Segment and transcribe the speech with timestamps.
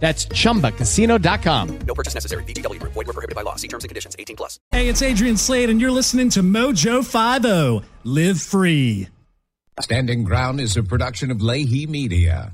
[0.00, 1.78] That's chumbacasino.com.
[1.86, 2.44] No purchase necessary.
[2.44, 2.92] VGW Group.
[2.92, 3.56] Void were prohibited by law.
[3.56, 4.14] See terms and conditions.
[4.18, 4.60] 18 plus.
[4.70, 7.86] Hey, it's Adrian Slade, and you're listening to Mojo 50.
[8.04, 9.08] Live free.
[9.80, 12.52] Standing Ground is a production of Leahy Media.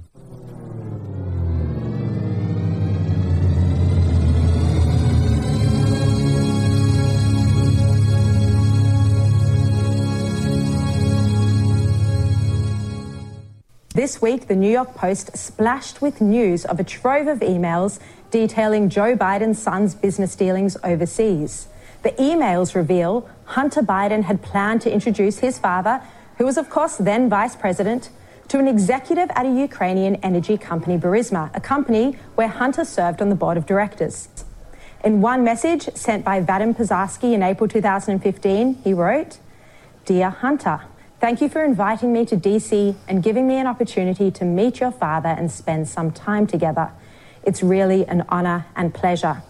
[13.93, 17.99] This week, the New York Post splashed with news of a trove of emails
[18.31, 21.67] detailing Joe Biden's son's business dealings overseas.
[22.05, 26.01] The emails reveal Hunter Biden had planned to introduce his father,
[26.39, 28.11] who was, of course, then vice president,
[28.47, 33.29] to an executive at a Ukrainian energy company, Burisma, a company where Hunter served on
[33.29, 34.29] the board of directors.
[35.05, 39.39] In one message sent by Vadim Pozharskyi in April 2015, he wrote,
[40.05, 40.83] Dear Hunter,
[41.21, 44.91] Thank you for inviting me to DC and giving me an opportunity to meet your
[44.91, 46.93] father and spend some time together.
[47.43, 49.43] It's really an honor and pleasure.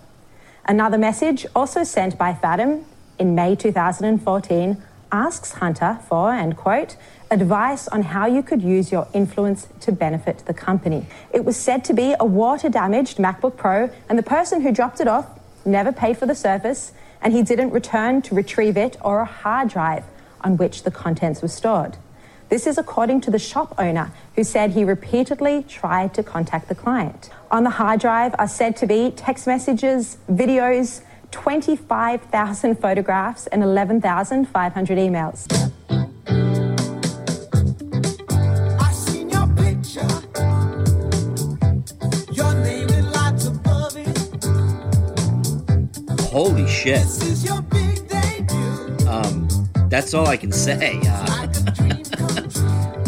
[0.65, 2.83] Another message, also sent by Vadim
[3.21, 4.83] in May 2014,
[5.13, 6.97] asks Hunter for, and quote,
[7.31, 11.07] advice on how you could use your influence to benefit the company.
[11.33, 15.01] It was said to be a water damaged MacBook Pro, and the person who dropped
[15.01, 16.91] it off never paid for the service,
[17.23, 20.03] and he didn't return to retrieve it or a hard drive
[20.43, 21.97] on which the contents were stored.
[22.51, 26.75] This is according to the shop owner, who said he repeatedly tried to contact the
[26.75, 27.31] client.
[27.51, 34.99] On the hard drive are said to be text messages, videos, 25,000 photographs, and 11,500
[34.99, 35.47] emails.
[38.81, 40.09] I seen your picture.
[42.33, 44.19] Your name in lights above it.
[46.33, 47.07] Holy shit.
[49.91, 51.01] That's all I can say.
[51.05, 51.49] Uh,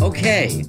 [0.02, 0.64] okay.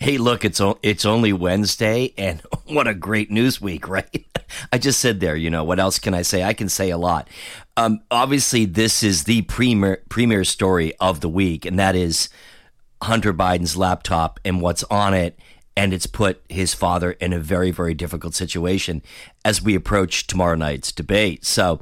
[0.00, 4.26] Hey, look, it's o- it's only Wednesday, and what a great news week, right?
[4.72, 6.42] I just said there, you know, what else can I say?
[6.42, 7.28] I can say a lot.
[7.76, 12.28] Um, obviously, this is the premier premier story of the week, and that is
[13.02, 15.38] Hunter Biden's laptop and what's on it,
[15.76, 19.02] and it's put his father in a very very difficult situation
[19.44, 21.44] as we approach tomorrow night's debate.
[21.44, 21.80] So.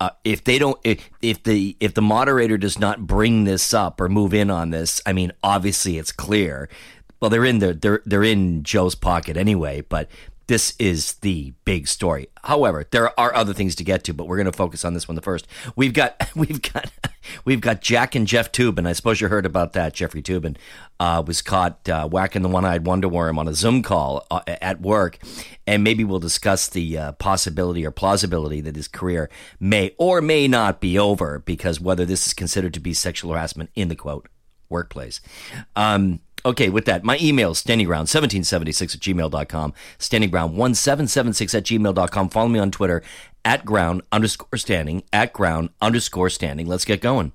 [0.00, 4.00] Uh, if they don't, if, if the if the moderator does not bring this up
[4.00, 6.68] or move in on this, I mean, obviously it's clear
[7.20, 10.08] well they're in the they're they're in Joe's pocket anyway, but
[10.48, 12.28] this is the big story.
[12.42, 15.06] However, there are other things to get to, but we're going to focus on this
[15.06, 15.46] one the first.
[15.76, 16.90] We've got we've got
[17.44, 18.86] we've got Jack and Jeff Toobin.
[18.86, 19.92] I suppose you heard about that.
[19.92, 20.56] Jeffrey Toobin
[20.98, 24.80] uh, was caught uh, whacking the one-eyed wonder worm on a Zoom call uh, at
[24.80, 25.18] work,
[25.66, 29.28] and maybe we'll discuss the uh, possibility or plausibility that his career
[29.60, 33.70] may or may not be over because whether this is considered to be sexual harassment
[33.74, 34.28] in the quote
[34.70, 35.20] workplace.
[35.76, 42.28] Um, okay, with that, my email, is standingground1776 at gmail.com, standingground1776 at gmail.com.
[42.28, 43.02] Follow me on Twitter
[43.44, 46.66] at ground underscore standing, at ground underscore standing.
[46.66, 47.32] Let's get going.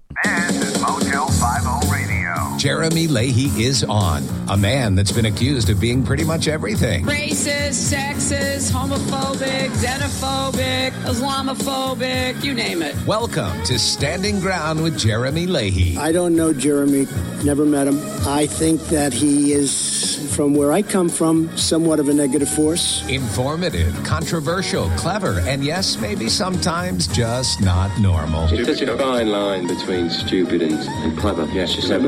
[2.63, 4.23] Jeremy Leahy is on.
[4.47, 7.03] A man that's been accused of being pretty much everything.
[7.03, 12.95] Racist, sexist, homophobic, xenophobic, Islamophobic, you name it.
[13.05, 15.97] Welcome to Standing Ground with Jeremy Leahy.
[15.97, 17.05] I don't know Jeremy,
[17.43, 17.99] never met him.
[18.25, 23.05] I think that he is, from where I come from, somewhat of a negative force.
[23.09, 28.47] Informative, controversial, clever, and yes, maybe sometimes just not normal.
[28.47, 31.45] There's such a fine line between stupid and, and clever.
[31.51, 31.99] Yes, just a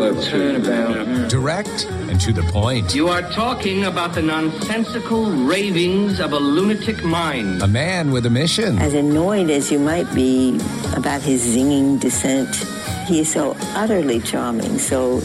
[0.45, 1.30] word turnabout.
[1.30, 2.95] Direct and to the point.
[2.95, 7.62] You are talking about the nonsensical ravings of a lunatic mind.
[7.62, 8.77] A man with a mission.
[8.80, 10.59] As annoyed as you might be
[10.95, 12.56] about his zinging dissent,
[13.07, 15.21] he is so utterly charming, so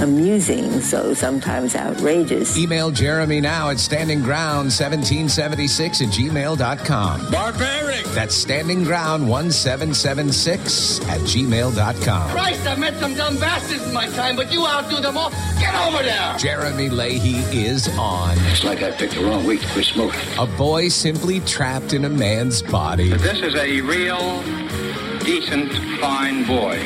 [0.00, 2.56] amusing, so sometimes outrageous.
[2.56, 7.30] Email Jeremy now at standingground1776 at gmail.com.
[7.30, 8.04] Barbaric!
[8.06, 12.30] That's standingground1776 at gmail.com.
[12.30, 15.30] Christ, I've met some dumb bastards in my time, but you outdo them all.
[15.58, 16.36] Get over there!
[16.38, 18.36] Jeremy Leahy is on.
[18.46, 20.20] It's like I picked the wrong week to quit smoking.
[20.38, 23.10] A boy simply trapped in a man's body.
[23.10, 24.42] This is a real,
[25.20, 26.78] decent, fine boy.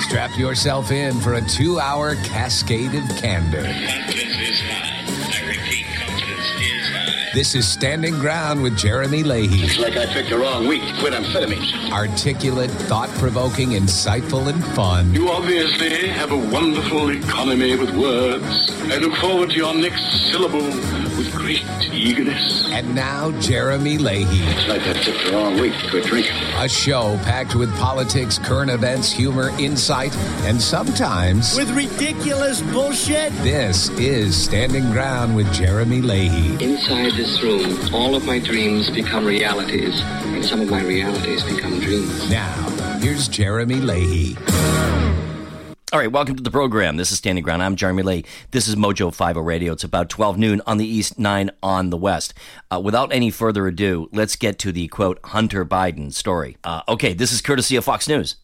[0.00, 3.62] Strap yourself in for a two hour cascade of candor.
[7.36, 9.62] This is Standing Ground with Jeremy Leahy.
[9.62, 11.92] It's like I picked the wrong week to quit amphetamines.
[11.92, 15.12] Articulate, thought provoking, insightful, and fun.
[15.12, 18.70] You obviously have a wonderful economy with words.
[18.84, 20.64] I look forward to your next syllable
[21.18, 21.62] with great
[21.92, 22.66] eagerness.
[22.70, 24.40] And now, Jeremy Leahy.
[24.54, 26.32] It's like I picked the wrong week to quit drinking.
[26.56, 30.16] A show packed with politics, current events, humor, insight,
[30.46, 31.54] and sometimes.
[31.54, 33.30] With ridiculous bullshit?
[33.42, 36.64] This is Standing Ground with Jeremy Leahy.
[36.64, 41.80] Inside this room, all of my dreams become realities, and some of my realities become
[41.80, 42.30] dreams.
[42.30, 42.54] Now,
[43.00, 44.36] here's Jeremy Leahy.
[45.92, 46.96] All right, welcome to the program.
[46.96, 47.64] This is Standing Ground.
[47.64, 48.24] I'm Jeremy Lee.
[48.52, 49.72] This is Mojo 50 Radio.
[49.72, 52.32] It's about 12 noon on the east, 9 on the west.
[52.70, 56.56] Uh, without any further ado, let's get to the quote Hunter Biden story.
[56.62, 58.36] Uh, okay, this is courtesy of Fox News.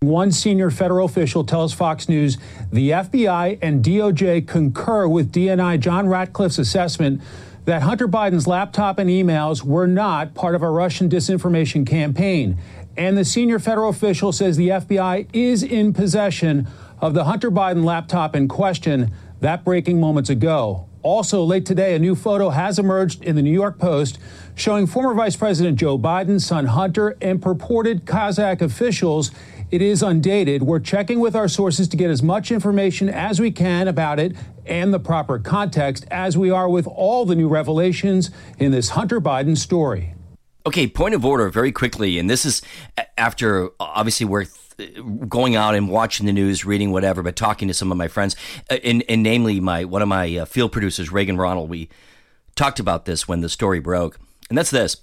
[0.00, 2.38] One senior federal official tells Fox News
[2.72, 7.20] the FBI and DOJ concur with DNI John Ratcliffe's assessment
[7.70, 12.58] that Hunter Biden's laptop and emails were not part of a Russian disinformation campaign.
[12.96, 16.66] And the senior federal official says the FBI is in possession
[17.00, 20.88] of the Hunter Biden laptop in question, that breaking moments ago.
[21.04, 24.18] Also, late today, a new photo has emerged in the New York Post
[24.56, 29.30] showing former Vice President Joe Biden's son Hunter, and purported Kazakh officials.
[29.70, 30.64] It is undated.
[30.64, 34.34] We're checking with our sources to get as much information as we can about it
[34.70, 39.20] and the proper context as we are with all the new revelations in this Hunter
[39.20, 40.14] Biden story.
[40.64, 42.18] Okay, point of order very quickly.
[42.18, 42.62] And this is
[43.18, 44.46] after obviously we're
[45.28, 48.36] going out and watching the news, reading whatever, but talking to some of my friends,
[48.70, 51.68] uh, and, and namely my one of my uh, field producers, Reagan Ronald.
[51.68, 51.88] We
[52.54, 54.18] talked about this when the story broke.
[54.48, 54.96] And that's this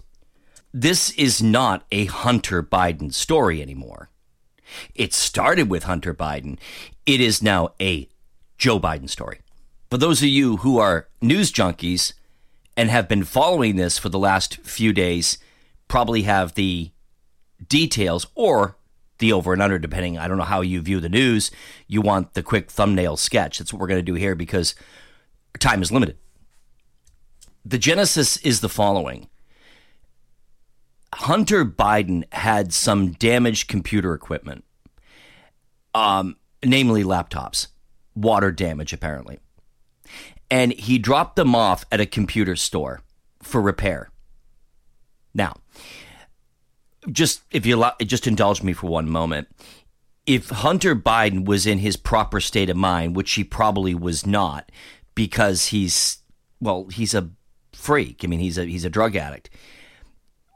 [0.73, 4.09] this is not a Hunter Biden story anymore.
[4.95, 6.57] It started with Hunter Biden.
[7.05, 8.09] It is now a
[8.57, 9.39] Joe Biden story.
[9.89, 12.13] For those of you who are news junkies
[12.75, 15.37] and have been following this for the last few days,
[15.87, 16.91] probably have the
[17.69, 18.77] details or
[19.19, 20.17] the over and under, depending.
[20.17, 21.51] I don't know how you view the news.
[21.87, 23.57] You want the quick thumbnail sketch.
[23.57, 24.75] That's what we're going to do here because
[25.59, 26.17] time is limited.
[27.65, 29.29] The genesis is the following
[31.13, 34.65] Hunter Biden had some damaged computer equipment,
[35.95, 37.67] um, namely laptops,
[38.13, 39.39] water damage, apparently.
[40.49, 43.01] And he dropped them off at a computer store
[43.41, 44.09] for repair.
[45.33, 45.57] Now,
[47.11, 49.47] just if you allow, just indulge me for one moment.
[50.25, 54.71] If Hunter Biden was in his proper state of mind, which he probably was not,
[55.15, 56.19] because he's
[56.59, 57.29] well, he's a
[57.73, 58.21] freak.
[58.23, 59.49] I mean, he's a he's a drug addict.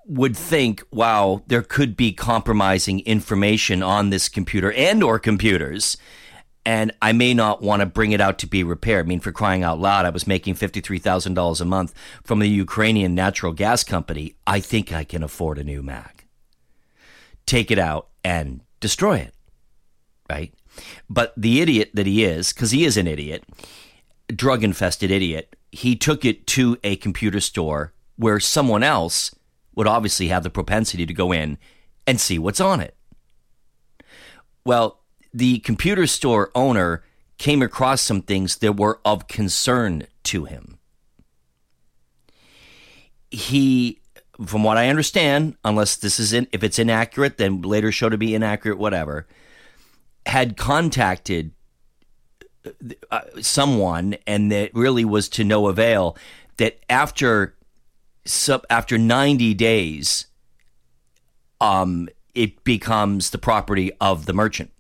[0.08, 5.96] Would think, wow, there could be compromising information on this computer and or computers,
[6.66, 9.06] and I may not want to bring it out to be repaired.
[9.06, 11.94] I mean, for crying out loud, I was making fifty-three thousand dollars a month
[12.24, 14.36] from the Ukrainian natural gas company.
[14.46, 16.28] I think I can afford a new Mac.
[17.46, 19.34] Take it out and destroy it,
[20.30, 20.54] right?
[21.10, 23.44] But the idiot that he is, because he is an idiot,
[24.28, 29.36] drug infested idiot, he took it to a computer store where someone else
[29.76, 31.58] would obviously have the propensity to go in
[32.06, 32.96] and see what's on it.
[34.64, 35.01] Well,
[35.34, 37.04] the computer store owner
[37.38, 40.78] came across some things that were of concern to him.
[43.32, 44.00] He,
[44.46, 48.18] from what I understand, unless this is in, if it's inaccurate, then later show to
[48.18, 49.28] be inaccurate, whatever,
[50.26, 51.52] had contacted
[53.10, 56.16] uh, someone, and that really was to no avail.
[56.58, 57.56] That after
[58.26, 60.28] sub after ninety days,
[61.60, 64.72] um, it becomes the property of the merchant.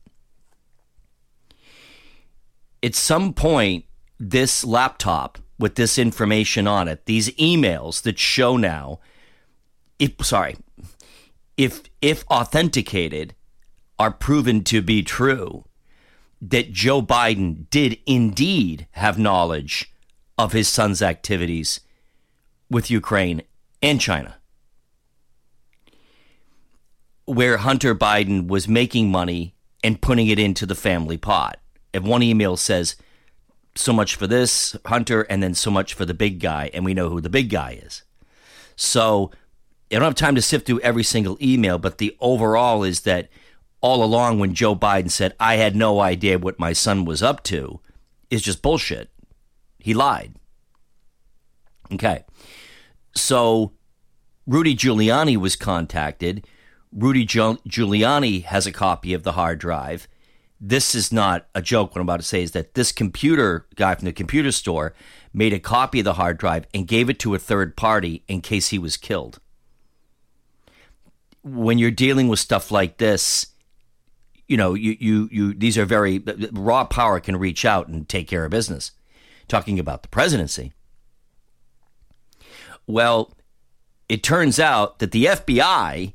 [2.84, 3.86] At some point,
[4.20, 9.00] this laptop with this information on it, these emails that show now,
[10.00, 10.58] if sorry,
[11.58, 13.36] if if authenticated,
[14.00, 15.64] are proven to be true,
[16.42, 19.94] that Joe Biden did indeed have knowledge
[20.40, 21.82] of his son's activities
[22.68, 23.44] with Ukraine
[23.84, 24.38] and China.
[27.26, 31.61] Where Hunter Biden was making money and putting it into the family pot.
[31.94, 32.96] If one email says
[33.76, 36.94] so much for this Hunter and then so much for the big guy, and we
[36.94, 38.04] know who the big guy is.
[38.76, 39.32] So
[39.92, 43.30] I don't have time to sift through every single email, but the overall is that
[43.82, 47.44] all along when Joe Biden said, I had no idea what my son was up
[47.46, 47.80] to,
[48.30, 49.10] is just bullshit.
[49.80, 50.36] He lied.
[51.92, 52.24] Okay.
[53.16, 53.74] So
[54.48, 56.46] Rudy Giuliani was contacted.
[56.94, 60.08] Rudy Giuliani has a copy of the hard drive.
[60.64, 61.90] This is not a joke.
[61.90, 64.94] What I'm about to say is that this computer guy from the computer store
[65.34, 68.42] made a copy of the hard drive and gave it to a third party in
[68.42, 69.40] case he was killed.
[71.44, 73.48] When you're dealing with stuff like this,
[74.48, 78.28] you know, you, you, you, these are very, raw power can reach out and take
[78.28, 78.92] care of business.
[79.48, 80.74] Talking about the presidency.
[82.86, 83.36] Well,
[84.08, 86.14] it turns out that the FBI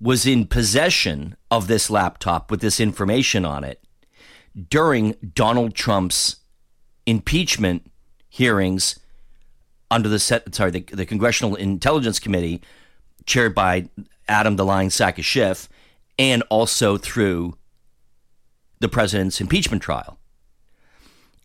[0.00, 3.82] was in possession of this laptop with this information on it
[4.68, 6.36] during Donald Trump's
[7.06, 7.90] impeachment
[8.28, 8.98] hearings
[9.90, 12.60] under the set, sorry, the, the Congressional Intelligence Committee,
[13.24, 13.88] chaired by
[14.28, 15.68] Adam the Lying Sack of Schiff,
[16.18, 17.56] and also through
[18.80, 20.18] the president's impeachment trial.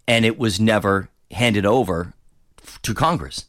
[0.07, 2.13] And it was never handed over
[2.81, 3.45] to Congress.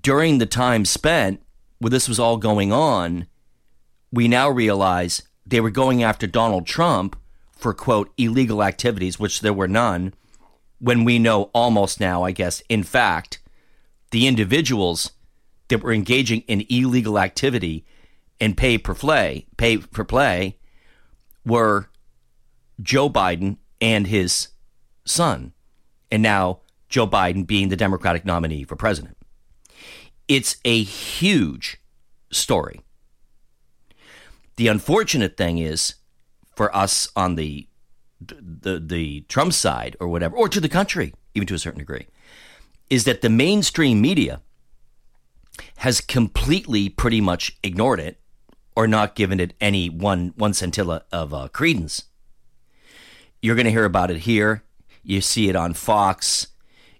[0.00, 1.42] During the time spent
[1.82, 3.26] where this was all going on,
[4.12, 7.16] we now realize they were going after Donald Trump
[7.56, 10.14] for, quote, illegal activities, which there were none,
[10.78, 13.40] when we know almost now, I guess, in fact,
[14.12, 15.10] the individuals
[15.68, 17.84] that were engaging in illegal activity
[18.40, 20.58] and pay per play, pay for play,
[21.44, 21.88] were
[22.80, 24.48] Joe Biden and his
[25.04, 25.52] son,
[26.12, 29.16] and now Joe Biden being the Democratic nominee for president.
[30.32, 31.76] It's a huge
[32.30, 32.80] story.
[34.56, 35.96] The unfortunate thing is
[36.56, 37.68] for us on the
[38.18, 42.06] the the Trump side or whatever, or to the country, even to a certain degree,
[42.88, 44.40] is that the mainstream media
[45.76, 48.18] has completely pretty much ignored it
[48.74, 52.04] or not given it any one one scintilla of uh, credence.
[53.42, 54.62] You're going to hear about it here.
[55.02, 56.46] You see it on Fox.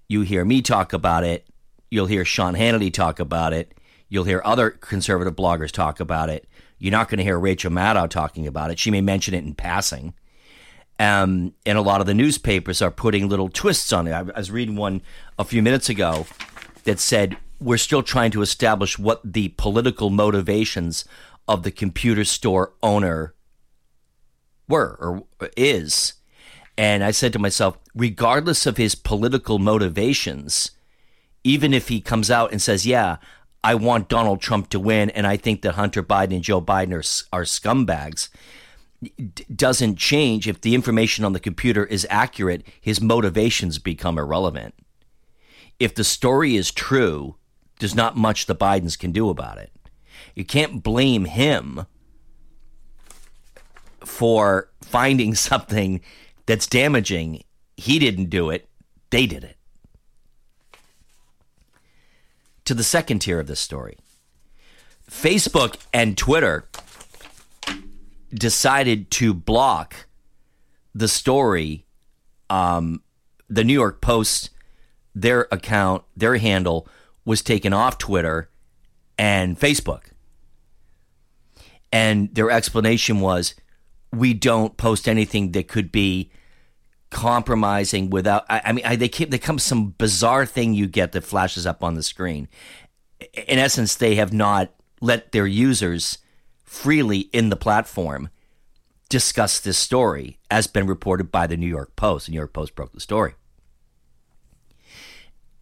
[0.06, 1.46] You hear me talk about it.
[1.92, 3.74] You'll hear Sean Hannity talk about it.
[4.08, 6.48] You'll hear other conservative bloggers talk about it.
[6.78, 8.78] You're not going to hear Rachel Maddow talking about it.
[8.78, 10.14] She may mention it in passing.
[10.98, 14.12] Um, and a lot of the newspapers are putting little twists on it.
[14.12, 15.02] I was reading one
[15.38, 16.24] a few minutes ago
[16.84, 21.04] that said we're still trying to establish what the political motivations
[21.46, 23.34] of the computer store owner
[24.66, 25.24] were or
[25.58, 26.14] is.
[26.78, 30.70] And I said to myself, regardless of his political motivations,
[31.44, 33.16] even if he comes out and says, Yeah,
[33.64, 36.92] I want Donald Trump to win, and I think that Hunter Biden and Joe Biden
[36.92, 38.28] are, are scumbags,
[39.54, 40.48] doesn't change.
[40.48, 44.74] If the information on the computer is accurate, his motivations become irrelevant.
[45.78, 47.36] If the story is true,
[47.78, 49.72] there's not much the Bidens can do about it.
[50.34, 51.86] You can't blame him
[54.04, 56.00] for finding something
[56.46, 57.42] that's damaging.
[57.76, 58.68] He didn't do it,
[59.10, 59.56] they did it.
[62.66, 63.98] To the second tier of this story
[65.10, 66.68] Facebook and Twitter
[68.32, 70.06] decided to block
[70.94, 71.86] the story.
[72.48, 73.02] Um,
[73.48, 74.50] the New York Post,
[75.14, 76.88] their account, their handle
[77.24, 78.48] was taken off Twitter
[79.18, 80.04] and Facebook.
[81.92, 83.54] And their explanation was
[84.12, 86.30] we don't post anything that could be
[87.12, 91.12] compromising without I, I mean I, they keep they come some bizarre thing you get
[91.12, 92.48] that flashes up on the screen.
[93.46, 96.18] In essence, they have not let their users
[96.64, 98.30] freely in the platform
[99.08, 102.26] discuss this story as been reported by the New York Post.
[102.26, 103.34] The New York Post broke the story.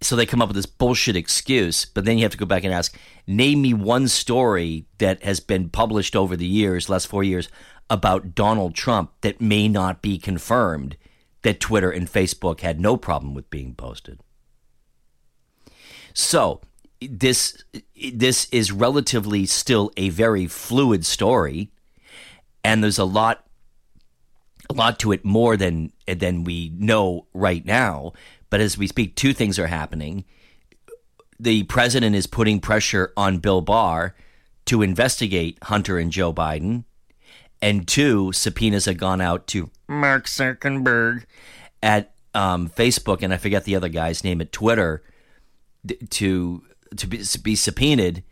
[0.01, 2.65] So they come up with this bullshit excuse, but then you have to go back
[2.65, 7.23] and ask, name me one story that has been published over the years, last four
[7.23, 7.51] years,
[7.91, 10.97] about Donald Trump that may not be confirmed
[11.43, 14.21] that Twitter and Facebook had no problem with being posted.
[16.13, 16.61] So
[17.01, 17.65] this
[18.13, 21.71] this is relatively still a very fluid story,
[22.63, 23.47] and there's a lot
[24.69, 28.13] a lot to it more than than we know right now.
[28.51, 30.25] But as we speak, two things are happening.
[31.39, 34.15] The president is putting pressure on Bill Barr
[34.67, 36.85] to investigate Hunter and Joe Biden.
[37.63, 41.25] And two, subpoenas had gone out to Mark Zuckerberg
[41.83, 45.03] at um, Facebook, and I forget the other guy's name at Twitter,
[46.11, 46.63] to
[46.97, 48.23] to be, be subpoenaed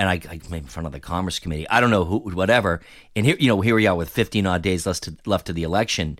[0.00, 1.68] and I, I made in front of the Commerce Committee.
[1.68, 2.80] I don't know who, whatever.
[3.14, 5.52] And here, you know, here we are with 15 odd days left to, left to
[5.52, 6.18] the election,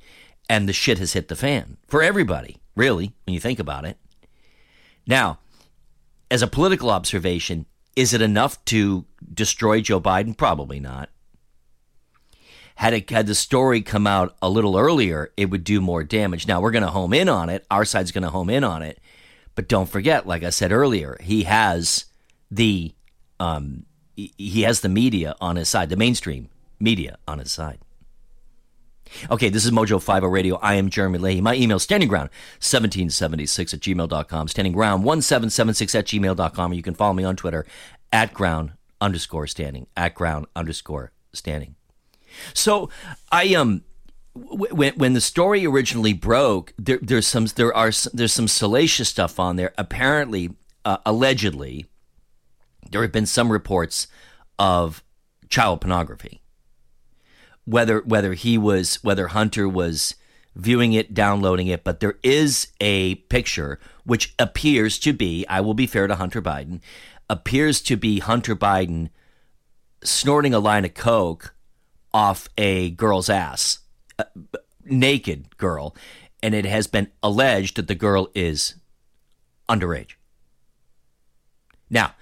[0.50, 3.97] and the shit has hit the fan for everybody, really, when you think about it.
[5.07, 5.38] Now,
[6.30, 7.64] as a political observation,
[7.97, 10.37] is it enough to destroy Joe Biden?
[10.37, 11.09] Probably not.
[12.81, 16.49] Had it had the story come out a little earlier, it would do more damage.
[16.49, 17.67] Now we're going to home in on it.
[17.71, 18.99] Our side's going to home in on it,
[19.55, 22.07] but don't forget, like I said earlier, he has
[22.51, 22.95] the
[23.39, 23.85] um,
[24.17, 27.81] he- has the media on his side, the mainstream media on his side.
[29.31, 30.57] Okay, this is Mojo 50 Radio.
[30.57, 31.43] I am Jeremy Leahy.
[31.43, 34.47] My email, standingground1776 at gmail.com.
[34.47, 36.73] Standingground1776 at gmail.com.
[36.73, 37.67] You can follow me on Twitter
[38.11, 38.73] at ground
[39.03, 39.87] underscore standing.
[39.99, 41.75] At ground underscore standing.
[42.55, 42.91] So
[43.31, 43.83] I um
[44.35, 49.39] when when the story originally broke, there there's some there are there's some salacious stuff
[49.41, 49.73] on there.
[49.77, 50.51] Apparently,
[50.85, 51.87] uh, allegedly,
[52.91, 54.07] there have been some reports
[54.59, 55.03] of
[55.49, 56.41] child pornography.
[57.65, 60.15] Whether whether he was whether Hunter was
[60.57, 65.75] viewing it, downloading it, but there is a picture which appears to be, I will
[65.75, 66.81] be fair to Hunter Biden,
[67.29, 69.11] appears to be Hunter Biden
[70.03, 71.55] snorting a line of coke
[72.12, 73.81] off a girl's ass,
[74.19, 74.26] a
[74.85, 75.95] naked girl,
[76.43, 78.75] and it has been alleged that the girl is
[79.69, 80.12] underage.
[81.88, 82.14] Now,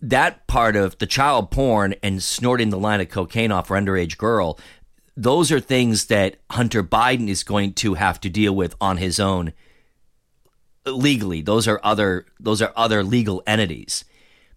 [0.00, 4.16] that part of the child porn and snorting the line of cocaine off her underage
[4.16, 4.58] girl,
[5.16, 9.18] those are things that Hunter Biden is going to have to deal with on his
[9.18, 9.52] own
[10.86, 11.42] legally.
[11.42, 14.04] Those are other those are other legal entities.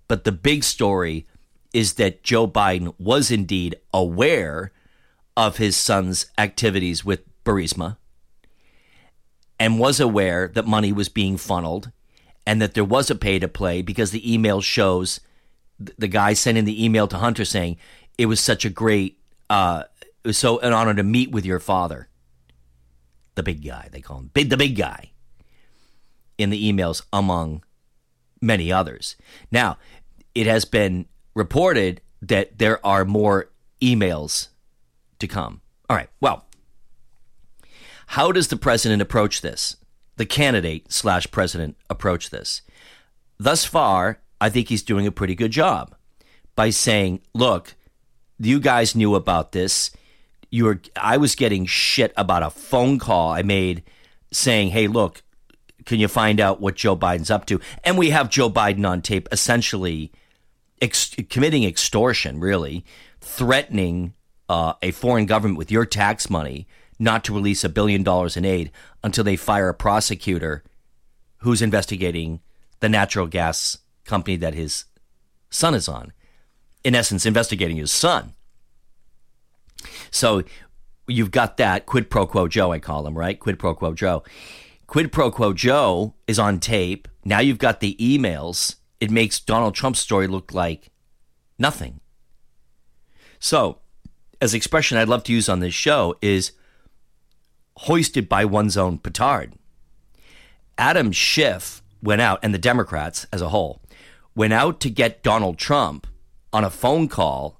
[0.08, 1.26] But the big story
[1.74, 4.72] is that Joe Biden was indeed aware
[5.38, 7.98] of his son's activities with Burisma
[9.60, 11.92] and was aware that money was being funneled
[12.46, 15.20] and that there was a pay to play because the email shows
[15.80, 17.78] the guy sending the email to Hunter saying
[18.18, 19.84] it was such a great uh
[20.24, 22.08] it was so an honor to meet with your father.
[23.36, 25.12] The big guy, they call him big the big guy
[26.38, 27.64] in the emails among
[28.42, 29.16] many others.
[29.52, 29.78] Now,
[30.34, 33.50] it has been reported that there are more
[33.82, 34.50] emails
[35.20, 35.62] to come.
[35.90, 36.10] All right.
[36.20, 36.46] Well,
[38.08, 39.78] how does the president approach this?
[40.18, 42.62] The candidate slash president approach this?
[43.38, 45.96] Thus far, I think he's doing a pretty good job
[46.56, 47.76] by saying, "Look,
[48.40, 49.92] you guys knew about this.
[50.50, 53.84] You were I was getting shit about a phone call I made
[54.32, 55.24] saying, "Hey, look,
[55.86, 59.02] can you find out what Joe Biden's up to?" And we have Joe Biden on
[59.02, 60.12] tape essentially
[60.82, 62.84] ex- committing extortion, really,
[63.20, 64.14] threatening
[64.50, 66.68] uh, a foreign government with your tax money
[67.00, 68.72] not to release a billion dollars in aid
[69.04, 70.64] until they fire a prosecutor
[71.38, 72.42] who's investigating
[72.80, 74.86] the natural gas company that his
[75.50, 76.14] son is on.
[76.84, 78.34] In essence, investigating his son.
[80.12, 80.44] So
[81.08, 83.40] you've got that quid pro quo Joe, I call him, right?
[83.40, 84.24] Quid pro quo Joe.
[84.88, 87.08] Quid pro quo Joe is on tape.
[87.24, 88.76] Now you've got the emails.
[89.02, 90.92] It makes Donald Trump's story look like
[91.58, 92.00] nothing.
[93.40, 93.80] So,
[94.40, 96.52] as an expression I'd love to use on this show is
[97.78, 99.56] hoisted by one's own petard.
[100.78, 103.82] Adam Schiff went out, and the Democrats as a whole
[104.36, 106.08] went out to get Donald Trump
[106.54, 107.60] on a phone call,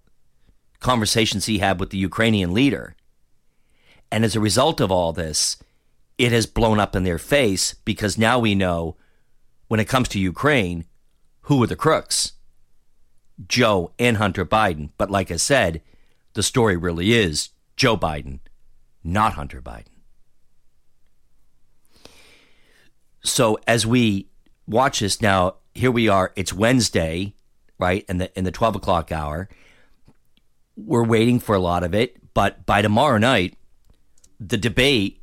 [0.80, 2.96] conversations he had with the Ukrainian leader.
[4.12, 5.58] And as a result of all this,
[6.18, 8.96] it has blown up in their face because now we know
[9.68, 10.86] when it comes to Ukraine,
[11.52, 12.32] who are the crooks?
[13.46, 14.92] Joe and Hunter Biden.
[14.98, 15.82] But like I said,
[16.32, 18.40] the story really is Joe Biden,
[19.04, 20.00] not Hunter Biden.
[23.22, 24.30] So as we
[24.66, 26.32] watch this now, here we are.
[26.38, 27.36] It's Wednesday,
[27.78, 28.06] right?
[28.08, 29.50] In the in the twelve o'clock hour.
[30.78, 33.58] We're waiting for a lot of it, but by tomorrow night,
[34.40, 35.18] the debate.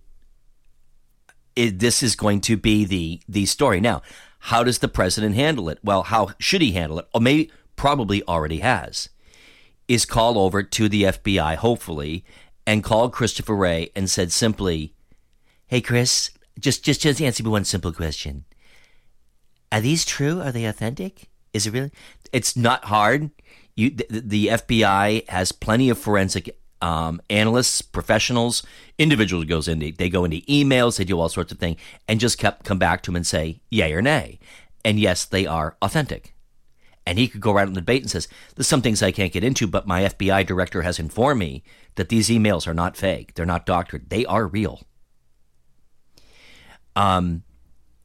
[1.56, 3.80] It, this is going to be the the story.
[3.80, 4.02] Now,
[4.38, 5.78] how does the president handle it?
[5.82, 7.08] Well, how should he handle it?
[7.14, 9.08] Or maybe probably already has.
[9.86, 12.24] Is call over to the FBI, hopefully,
[12.66, 14.92] and called Christopher Wray and said simply,
[15.66, 18.44] "Hey, Chris, just just just answer me one simple question.
[19.72, 20.40] Are these true?
[20.42, 21.28] Are they authentic?
[21.52, 21.90] Is it really?
[22.32, 23.30] It's not hard.
[23.76, 28.62] You, the, the FBI has plenty of forensic um, analysts, professionals,
[28.98, 32.38] individuals goes into they go into emails, they do all sorts of things, and just
[32.38, 34.38] kept come back to him and say yay or nay,
[34.84, 36.34] and yes, they are authentic.
[37.06, 39.32] And he could go right on the debate and says, "There's some things I can't
[39.32, 41.62] get into, but my FBI director has informed me
[41.94, 44.82] that these emails are not fake, they're not doctored, they are real."
[46.94, 47.44] Um,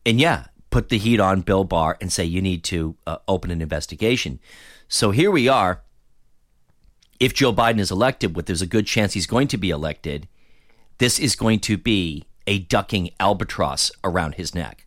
[0.06, 3.52] and yeah, put the heat on Bill Barr and say you need to uh, open
[3.52, 4.40] an investigation.
[4.88, 5.83] So here we are.
[7.24, 10.28] If Joe Biden is elected, what there's a good chance he's going to be elected,
[10.98, 14.86] this is going to be a ducking albatross around his neck.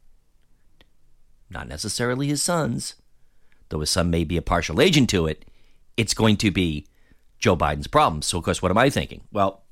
[1.49, 2.97] Not necessarily his son's,
[3.71, 5.47] though his son may be a partial agent to it.
[5.97, 6.87] It's going to be
[7.39, 8.21] Joe Biden's problem.
[8.21, 9.23] So, of course, what am I thinking?
[9.33, 9.63] Well,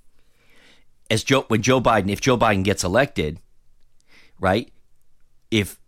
[1.11, 3.41] as Joe, when Joe Biden, if Joe Biden gets elected,
[4.41, 4.73] right?
[5.51, 5.79] If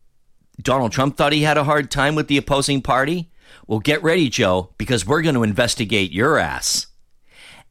[0.61, 3.31] Donald Trump thought he had a hard time with the opposing party,
[3.67, 6.87] well, get ready, Joe, because we're going to investigate your ass.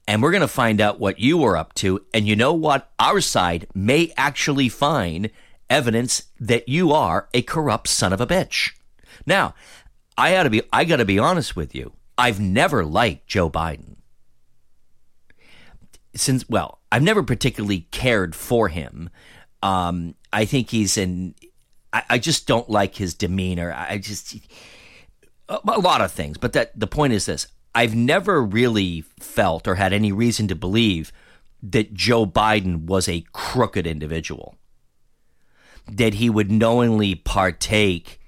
[0.08, 2.06] And we're going to find out what you were up to.
[2.14, 2.92] And you know what?
[3.00, 5.32] Our side may actually find
[5.70, 8.72] evidence that you are a corrupt son of a bitch.
[9.26, 9.56] Now,
[10.18, 11.94] I got to be I got to be honest with you.
[12.18, 13.96] I've never liked Joe Biden.
[16.16, 19.10] Since well, I've never particularly cared for him.
[19.62, 21.36] Um, I think he's in.
[21.92, 23.74] I, I just don't like his demeanor.
[23.74, 24.38] I just
[25.50, 29.76] a, lot of things, but that the point is this: I've never really felt or
[29.76, 31.12] had any reason to believe
[31.62, 34.56] that Joe Biden was a crooked individual,
[35.88, 38.20] that he would knowingly partake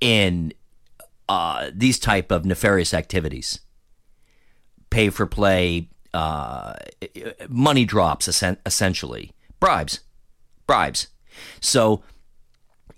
[0.00, 0.52] in
[1.28, 3.60] uh, these type of nefarious activities,
[4.90, 6.74] pay for play, uh,
[7.48, 9.32] money drops, essentially.
[9.60, 10.00] Bribes,
[10.66, 11.08] bribes.
[11.60, 12.02] So,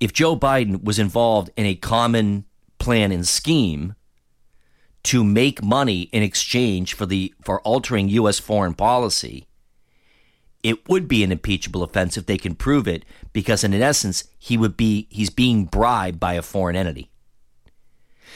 [0.01, 2.45] if Joe Biden was involved in a common
[2.79, 3.95] plan and scheme
[5.05, 8.39] to make money in exchange for the for altering U.S.
[8.39, 9.47] foreign policy,
[10.63, 14.57] it would be an impeachable offense if they can prove it, because in essence, he
[14.57, 17.11] would be he's being bribed by a foreign entity.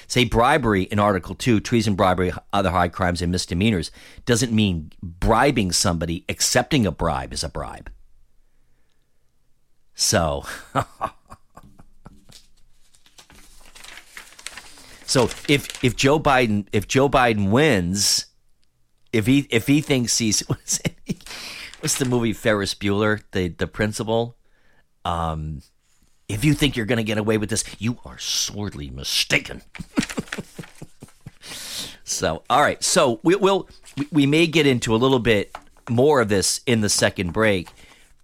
[0.07, 3.91] Say bribery in Article 2, treason, bribery, other high crimes, and misdemeanors,
[4.25, 6.25] doesn't mean bribing somebody.
[6.29, 7.91] Accepting a bribe is a bribe.
[9.95, 10.45] So,
[15.11, 18.27] so if if Joe Biden if Joe Biden wins,
[19.13, 20.81] if he if he thinks he's what's,
[21.81, 24.37] what's the movie Ferris Bueller the the principal,
[25.05, 25.63] um,
[26.29, 29.63] if you think you're going to get away with this, you are sorely mistaken.
[32.05, 32.81] so, all right.
[32.85, 33.69] So we will
[34.13, 35.51] we may get into a little bit
[35.89, 37.71] more of this in the second break,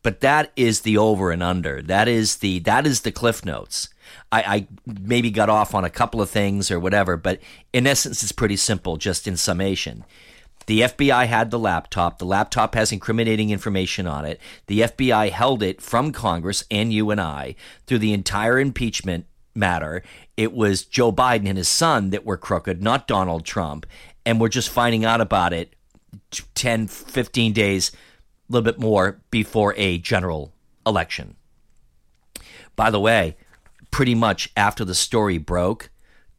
[0.05, 1.83] but that is the over and under.
[1.83, 3.89] That is the that is the cliff notes.
[4.33, 7.41] I, I maybe got off on a couple of things or whatever, but
[7.73, 8.97] in essence, it's pretty simple.
[8.97, 10.05] Just in summation.
[10.67, 12.19] The FBI had the laptop.
[12.19, 14.41] The laptop has incriminating information on it.
[14.67, 17.55] The FBI held it from Congress and you and I
[17.87, 20.03] through the entire impeachment matter.
[20.37, 23.87] It was Joe Biden and his son that were crooked, not Donald Trump.
[24.25, 25.77] And we're just finding out about it
[26.55, 27.93] 10, 15 days,
[28.49, 30.53] a little bit more before a general
[30.85, 31.37] election.
[32.75, 33.37] By the way,
[33.97, 35.89] pretty much after the story broke,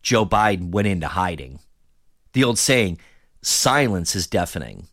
[0.04, 1.58] Joe Biden went into hiding.
[2.34, 3.00] The old saying,
[3.42, 4.86] silence is deafening.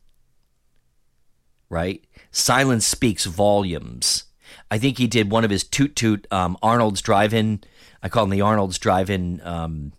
[1.69, 2.03] Right?
[2.31, 4.25] Silence speaks volumes.
[4.71, 7.61] I think he did one of his toot toot um, Arnold's drive-in.
[8.03, 9.93] I call them the Arnold's drive-in um,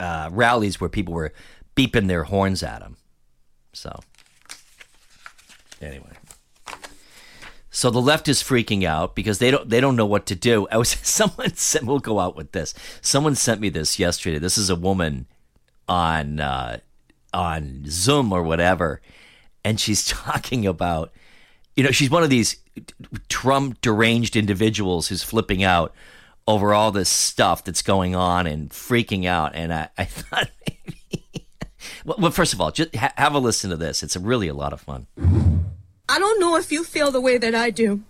[0.00, 1.34] uh, rallies where people were
[1.76, 2.96] beeping their horns at him.
[3.74, 4.00] So,
[5.82, 6.12] anyway,
[7.74, 10.68] so the left is freaking out because they don't they don't know what to do.
[10.70, 11.86] I was someone sent.
[11.86, 12.74] We'll go out with this.
[13.00, 14.38] Someone sent me this yesterday.
[14.38, 15.26] This is a woman
[15.88, 16.78] on uh,
[17.32, 19.00] on Zoom or whatever,
[19.64, 21.12] and she's talking about,
[21.74, 22.56] you know, she's one of these
[23.30, 25.94] Trump deranged individuals who's flipping out
[26.46, 29.54] over all this stuff that's going on and freaking out.
[29.54, 31.48] And I, I thought maybe,
[32.04, 34.02] well, well, first of all, just ha- have a listen to this.
[34.02, 35.06] It's really a lot of fun.
[36.12, 38.02] I don't know if you feel the way that I do,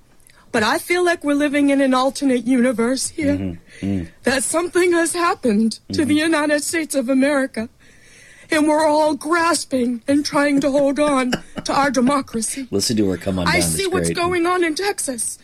[0.51, 3.37] but I feel like we're living in an alternate universe here.
[3.37, 3.87] Mm-hmm.
[3.87, 4.09] Mm.
[4.25, 6.33] That something has happened to the mm-hmm.
[6.33, 7.69] United States of America,
[8.51, 11.31] and we're all grasping and trying to hold on
[11.63, 12.67] to our democracy.
[12.73, 13.55] Listen to her come on down.
[13.55, 14.17] I It's see what's great.
[14.17, 15.39] going on in Texas.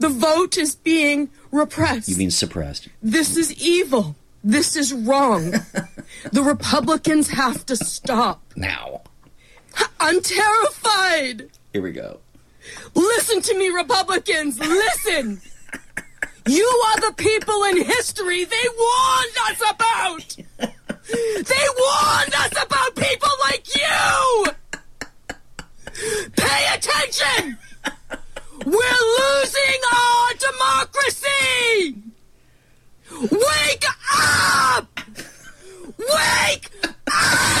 [0.00, 2.08] The vote is being repressed.
[2.08, 2.88] You mean suppressed?
[3.00, 4.16] This is evil.
[4.42, 5.52] This is wrong.
[6.32, 8.42] the Republicans have to stop.
[8.56, 9.02] Now.
[10.00, 11.50] I'm terrified.
[11.74, 12.20] Here we go.
[12.94, 14.60] Listen to me, Republicans.
[14.60, 15.40] Listen.
[16.46, 20.36] You are the people in history they warned us about.
[20.68, 24.46] They warned us about people like you.
[26.36, 27.58] Pay attention.
[28.64, 31.96] We're losing our democracy.
[33.20, 33.84] Wake
[34.16, 35.00] up!
[35.98, 36.70] Wake
[37.08, 37.54] up!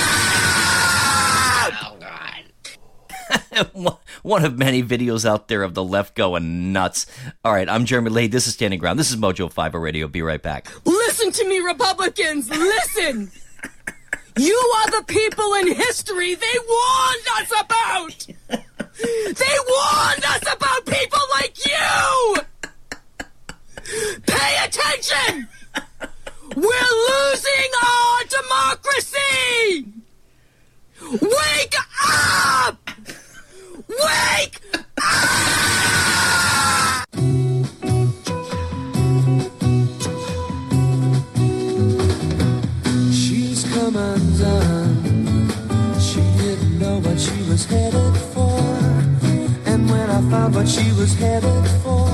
[3.72, 7.06] one one of many videos out there of the left going nuts.
[7.44, 8.26] All right, I'm Jeremy Lay.
[8.26, 8.98] This is Standing Ground.
[8.98, 10.08] This is Mojo 50 Radio.
[10.08, 10.66] Be right back.
[10.86, 12.48] Listen to me, Republicans.
[12.48, 13.30] Listen.
[14.36, 18.26] You are the people in history they warned us about.
[18.98, 22.36] They warned us about people like you.
[24.26, 25.48] Pay attention.
[26.56, 29.86] We're losing our democracy.
[31.20, 31.74] Wake
[32.08, 32.83] up.
[34.02, 34.60] Wake
[35.00, 37.04] ah!
[43.12, 45.48] She's come undone.
[46.00, 48.58] She didn't know what she was headed for.
[49.66, 52.08] And when I found what she was headed for,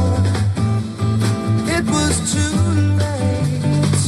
[1.76, 2.56] it was too
[3.04, 4.02] late.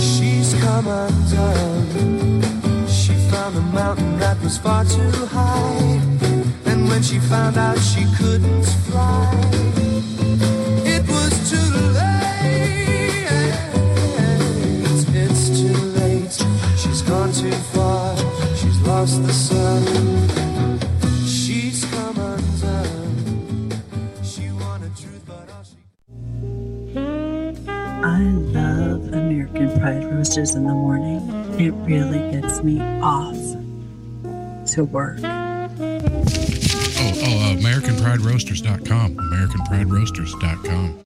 [0.00, 2.42] She's come undone.
[2.88, 6.00] She found a mountain that was far too high.
[6.88, 9.30] When she found out she couldn't fly,
[10.84, 13.26] it was too late.
[15.14, 16.32] It's too late.
[16.78, 18.16] She's gone too far.
[18.56, 19.82] She's lost the sun.
[21.26, 23.70] She's come undone.
[24.22, 25.76] She wanted truth, but all she
[26.96, 28.22] I
[28.56, 31.20] love American Pride Roasters in the morning.
[31.60, 33.36] It really gets me off
[34.72, 35.45] to work.
[37.76, 39.16] AmericanPrideRoasters.com.
[39.16, 41.05] AmericanPrideRoasters.com.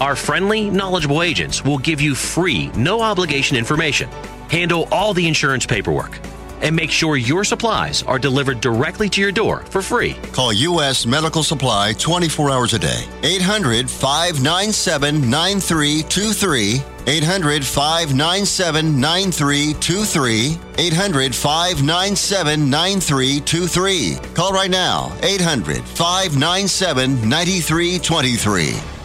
[0.00, 4.08] Our friendly, knowledgeable agents will give you free, no obligation information,
[4.48, 6.18] handle all the insurance paperwork,
[6.62, 10.14] and make sure your supplies are delivered directly to your door for free.
[10.32, 11.04] Call U.S.
[11.04, 13.04] Medical Supply 24 hours a day.
[13.22, 16.80] 800 597 9323.
[17.06, 20.58] 800 597 9323.
[20.78, 24.16] 800 597 9323.
[24.32, 25.12] Call right now.
[25.22, 28.99] 800 597 9323.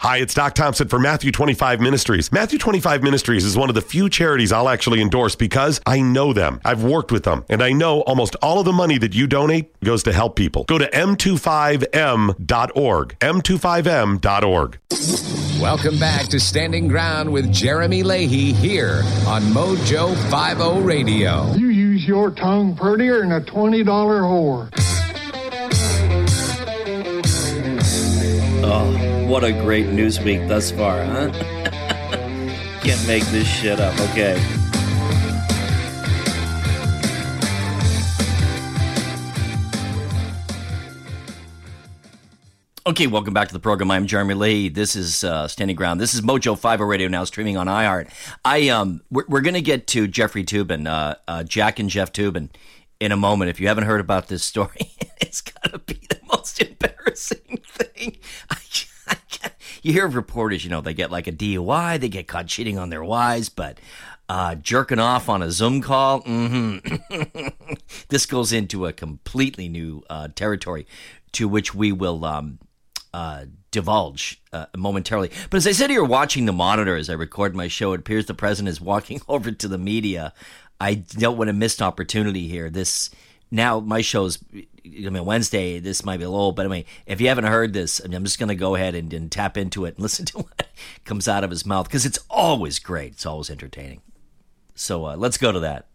[0.00, 2.30] Hi, it's Doc Thompson for Matthew 25 Ministries.
[2.30, 6.34] Matthew 25 Ministries is one of the few charities I'll actually endorse because I know
[6.34, 6.60] them.
[6.66, 9.72] I've worked with them, and I know almost all of the money that you donate
[9.80, 10.64] goes to help people.
[10.64, 13.18] Go to m25m.org.
[13.20, 14.78] m25m.org.
[15.62, 21.54] Welcome back to Standing Ground with Jeremy Leahy here on Mojo 50 Radio.
[21.54, 24.68] You use your tongue prettier than a $20 whore.
[28.68, 31.30] Oh, what a great news week thus far, huh?
[32.82, 33.92] Can't make this shit up.
[34.10, 34.40] Okay.
[42.86, 43.90] Okay, welcome back to the program.
[43.90, 44.68] I'm Jeremy Lee.
[44.68, 46.00] This is uh, Standing Ground.
[46.00, 48.08] This is Mojo 50 Radio now streaming on iHeart.
[48.44, 52.12] I um, we're, we're going to get to Jeffrey Toobin, uh, uh, Jack and Jeff
[52.12, 52.50] Toobin,
[53.00, 53.50] in a moment.
[53.50, 58.18] If you haven't heard about this story, it's got to be the most embarrassing thing.
[58.50, 58.56] I,
[59.86, 62.76] you hear of reporters, you know, they get like a DUI, they get caught cheating
[62.76, 63.78] on their wives, but
[64.28, 66.78] uh, jerking off on a Zoom call, hmm
[68.08, 70.86] this goes into a completely new uh, territory
[71.32, 72.58] to which we will um,
[73.14, 75.30] uh, divulge uh, momentarily.
[75.50, 78.26] But as I said here, watching the monitor as I record my show, it appears
[78.26, 80.32] the president is walking over to the media.
[80.80, 82.70] I don't want to miss an opportunity here.
[82.70, 83.10] This
[83.50, 85.78] now my show's I mean Wednesday.
[85.78, 88.16] This might be a little, but I mean if you haven't heard this, I mean,
[88.16, 90.66] I'm just going to go ahead and, and tap into it and listen to what
[91.04, 93.12] comes out of his mouth because it's always great.
[93.12, 94.00] It's always entertaining.
[94.74, 95.86] So uh, let's go to that.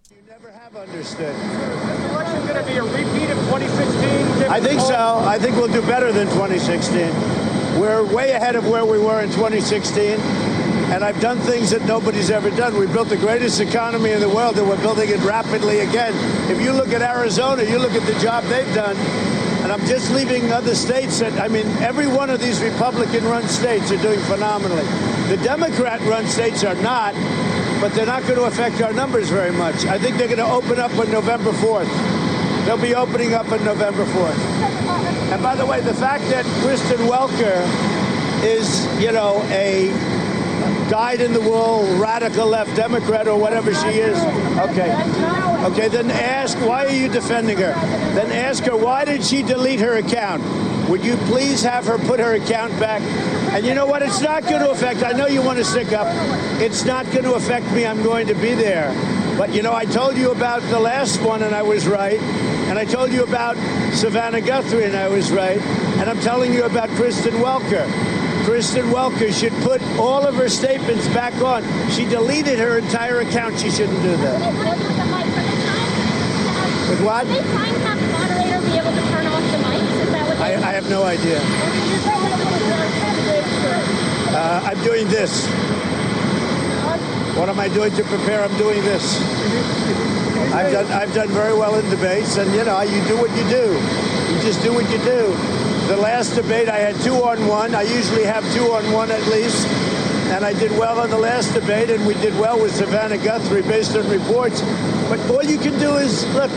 [0.73, 1.35] Understood.
[1.35, 4.49] Is election going to be a repeat of 2016?
[4.49, 5.19] I think so.
[5.19, 6.97] I think we'll do better than 2016.
[7.79, 10.17] We're way ahead of where we were in 2016.
[10.91, 12.77] And I've done things that nobody's ever done.
[12.77, 16.13] We built the greatest economy in the world, and we're building it rapidly again.
[16.51, 18.97] If you look at Arizona, you look at the job they've done.
[19.63, 23.47] And I'm just leaving other states that, I mean, every one of these Republican run
[23.47, 24.84] states are doing phenomenally.
[25.30, 27.13] The Democrat run states are not,
[27.80, 29.86] but they're not going to affect our numbers very much.
[29.86, 32.65] I think they're going to open up on November 4th.
[32.65, 34.39] They'll be opening up on November 4th.
[35.32, 37.63] And by the way, the fact that Kristen Welker
[38.43, 39.89] is, you know, a
[40.89, 44.17] dyed in the wool radical left Democrat or whatever she is.
[44.60, 44.91] Okay.
[45.65, 47.74] Okay, then ask why are you defending her?
[48.15, 50.43] Then ask her why did she delete her account?
[50.89, 53.02] Would you please have her put her account back?
[53.54, 54.02] And you know what?
[54.02, 55.04] It's not going to affect.
[55.04, 56.08] I know you want to stick up.
[56.62, 57.86] It's not going to affect me.
[57.86, 58.91] I'm going to be there.
[59.38, 62.19] But you know, I told you about the last one and I was right.
[62.19, 63.56] And I told you about
[63.93, 65.60] Savannah Guthrie and I was right.
[66.00, 67.86] And I'm telling you about Kristen Welker.
[68.43, 71.63] Kristen Welker should put all of her statements back on.
[71.91, 73.59] She deleted her entire account.
[73.59, 74.39] She shouldn't do that.
[76.89, 77.27] With what?
[77.27, 80.01] They trying to have the moderator be able to turn off the mics?
[80.01, 81.39] Is that what I, I have no idea.
[84.33, 85.47] Uh, I'm doing this.
[87.37, 88.43] What am I doing to prepare?
[88.43, 89.21] I'm doing this.
[90.53, 93.43] I've done I've done very well in debates, and you know you do what you
[93.49, 93.71] do.
[94.33, 95.61] You just do what you do.
[95.91, 97.75] The last debate I had two on one.
[97.75, 99.67] I usually have two on one at least,
[100.31, 103.61] and I did well on the last debate, and we did well with Savannah Guthrie
[103.63, 104.61] based on reports.
[105.09, 106.51] But all you can do is look.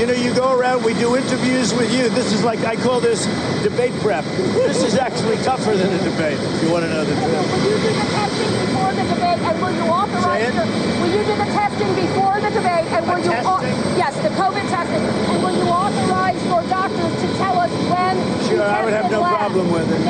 [0.00, 2.08] You know, you go around, we do interviews with you.
[2.08, 3.26] This is like, I call this
[3.62, 4.24] debate prep.
[4.64, 7.52] This is actually tougher than a debate, if you want to know the truth.
[7.52, 10.54] Will you do the testing before the debate, and will you authorize?
[10.56, 10.64] Your,
[11.04, 13.32] will you do the testing before the debate, and will you?
[13.44, 13.60] Au-
[14.00, 18.16] yes, the COVID testing, and will you authorize your doctors to tell us when?
[18.48, 20.00] Sure, I would have no problem with it.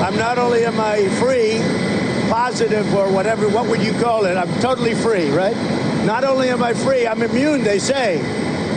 [0.00, 1.58] I'm not only am I free,
[2.30, 4.36] positive or whatever, what would you call it?
[4.36, 5.56] I'm totally free, right?
[6.06, 8.18] Not only am I free, I'm immune, they say.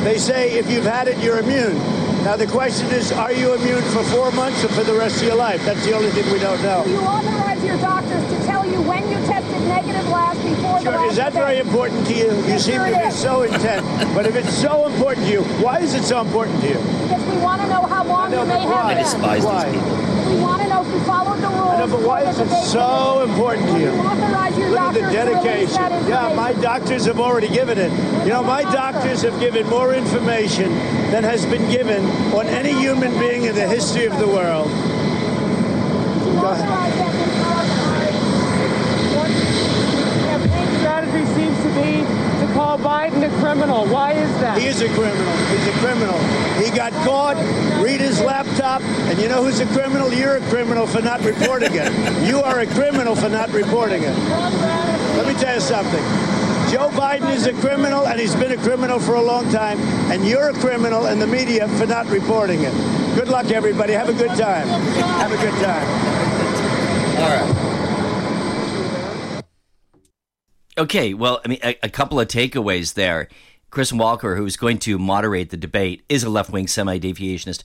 [0.03, 1.77] They say if you've had it, you're immune.
[2.25, 5.27] Now the question is, are you immune for four months or for the rest of
[5.27, 5.63] your life?
[5.65, 6.81] That's the only thing we don't know.
[6.83, 10.83] Will you authorize your doctors to tell you when you tested negative last before the
[10.83, 12.25] Sure, last is that very important to you?
[12.31, 13.15] You Yes, seem sure to be is.
[13.15, 13.85] so intent.
[14.15, 16.77] But if it's so important to you, why is it so important to you?
[17.03, 18.93] Because we want to know how long you may have why?
[18.95, 18.97] been.
[18.97, 20.02] I despise these people.
[20.33, 21.69] We want to know if you followed the rules.
[21.69, 23.85] I know, but why is it so important to you?
[23.85, 26.09] your Look at the doctors to release dedication.
[26.09, 27.91] Yeah, my doctors have already given it.
[28.23, 30.69] You know, my doctors have given more information
[31.11, 34.69] than has been given on any human being in the history of the world.
[36.41, 36.83] Go ahead.
[40.23, 42.01] campaign strategy seems to be
[42.41, 43.85] to call Biden a criminal.
[43.85, 44.57] Why is that?
[44.59, 45.33] He is a criminal.
[45.47, 46.17] He's a criminal.
[46.57, 47.37] He got caught.
[47.83, 48.81] Read his laptop.
[48.81, 50.13] And you know who's a criminal?
[50.13, 52.27] You're a criminal for not reporting it.
[52.27, 54.17] You are a criminal for not reporting it.
[55.17, 56.03] Let me tell you something.
[56.71, 59.79] Joe Biden is a criminal, and he's been a criminal for a long time.
[60.11, 62.73] And you're a criminal in the media for not reporting it.
[63.15, 63.93] Good luck, everybody.
[63.93, 64.67] Have a good time.
[64.67, 65.87] Have a good time.
[67.19, 67.72] All right.
[70.77, 73.27] Okay, well, I mean, a, a couple of takeaways there.
[73.69, 77.63] Chris Walker, who's going to moderate the debate, is a left wing semi deviationist,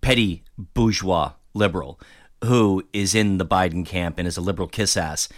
[0.00, 2.00] petty bourgeois liberal
[2.44, 5.28] who is in the Biden camp and is a liberal kiss ass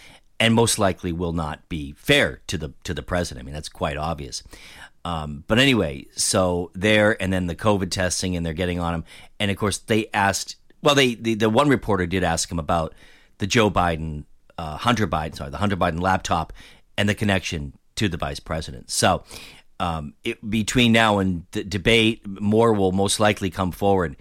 [0.43, 3.45] and most likely will not be fair to the to the president.
[3.45, 4.43] I mean, that's quite obvious.
[5.05, 9.05] Um, but anyway, so there, and then the COVID testing, and they're getting on him.
[9.39, 10.57] And of course, they asked.
[10.83, 12.93] Well, they the, the one reporter did ask him about
[13.39, 14.25] the Joe Biden,
[14.59, 16.53] uh, Hunter Biden, sorry, the Hunter Biden laptop,
[16.97, 18.91] and the connection to the vice president.
[18.91, 19.25] So
[19.81, 24.17] um, it, between now and the debate, more will most likely come forward.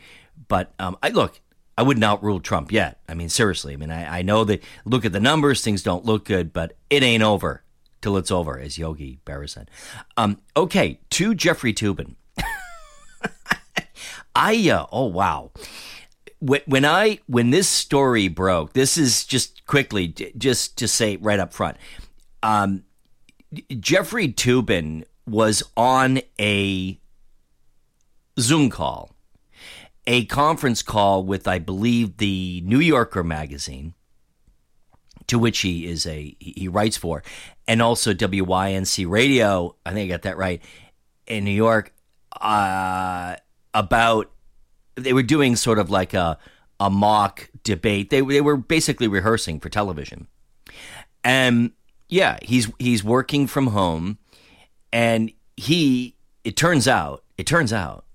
[0.48, 1.40] But um, I look,
[1.78, 3.00] I wouldn't outrule Trump yet.
[3.08, 3.74] I mean, seriously.
[3.74, 6.76] I mean, I, I know that look at the numbers, things don't look good, but
[6.90, 7.64] it ain't over
[8.02, 9.70] till it's over, as Yogi Berra said.
[10.18, 12.16] Um, okay, to Jeffrey Toobin.
[14.36, 15.52] I uh, oh wow.
[16.40, 21.40] When, when I when this story broke, this is just quickly just to say right
[21.40, 21.78] up front.
[22.44, 22.84] Um,
[23.80, 27.00] Jeffrey Toobin was on a
[28.40, 29.16] Zoom call,
[30.08, 33.94] a conference call with I believe the New Yorker magazine,
[35.28, 37.24] to which he is a he writes for,
[37.68, 39.76] and also WYNC Radio.
[39.86, 40.62] I think I got that right
[41.28, 41.94] in New York.
[42.40, 43.36] Uh,
[43.74, 44.32] about
[44.96, 46.38] they were doing sort of like a
[46.80, 48.10] a mock debate.
[48.10, 50.28] They they were basically rehearsing for television,
[51.24, 51.72] and
[52.12, 54.20] yeah, he's he's working from home,
[54.92, 58.06] and he it turns out it turns out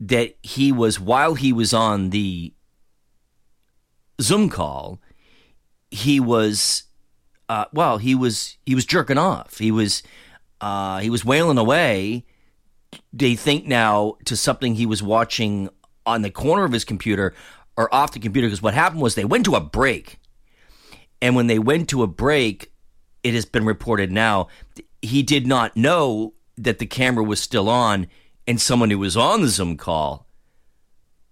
[0.00, 2.52] that he was while he was on the
[4.20, 5.00] Zoom call,
[5.90, 6.82] he was
[7.48, 9.58] uh, well he was he was jerking off.
[9.58, 10.02] He was
[10.60, 12.24] uh, he was wailing away.
[13.12, 15.68] They think now to something he was watching
[16.04, 17.34] on the corner of his computer
[17.76, 20.18] or off the computer because what happened was they went to a break.
[21.22, 22.72] And when they went to a break,
[23.26, 24.46] it has been reported now,
[25.02, 28.06] he did not know that the camera was still on
[28.46, 30.28] and someone who was on the Zoom call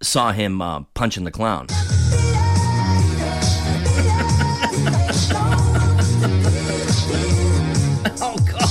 [0.01, 1.67] saw him uh, punching the clown.
[8.21, 8.65] oh, God.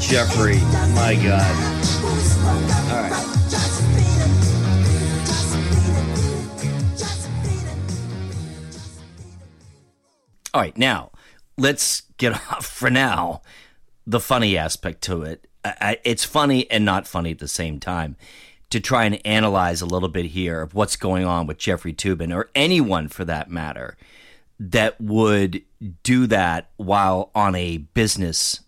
[0.00, 0.60] Jeffrey,
[0.94, 1.77] my God.
[10.58, 11.12] All right, now
[11.56, 13.42] let's get off for now
[14.04, 15.46] the funny aspect to it.
[15.64, 18.16] I, it's funny and not funny at the same time
[18.70, 22.34] to try and analyze a little bit here of what's going on with Jeffrey Toobin
[22.34, 23.96] or anyone for that matter
[24.58, 25.62] that would
[26.02, 28.62] do that while on a business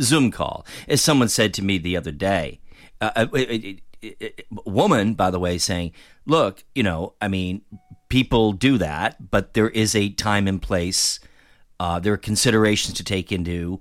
[0.00, 0.64] Zoom call.
[0.86, 2.60] As someone said to me the other day,
[3.00, 4.32] uh, a, a, a,
[4.64, 5.90] woman, by the way, saying,
[6.26, 7.62] look, you know, I mean,
[8.08, 11.20] people do that, but there is a time and place.
[11.80, 13.80] Uh, there are considerations to take into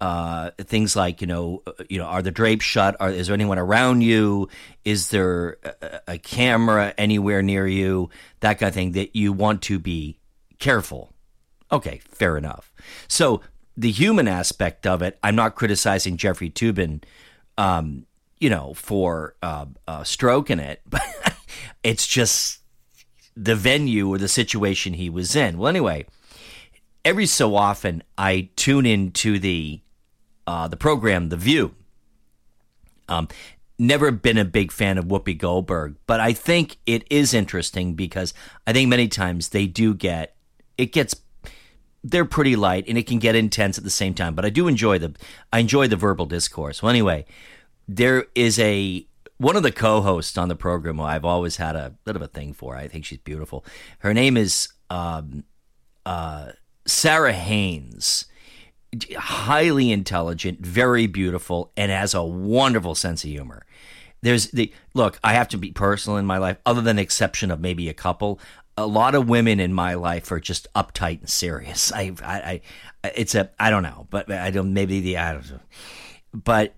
[0.00, 2.96] uh, things like you know, uh, you know, are the drapes shut?
[3.00, 4.48] Are, is there anyone around you?
[4.84, 8.10] Is there a, a, camera anywhere near you?
[8.40, 10.18] That kind of thing that you want to be
[10.58, 11.12] careful.
[11.72, 12.72] Okay, fair enough.
[13.08, 13.40] So
[13.76, 17.02] the human aspect of it, I'm not criticizing Jeffrey Toobin,
[17.56, 18.06] um,
[18.38, 21.02] you know, for uh, uh, stroking it, but
[21.82, 22.60] it's just
[23.40, 25.58] the venue or the situation he was in.
[25.58, 26.06] Well, anyway,
[27.04, 29.80] every so often I tune into the
[30.46, 31.74] uh, the program The View.
[33.08, 33.28] Um,
[33.78, 38.34] never been a big fan of Whoopi Goldberg, but I think it is interesting because
[38.66, 40.34] I think many times they do get
[40.76, 41.14] it gets
[42.02, 44.34] they're pretty light and it can get intense at the same time.
[44.34, 45.14] But I do enjoy the
[45.52, 46.82] I enjoy the verbal discourse.
[46.82, 47.24] Well, anyway,
[47.86, 49.06] there is a
[49.38, 52.28] one of the co-hosts on the program who I've always had a bit of a
[52.28, 52.76] thing for.
[52.76, 53.64] I think she's beautiful.
[54.00, 55.44] Her name is um,
[56.04, 56.52] uh,
[56.86, 58.26] Sara Haines
[59.16, 63.64] highly intelligent, very beautiful, and has a wonderful sense of humor.
[64.22, 65.20] There's the look.
[65.22, 68.40] I have to be personal in my life, other than exception of maybe a couple.
[68.76, 71.92] A lot of women in my life are just uptight and serious.
[71.92, 72.60] I, I,
[73.04, 74.72] I it's a, I don't know, but I don't.
[74.72, 75.60] Maybe the, I don't know.
[76.32, 76.74] But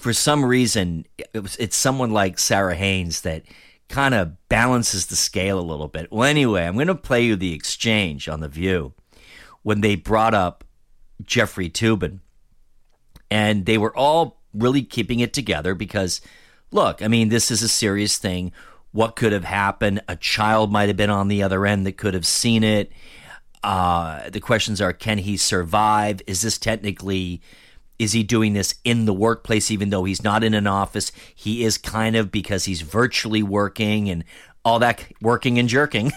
[0.00, 3.42] for some reason, it was, it's someone like Sara Haines that
[3.90, 6.10] kind of balances the scale a little bit.
[6.10, 8.94] Well, anyway, I'm going to play you the exchange on the View
[9.62, 10.64] when they brought up
[11.22, 12.20] Jeffrey Toobin.
[13.30, 16.22] And they were all really keeping it together because,
[16.70, 18.52] look, I mean, this is a serious thing.
[18.92, 20.00] What could have happened?
[20.08, 22.90] A child might have been on the other end that could have seen it.
[23.62, 26.22] Uh, the questions are can he survive?
[26.26, 27.42] Is this technically,
[28.00, 31.12] is he doing this in the workplace even though he's not in an office?
[31.34, 34.24] He is kind of because he's virtually working and
[34.64, 36.10] all that working and jerking.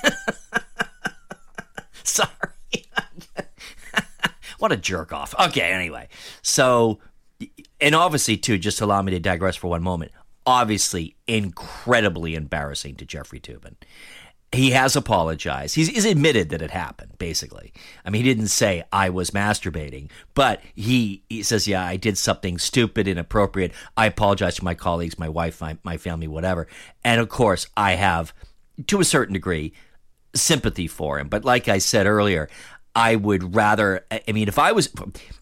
[2.03, 2.29] Sorry.
[4.59, 5.35] What a jerk off.
[5.37, 6.07] Okay, anyway.
[6.41, 6.99] So,
[7.81, 10.13] and obviously, too, just allow me to digress for one moment.
[10.45, 13.75] Obviously, incredibly embarrassing to Jeffrey Toobin.
[14.53, 15.75] He has apologized.
[15.75, 17.73] He's, he's admitted that it happened, basically.
[18.05, 22.17] I mean, he didn't say, I was masturbating, but he, he says, Yeah, I did
[22.17, 23.73] something stupid, inappropriate.
[23.97, 26.67] I apologize to my colleagues, my wife, my, my family, whatever.
[27.03, 28.33] And of course, I have,
[28.87, 29.73] to a certain degree,
[30.35, 31.29] sympathy for him.
[31.29, 32.49] But like I said earlier,
[32.95, 34.05] I would rather.
[34.11, 34.93] I mean, if I was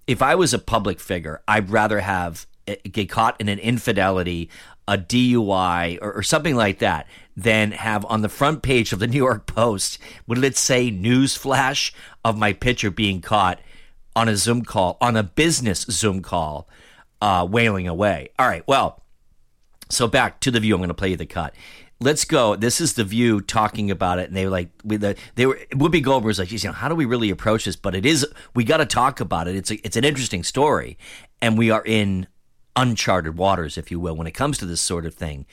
[0.07, 4.49] if I was a public figure, I'd rather have eh, get caught in an infidelity,
[4.87, 9.07] a DUI, or, or something like that, than have on the front page of the
[9.07, 13.59] New York Post would it say news flash of my picture being caught
[14.15, 16.67] on a Zoom call on a business Zoom call,
[17.21, 18.29] uh, wailing away.
[18.37, 19.01] All right, well,
[19.89, 20.75] so back to the view.
[20.75, 21.53] I'm going to play you the cut
[22.01, 22.55] let's go.
[22.55, 26.03] This is the View talking about it, and they were like, the, they were Whoopi
[26.03, 27.75] Goldberg was like, you know, how do we really approach this?
[27.75, 29.55] But it is, we got to talk about it.
[29.55, 30.97] It's a, it's an interesting story,
[31.41, 32.27] and we are in
[32.75, 35.45] uncharted waters, if you will, when it comes to this sort of thing.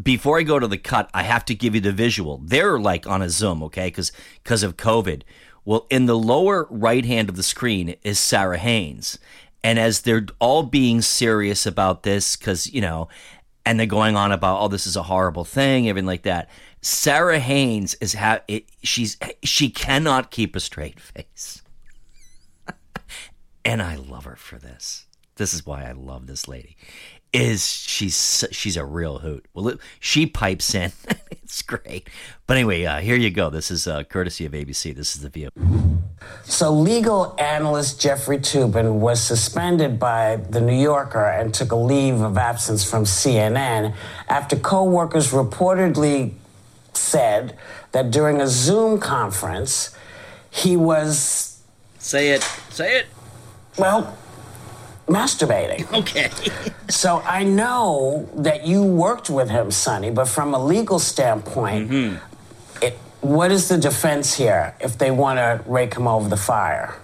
[0.00, 2.40] Before I go to the cut, I have to give you the visual.
[2.44, 5.22] They're like on a Zoom, okay, because because of COVID.
[5.64, 9.18] Well, in the lower right hand of the screen is Sara Haines.
[9.62, 13.08] And as they're all being serious about this, because, you know,
[13.64, 16.48] and they're going on about oh this is a horrible thing everything like that
[16.80, 21.62] Sara haines is ha- it, she's she cannot keep a straight face
[23.64, 26.76] and i love her for this this is why i love this lady
[27.34, 30.92] is she's she's a real hoot well it, she pipes in
[31.30, 32.08] it's great
[32.46, 35.28] but anyway uh, here you go this is uh, courtesy of abc this is the
[35.28, 35.50] view
[36.44, 42.20] So, legal analyst Jeffrey Toobin was suspended by The New Yorker and took a leave
[42.20, 43.94] of absence from CNN
[44.28, 46.32] after co workers reportedly
[46.92, 47.58] said
[47.92, 49.94] that during a Zoom conference,
[50.50, 51.60] he was.
[51.98, 52.42] Say it.
[52.70, 53.06] Say it.
[53.78, 54.16] Well,
[55.06, 55.84] masturbating.
[55.94, 56.30] Okay.
[56.88, 62.84] so I know that you worked with him, Sonny, but from a legal standpoint, mm-hmm.
[62.84, 66.94] it, what is the defense here if they want to rake him over the fire?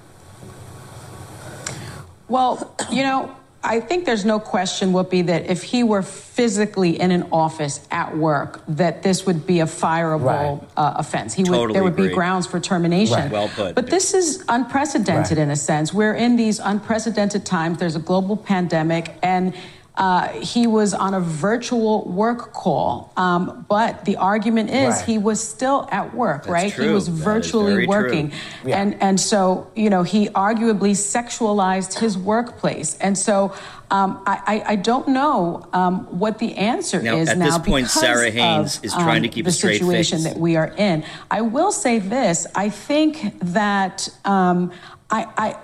[2.28, 7.10] Well, you know, I think there's no question, Whoopi, that if he were physically in
[7.10, 11.34] an office at work, that this would be a fireable uh, offense.
[11.34, 13.16] He would, Totally there would be grounds for termination.
[13.16, 13.30] Right.
[13.30, 13.74] Well put.
[13.74, 15.42] But this is unprecedented Right.
[15.42, 15.92] in a sense.
[15.92, 17.78] We're in these unprecedented times.
[17.78, 19.52] There's a global pandemic, and
[19.96, 23.12] uh, he was on a virtual work call.
[23.16, 25.04] Um, but the argument is Right.
[25.04, 26.72] he was still at work, That's right?
[26.72, 28.32] He was virtually working.
[28.64, 28.80] Yeah.
[28.80, 32.96] And and so, you know, he arguably sexualized his workplace.
[32.98, 33.52] And so
[33.90, 37.58] um, I, I, I don't know um, what the answer Now, is at now this
[37.58, 40.32] point, Sara Haines of, is trying to um, keep the situation face.
[40.32, 41.04] that we are in.
[41.30, 44.72] I will say this: I think that um,
[45.10, 45.26] I.
[45.36, 45.56] I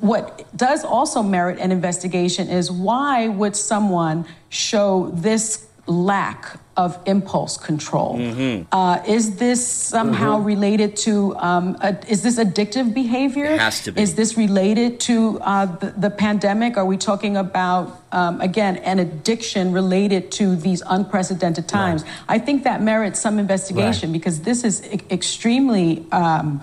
[0.00, 7.56] what does also merit an investigation is why would someone show this lack of impulse
[7.56, 8.16] control?
[8.18, 8.64] Mm-hmm.
[8.72, 13.46] Uh, is this somehow related to, um, a, is this addictive behavior?
[13.46, 14.02] It has to be.
[14.02, 16.76] Is this related to uh, the, the pandemic?
[16.76, 22.04] Are we talking about, um, again, an addiction related to these unprecedented times?
[22.28, 26.04] I think that merits some investigation because this is e- extremely.
[26.12, 26.60] Um,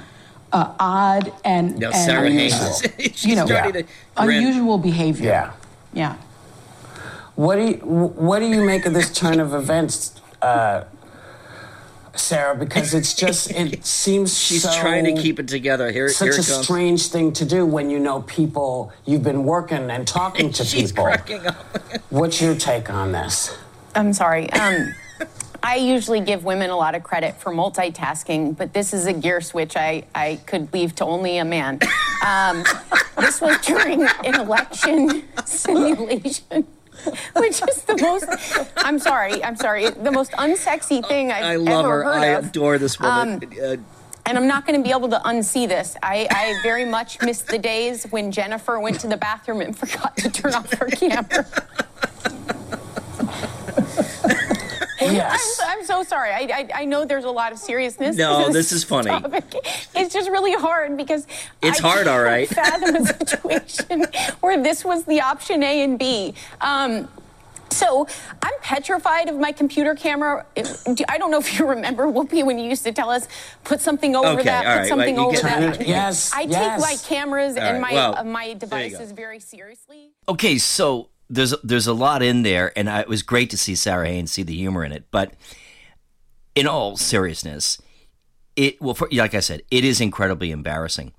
[0.54, 2.68] uh, odd and, Now, and Sarah unusual.
[2.68, 5.26] is- she's you know, starting to unusual behavior.
[5.30, 5.52] Yeah.
[5.94, 6.16] Yeah.
[7.36, 10.84] What do you What do you make of this turn of events, uh,
[12.16, 12.56] Sarah?
[12.56, 15.92] Because it's just it seems She's so trying to keep it together.
[15.92, 16.64] Here, such here a it comes.
[16.64, 20.92] strange thing to do when you know people you've been working and talking to She's
[20.92, 21.06] people.
[21.06, 21.56] cracking up.
[22.12, 23.58] What's your take on this?
[23.96, 24.52] I'm sorry.
[24.54, 24.94] Um,
[25.66, 29.40] I usually give women a lot of credit for multitasking, but this is a gear
[29.40, 31.80] switch I, I could leave to only a man.
[32.26, 32.64] Um,
[33.18, 36.66] this was during an election simulation.
[37.36, 41.84] Which is the most, I'm sorry, I'm sorry, the most unsexy thing I've I love
[41.84, 42.14] ever her.
[42.14, 42.46] heard I of.
[42.48, 43.44] adore this woman.
[43.44, 43.76] Um, Uh,
[44.26, 45.98] and I'm not going to be able to unsee this.
[46.02, 50.16] I, I very much miss the days when Jennifer went to the bathroom and forgot
[50.18, 51.46] to turn off her camera.
[55.14, 55.60] Yes.
[55.66, 56.32] I'm, I'm so sorry.
[56.32, 58.16] I, I, I know there's a lot of seriousness.
[58.16, 59.10] No, to this is funny.
[59.10, 59.44] topic.
[59.96, 61.28] It's just really hard because
[61.62, 62.50] It's I hard, All right.
[62.50, 62.82] can't.
[62.82, 64.06] Fathom a situation
[64.42, 66.34] where this was the option A and B.
[66.62, 67.08] Um,
[67.70, 68.06] so
[68.44, 70.46] I'm petrified of my computer camera.
[71.10, 73.28] I don't know if you remember Whoopi when you used to tell us
[73.64, 75.88] put something over Okay, that, put right, something well, over get- that.
[75.88, 76.80] Yes, I yes.
[76.80, 78.60] take my cameras All and right, my well, uh, my there you go.
[78.60, 80.12] devices very seriously.
[80.30, 83.76] Okay, so there's there's a lot in there, and I, it was great to see
[83.76, 85.06] Sara Haines see the humor in it.
[85.12, 85.34] But
[86.56, 87.82] in all seriousness,
[88.56, 91.14] it well, for, like I said, it is incredibly embarrassing.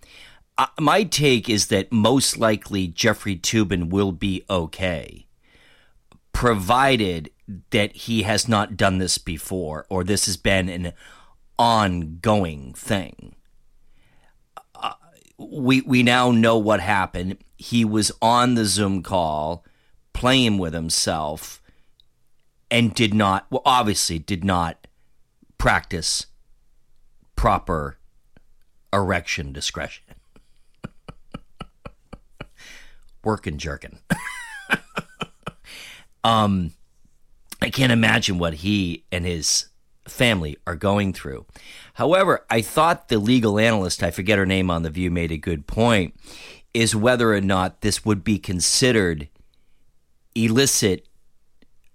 [0.56, 5.26] Uh, my take is that most likely Jeffrey Toobin will be okay,
[6.32, 7.30] provided
[7.70, 10.92] that he has not done this before, or this has been an
[11.58, 13.34] ongoing thing.
[14.74, 14.92] Uh,
[15.38, 17.38] we we now know what happened.
[17.56, 19.64] He was on the Zoom call
[20.14, 21.60] playing with himself
[22.70, 24.86] and did not well obviously did not
[25.58, 26.26] practice
[27.36, 27.98] proper
[28.92, 30.04] erection discretion.
[33.24, 33.98] Working jerking.
[36.24, 36.72] um
[37.60, 39.66] I can't imagine what he and his
[40.06, 41.46] family are going through.
[41.94, 45.38] However, I thought the legal analyst, I forget her name on The View, made a
[45.38, 46.14] good point,
[46.74, 49.28] is whether or not this would be considered
[50.34, 51.06] illicit,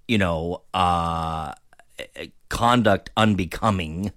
[0.08, 1.54] you know, uh,
[2.50, 4.12] conduct unbecoming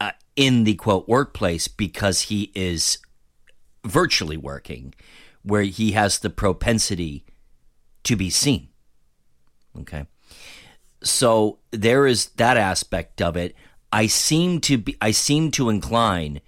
[0.00, 2.98] uh, in the quote workplace because he is
[3.84, 4.94] virtually working,
[5.42, 7.24] where he has the propensity
[8.04, 8.68] to be seen.
[9.78, 10.06] Okay.
[11.02, 13.54] So there is that aspect of it.
[13.92, 16.40] I seem to be I seem to incline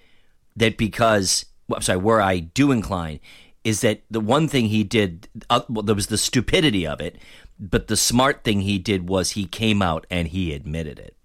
[0.56, 3.20] that because well, I'm sorry, where I do incline
[3.64, 7.16] is that the one thing he did uh, well, there was the stupidity of it,
[7.58, 11.16] but the smart thing he did was he came out and he admitted it.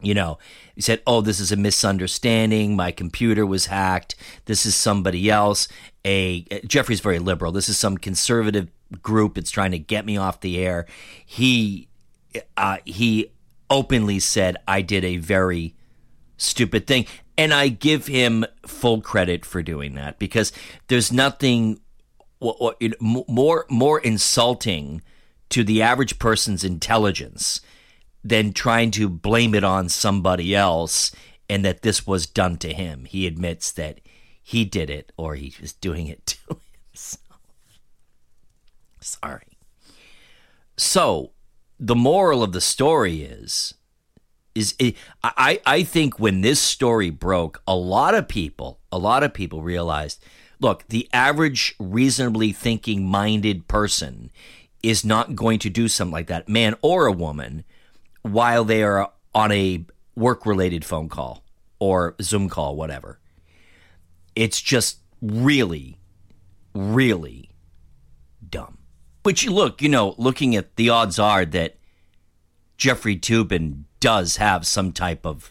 [0.00, 0.38] You know,
[0.74, 2.76] he said, "Oh, this is a misunderstanding.
[2.76, 4.14] My computer was hacked.
[4.44, 5.66] This is somebody else.
[6.04, 7.52] A Jeffrey's very liberal.
[7.52, 8.68] This is some conservative
[9.02, 9.38] group.
[9.38, 10.86] It's trying to get me off the air."
[11.24, 11.88] He
[12.56, 13.32] uh, he
[13.70, 15.74] openly said, "I did a very
[16.36, 17.06] stupid thing,"
[17.36, 20.52] And I give him full credit for doing that because
[20.88, 21.80] there's nothing
[22.40, 25.02] more more insulting
[25.50, 27.60] to the average person's intelligence
[28.22, 31.12] than trying to blame it on somebody else
[31.48, 33.04] and that this was done to him.
[33.04, 34.00] He admits that
[34.42, 36.56] he did it or he was doing it to
[36.90, 37.40] himself.
[39.00, 39.58] Sorry.
[40.76, 41.32] So,
[41.78, 43.74] the moral of the story is
[44.54, 49.22] is it, I I think when this story broke, a lot of people, a lot
[49.22, 50.22] of people realized,
[50.60, 54.30] look, the average reasonably thinking minded person
[54.82, 57.64] is not going to do something like that, man or a woman,
[58.22, 59.84] while they are on a
[60.14, 61.42] work related phone call
[61.78, 63.18] or Zoom call, whatever.
[64.36, 65.98] It's just really,
[66.74, 67.50] really
[68.48, 68.78] dumb.
[69.22, 71.76] But you look, you know, looking at the odds are that
[72.76, 75.50] Jeffrey Toobin does have some type of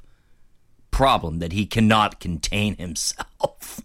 [0.91, 3.81] problem that he cannot contain himself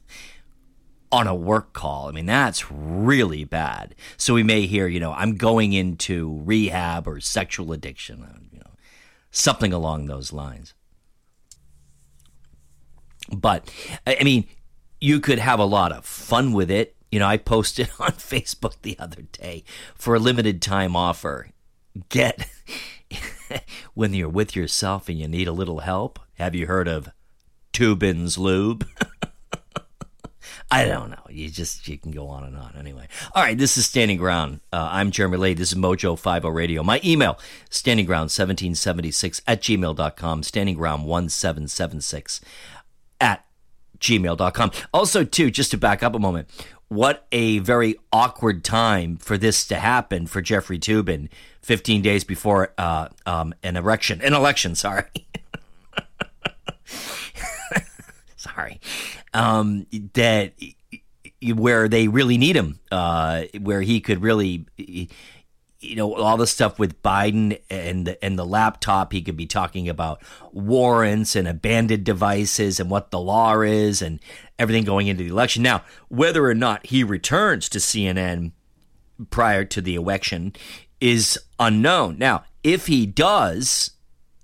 [1.11, 2.07] on a work call.
[2.07, 3.95] I mean, that's really bad.
[4.19, 8.59] So we may hear, you know, I'm going into rehab or sexual addiction, uh, you
[8.59, 8.73] know,
[9.31, 10.75] something along those lines.
[13.35, 13.73] But
[14.07, 14.49] I mean,
[15.01, 16.95] you could have a lot of fun with it.
[17.11, 19.65] You know, I posted on Facebook the other day
[19.95, 21.53] for a limited time offer.
[22.11, 22.47] Get
[23.95, 26.19] when you're with yourself and you need a little help.
[26.35, 27.11] Have you heard of
[27.73, 28.87] Toobin's Lube?
[30.71, 31.17] I don't know.
[31.31, 32.75] You just you can go on and on.
[32.79, 33.57] Anyway, all right.
[33.57, 34.61] This is Standing Ground.
[34.71, 35.55] Uh, I'm Jeremy Lay.
[35.55, 36.83] This is Mojo Five O Radio.
[36.83, 37.39] My email:
[37.71, 40.43] standingground1776 at gmail.com.
[40.43, 42.41] Standingground1776
[43.19, 43.47] at
[43.99, 44.71] gmail.com.
[44.93, 46.49] Also, too, just to back up a moment,
[46.89, 51.29] what a very awkward time for this to happen for Jeffrey Toobin
[51.63, 55.05] 15 days before uh, um, an erection, an election, sorry.
[58.37, 58.81] sorry.
[59.35, 60.55] Um, that
[61.55, 64.67] where they really need him, uh, where he could really,
[65.81, 69.47] you know, all the stuff with Biden and the, and the laptop, he could be
[69.47, 70.21] talking about
[70.53, 74.19] warrants and abandoned devices and what the law is and
[74.59, 75.63] everything going into the election.
[75.63, 78.53] Now, whether or not he returns to CNN
[79.31, 80.55] prior to the election
[81.01, 82.19] is unknown.
[82.19, 83.93] Now, if he does,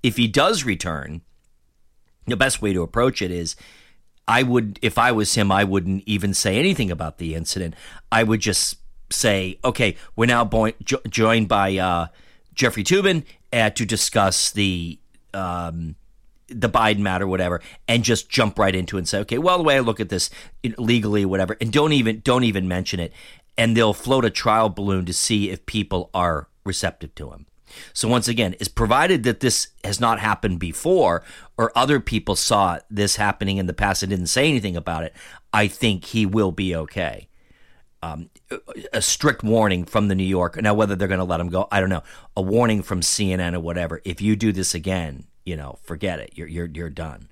[0.05, 1.23] if he does return,
[2.27, 3.57] the best way to approach it is
[4.29, 7.75] I would, if I was him, I wouldn't even say anything about the incident.
[8.13, 8.77] I would just
[9.15, 10.45] say, okay, we're now
[10.83, 12.07] jo- joined by uh,
[12.55, 14.99] Jeffrey Toobin uh, to discuss the
[15.33, 15.97] um,
[16.49, 19.65] the Biden matter, whatever, and just jump right into it and say, okay, well, the
[19.65, 20.31] way I look at this
[20.79, 23.13] legally, whatever, and don't even don't even mention it,
[23.57, 27.47] and they'll float a trial balloon to see if people are receptive to him.
[27.93, 31.23] So once again, is provided that this has not happened before
[31.57, 35.13] or other people saw this happening in the past and didn't say anything about it,
[35.53, 37.29] I think he will be okay.
[38.05, 38.29] Um,
[38.93, 40.61] a strict warning from the New Yorker.
[40.61, 42.03] Now, whether they're going to let him go, I don't know.
[42.37, 44.03] A warning from CNN or whatever.
[44.05, 46.33] If you do this again, you know, forget it.
[46.35, 47.29] You're you're you're done.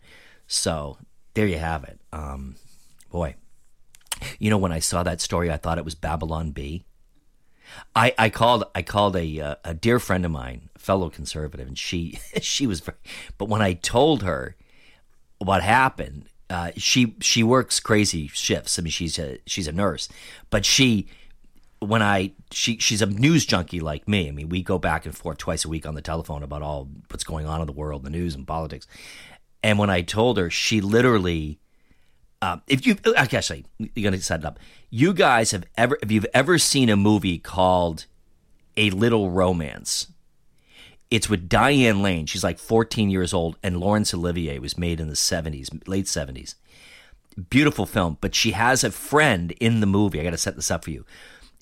[0.47, 0.99] So
[1.35, 2.01] there you have it.
[2.13, 2.57] Um,
[3.11, 3.35] boy,
[4.39, 6.85] you know, when I saw that story, I thought it was Babylon Bee.
[7.95, 11.79] I, I called I called a uh, a dear friend of mine, fellow conservative, and
[11.79, 12.99] she she was, very,
[13.37, 14.57] but when I told her
[15.39, 18.79] what happened, uh, she she works crazy shifts.
[18.79, 20.11] I mean, she's a she's a nurse,
[20.51, 21.09] but she
[21.79, 24.29] when I she she's a news junkie like me.
[24.29, 26.91] I mean, we go back and forth twice a week on the telephone about all
[27.09, 28.87] what's going on in the world, the news and politics.
[29.63, 31.59] And when I told her, she literally
[32.43, 34.59] um, if you actually you're gonna set it up.
[34.91, 38.05] You guys have ever if you've ever seen a movie called
[38.77, 40.09] A Little Romance,
[41.13, 42.25] it's with Diane Lane.
[42.25, 46.55] She's like 14 years old, and Laurence Olivier was made in the 70s, late 70s.
[47.51, 50.19] Beautiful film, but she has a friend in the movie.
[50.19, 51.05] I got to set this up for you.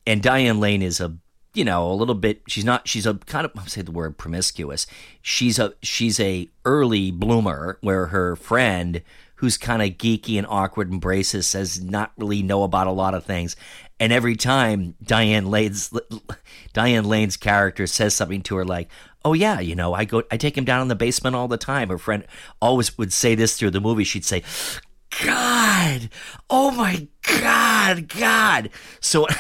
[0.07, 1.17] And Diane Lane is a
[1.53, 4.17] you know a little bit she's not she's a kind of I'll say the word
[4.17, 4.87] promiscuous
[5.21, 9.03] she's a she's a early bloomer where her friend
[9.41, 13.15] who's kind of geeky and awkward and braces says not really know about a lot
[13.15, 13.57] of things
[13.99, 15.93] and every time Diane Lane's
[16.75, 18.91] Diane Lane's character says something to her like
[19.25, 21.57] oh yeah you know I go I take him down in the basement all the
[21.57, 22.27] time her friend
[22.61, 24.43] always would say this through the movie she'd say
[25.25, 26.11] god
[26.51, 28.69] oh my god god
[29.01, 29.27] so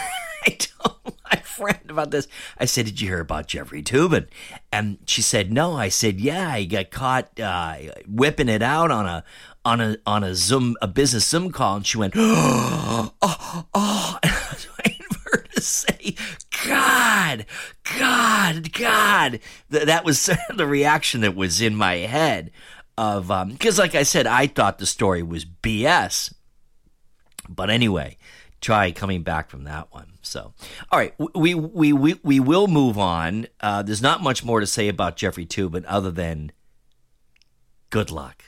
[0.46, 2.26] I told my friend about this.
[2.58, 4.26] I said, "Did you hear about Jeffrey Toobin?"
[4.72, 7.76] And she said, "No." I said, "Yeah, he got caught uh,
[8.08, 9.24] whipping it out on a
[9.70, 14.18] on a on a Zoom a business Zoom call." And she went, "Oh, oh!" oh.
[14.22, 16.14] And I was waiting for her to say,
[16.66, 17.46] "God,
[17.98, 19.40] God, God."
[19.70, 22.50] Th- that was the reaction that was in my head.
[22.98, 26.34] of because, like I said, I thought the story was BS.
[27.48, 28.16] But anyway,
[28.60, 30.18] try coming back from that one.
[30.22, 30.52] So,
[30.90, 33.46] all right, we we we we will move on.
[33.60, 36.52] Uh, there's not much more to say about Jeffrey Toobin other than
[37.90, 38.44] good luck.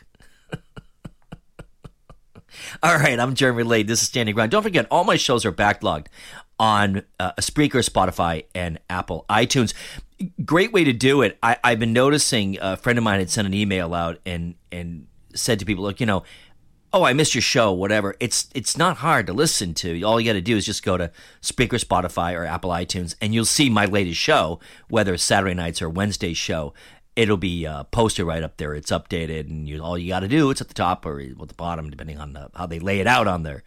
[2.82, 3.88] all right, I'm Jeremy Lade.
[3.88, 4.50] This is Standing Ground.
[4.50, 6.06] Don't forget, all my shows are backlogged
[6.58, 9.74] on uh, Spreaker, Spotify, and Apple iTunes.
[10.44, 11.38] Great way to do it.
[11.42, 15.06] I, I've been noticing a friend of mine had sent an email out and and
[15.34, 16.22] said to people, look, you know,
[16.92, 18.14] oh, I missed your show, whatever.
[18.20, 20.02] It's it's not hard to listen to.
[20.02, 21.10] All you got to do is just go to
[21.40, 25.82] Spreaker, Spotify, or Apple iTunes, and you'll see my latest show, whether it's Saturday nights
[25.82, 26.74] or Wednesday show.
[27.14, 28.74] It'll be uh, posted right up there.
[28.74, 31.48] It's updated, and you, all you got to do it's at the top or at
[31.48, 33.62] the bottom, depending on the, how they lay it out on their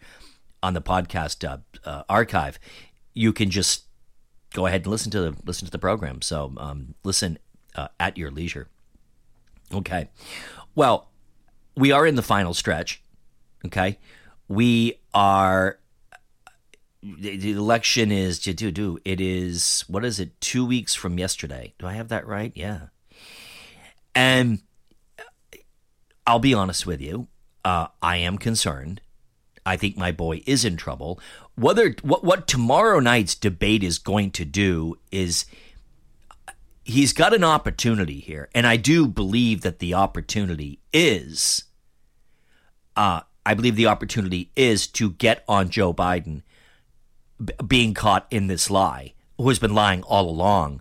[0.62, 2.58] on the podcast uh, uh, archive.
[3.14, 3.84] You can just
[4.52, 6.22] go ahead and listen to the listen to the program.
[6.22, 7.38] So um, listen
[7.74, 8.68] uh, at your leisure.
[9.72, 10.08] Okay,
[10.74, 11.08] well,
[11.76, 13.02] we are in the final stretch
[13.66, 13.98] Okay,
[14.48, 15.78] we are.
[17.02, 18.98] The election is to do do.
[19.04, 20.40] It is what is it?
[20.40, 21.74] Two weeks from yesterday.
[21.78, 22.52] Do I have that right?
[22.54, 22.88] Yeah.
[24.16, 24.60] And
[26.26, 27.28] I'll be honest with you.
[27.64, 29.00] Uh, I am concerned.
[29.64, 31.20] I think my boy is in trouble.
[31.54, 35.46] Whether what what tomorrow night's debate is going to do is
[36.84, 41.64] he's got an opportunity here, and I do believe that the opportunity is
[42.96, 46.42] uh, I believe the opportunity is to get on Joe Biden
[47.44, 50.80] b- being caught in this lie, who has been lying all along,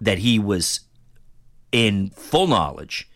[0.00, 0.80] that he was
[1.72, 3.08] in full knowledge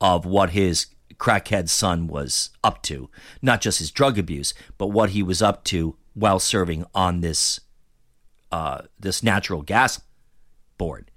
[0.00, 0.86] of what his
[1.16, 3.10] crackhead son was up to,
[3.42, 7.60] not just his drug abuse, but what he was up to while serving on this
[8.50, 10.00] uh, this natural gas
[10.78, 11.10] board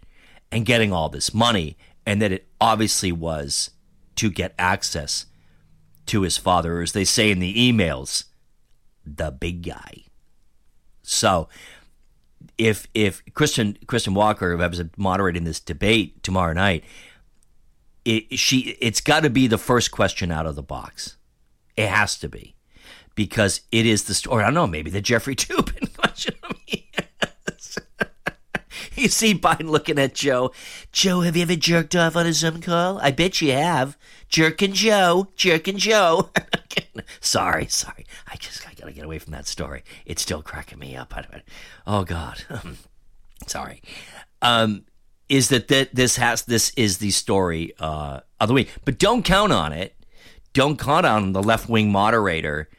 [0.51, 3.69] and getting all this money, and that it obviously was
[4.17, 5.27] to get access
[6.07, 8.25] to his father, as they say in the emails,
[9.05, 10.03] the big guy.
[11.03, 11.47] So
[12.57, 16.83] if if Kristen Kristen Walker, who was moderating this debate tomorrow night,
[18.05, 21.17] it, she it's got to be the first question out of the box.
[21.77, 22.55] It has to be
[23.15, 24.43] because it is the story.
[24.43, 26.35] I don't know, maybe the Jeffrey Toobin question.
[28.95, 30.51] you see Biden looking at Joe.
[30.91, 32.99] Joe, have you ever jerked off on a Zoom call?
[32.99, 33.97] I bet you have.
[34.29, 36.29] Jerking Joe, jerking Joe.
[37.19, 38.05] sorry, sorry.
[38.27, 39.83] I just I gotta get away from that story.
[40.05, 41.13] It's still cracking me up.
[41.85, 42.43] Oh God.
[43.47, 43.81] sorry.
[44.41, 44.85] Um,
[45.29, 48.71] is that that this has this is the story uh, of the week?
[48.85, 49.95] But don't count on it.
[50.53, 52.69] Don't count on the left wing moderator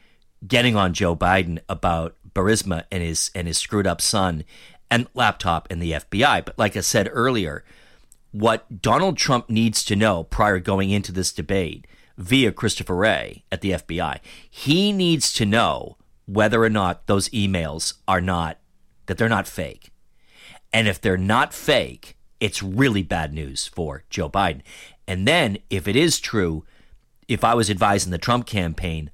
[0.45, 4.43] getting on Joe Biden about Burisma and his and his screwed up son
[4.91, 6.45] and laptop and the FBI.
[6.45, 7.63] But like I said earlier,
[8.31, 11.87] what Donald Trump needs to know prior going into this debate
[12.17, 17.95] via Christopher Wray at the FBI, he needs to know whether or not those emails
[18.07, 18.59] are not
[19.05, 19.91] that they're not fake.
[20.71, 24.61] And if they're not fake, it's really bad news for Joe Biden.
[25.07, 26.65] And then if it is true,
[27.27, 29.11] if I was advising the Trump campaign,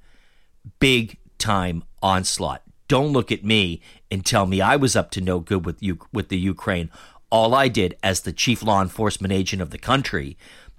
[0.78, 2.62] big time onslaught.
[2.88, 3.80] Don't look at me
[4.10, 6.90] and tell me I was up to no good with you with the Ukraine
[7.30, 10.36] all I did as the chief law enforcement agent of the country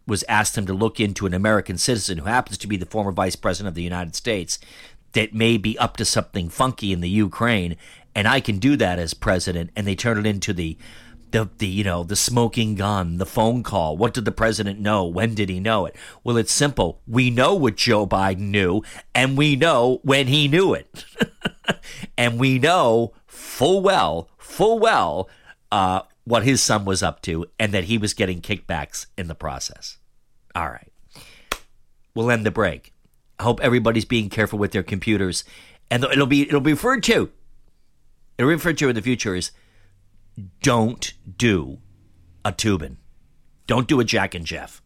[0.07, 3.11] was asked him to look into an American citizen who happens to be the former
[3.11, 4.59] vice president of the United States
[5.13, 7.75] that may be up to something funky in the Ukraine,
[8.15, 9.71] and I can do that as president.
[9.75, 10.77] And they turn it into the
[11.31, 13.97] the, the you know the smoking gun, the phone call.
[13.97, 15.05] What did the president know?
[15.05, 15.95] When did he know it?
[16.23, 17.01] Well, it's simple.
[17.07, 18.83] We know what Joe Biden knew,
[19.15, 21.05] and we know when he knew it,
[22.17, 25.29] and we know full well, full well
[25.71, 26.01] uh,
[26.32, 29.97] what his son was up to and that he was getting kickbacks in the process.
[30.55, 30.89] All right.
[32.15, 32.93] We'll end the break.
[33.38, 35.43] I hope everybody's being careful with their computers.
[35.89, 37.32] And it'll be it'll be referred to
[38.38, 39.51] it'll be referred to in the future as
[40.61, 41.79] don't do
[42.45, 42.95] a Toobin.
[43.67, 44.82] Don't do a Jack and Jeff.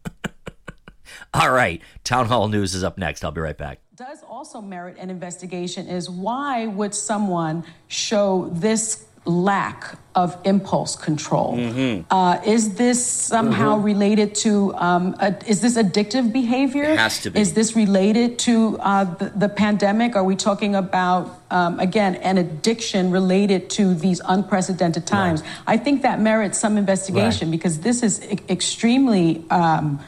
[1.32, 1.80] All right.
[2.02, 3.24] Town Hall News is up next.
[3.24, 3.78] I'll be right back.
[3.94, 11.56] Does also merit an investigation is why would someone show this lack of impulse control.
[11.56, 12.10] Mm-hmm.
[12.10, 13.84] Uh, is this somehow mm-hmm.
[13.84, 16.84] related to, um, a, is this addictive behavior?
[16.84, 17.40] It has to be.
[17.40, 20.16] Is this related to uh, the, the, pandemic?
[20.16, 25.42] Are we talking about, um, again, an addiction related to these unprecedented times?
[25.42, 25.50] Right.
[25.66, 27.58] I think that merits some investigation right.
[27.58, 29.44] because this is e- extremely.
[29.50, 30.00] Um,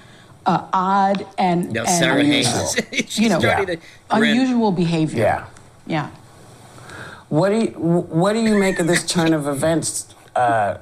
[0.46, 2.70] uh, odd and, no, and Sarah unusual,
[3.22, 3.76] you know, yeah.
[4.10, 5.18] unusual behavior.
[5.18, 5.46] Yeah.
[5.86, 6.10] Yeah.
[7.28, 10.14] What do you What do you make of this turn of events?
[10.34, 10.78] Uh,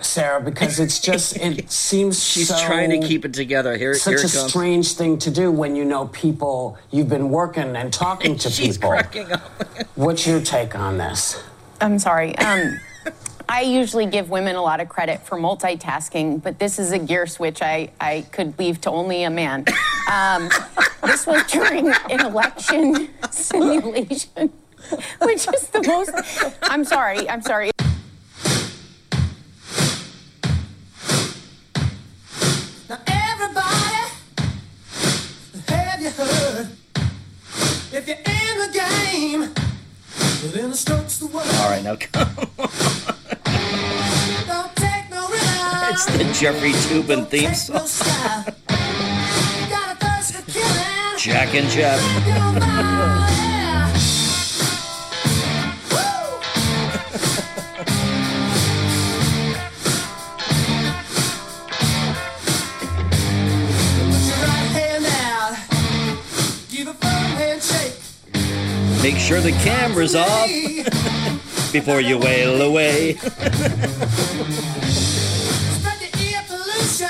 [0.00, 3.76] Sarah, because it's just it seems She's so trying to keep it together.
[3.76, 4.02] Here, it is.
[4.02, 4.48] such here a comes.
[4.50, 8.76] strange thing to do when you know people you've been working and talking to She's
[8.78, 8.90] people.
[8.90, 9.40] cracking up.
[9.96, 11.42] What's your take on this?
[11.82, 12.34] I'm sorry.
[12.38, 12.80] Um,
[13.48, 17.26] I usually give women a lot of credit for multitasking, but this is a gear
[17.26, 19.64] switch I, I could leave to only a man.
[20.10, 20.48] Um,
[21.02, 24.52] this was during an election simulation,
[25.22, 26.10] which is the most.
[26.62, 27.28] I'm sorry.
[27.28, 27.70] I'm sorry.
[32.88, 34.10] Now everybody,
[35.68, 36.68] have you heard?
[37.92, 39.40] If you're in the game,
[40.42, 41.46] well, then the stroke's the word.
[41.46, 42.34] All right, now come.
[44.46, 45.28] Don't no.
[45.90, 47.86] It's the Jeffrey Toobin theme song.
[47.86, 48.44] style.
[49.68, 51.18] Got a thirst for killing.
[51.18, 53.48] Jack and Jeff.
[69.02, 70.46] Make sure the camera's off
[71.72, 73.14] before you wail away.
[73.14, 73.40] Spread
[76.00, 77.08] the ear pollution.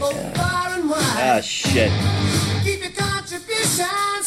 [0.00, 0.98] Both far and wide.
[1.00, 1.92] ah, shit.
[2.64, 4.26] Keep your contributions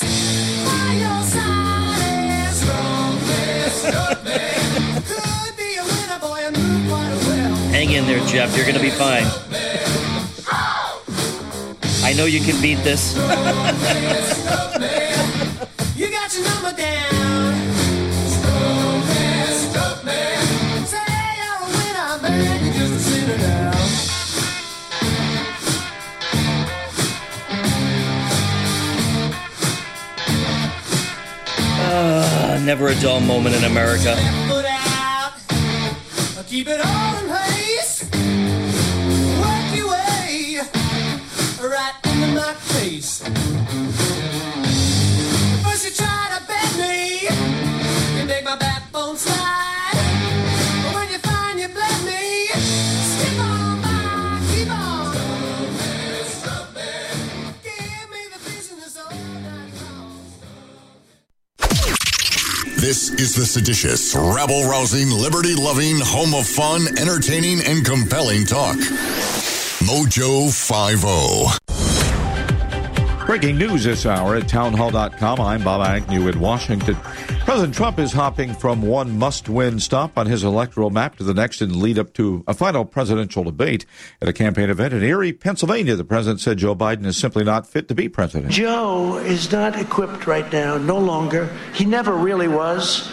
[0.64, 2.54] by your side.
[2.54, 5.04] Strong man, strong man.
[5.04, 7.56] Could be a winner, boy, and move quite well.
[7.76, 8.56] Hang in there, Jeff.
[8.56, 9.26] You're going to be fine.
[12.04, 13.16] I know you can beat this.
[32.72, 34.41] Never a dull moment in America.
[63.22, 68.76] Is the seditious, rabble rousing, liberty loving, home of fun, entertaining, and compelling talk.
[69.86, 70.50] Mojo
[71.06, 71.58] oh.
[73.20, 73.26] 50.
[73.28, 75.40] Breaking news this hour at townhall.com.
[75.40, 76.98] I'm Bob Agnew in Washington.
[77.52, 81.34] President Trump is hopping from one must win stop on his electoral map to the
[81.34, 83.86] next in lead up to a final presidential debate.
[84.22, 87.68] At a campaign event in Erie, Pennsylvania, the president said Joe Biden is simply not
[87.68, 88.54] fit to be president.
[88.54, 91.50] Joe is not equipped right now, no longer.
[91.74, 93.12] He never really was.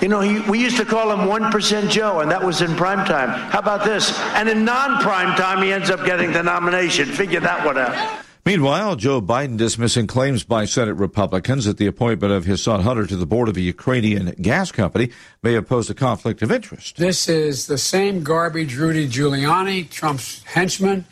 [0.00, 3.06] You know, he, we used to call him 1% Joe, and that was in prime
[3.06, 3.28] time.
[3.28, 4.18] How about this?
[4.36, 7.08] And in non prime time, he ends up getting the nomination.
[7.08, 8.25] Figure that one out.
[8.46, 13.04] Meanwhile, Joe Biden dismissing claims by Senate Republicans that the appointment of his son Hunter
[13.04, 15.10] to the board of a Ukrainian gas company
[15.42, 16.96] may have posed a conflict of interest.
[16.96, 21.06] This is the same garbage Rudy Giuliani, Trump's henchman.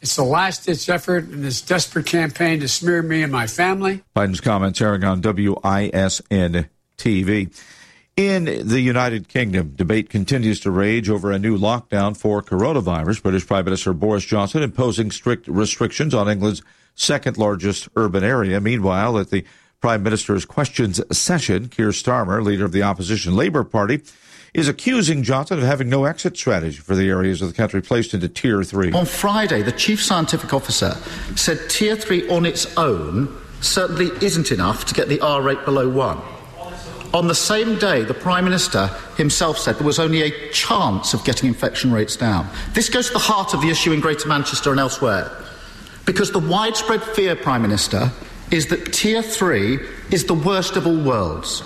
[0.00, 4.02] It's a last ditch effort in this desperate campaign to smear me and my family.
[4.16, 7.54] Biden's comments airing on WISN TV.
[8.16, 13.22] In the United Kingdom, debate continues to rage over a new lockdown for coronavirus.
[13.22, 16.62] British Prime Minister Boris Johnson imposing strict restrictions on England's
[16.98, 18.60] second largest urban area.
[18.60, 19.44] Meanwhile, at the
[19.80, 24.02] Prime Minister's questions session, Keir Starmer, leader of the opposition Labour Party,
[24.52, 28.14] is accusing Johnson of having no exit strategy for the areas of the country placed
[28.14, 28.92] into Tier 3.
[28.92, 30.94] On Friday, the chief scientific officer
[31.36, 35.88] said Tier 3 on its own certainly isn't enough to get the R rate below
[35.88, 36.18] 1.
[37.14, 41.24] On the same day, the Prime Minister himself said there was only a chance of
[41.24, 42.48] getting infection rates down.
[42.74, 45.30] This goes to the heart of the issue in Greater Manchester and elsewhere.
[46.08, 48.10] Because the widespread fear, Prime Minister,
[48.50, 49.78] is that Tier 3
[50.10, 51.62] is the worst of all worlds.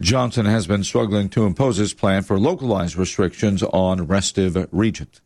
[0.00, 5.20] Johnson has been struggling to impose his plan for localized restrictions on restive regions.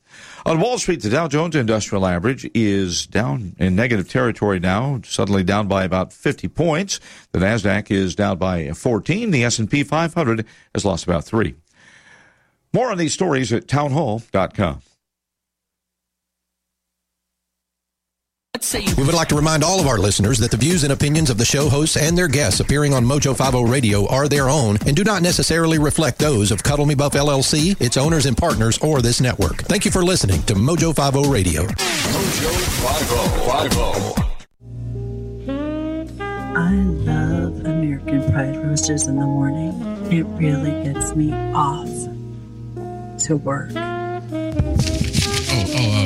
[0.45, 5.45] On Wall Street, the Dow Jones Industrial Average is down in negative territory now, suddenly
[5.45, 6.99] down by about 50 points.
[7.31, 9.31] The Nasdaq is down by 14.
[9.31, 10.45] The S&P 500
[10.75, 11.55] has lost about 3.
[12.73, 14.83] More on these stories at townhall.com.
[18.97, 21.37] We would like to remind all of our listeners that the views and opinions of
[21.37, 24.97] the show hosts and their guests appearing on Mojo 50 Radio are their own and
[24.97, 29.03] do not necessarily reflect those of Cuddle Me Buff LLC, its owners and partners, or
[29.03, 29.57] this network.
[29.65, 31.65] Thank you for listening to Mojo 50 Radio.
[31.65, 32.51] Mojo
[33.69, 34.23] 50.
[36.59, 39.75] I love American Pride roasters in the morning.
[40.11, 41.91] It really gets me off
[43.27, 43.73] to work.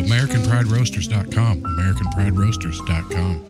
[0.09, 1.63] AmericanPrideRoasters.com.
[1.63, 3.50] AmericanPrideRoasters.com.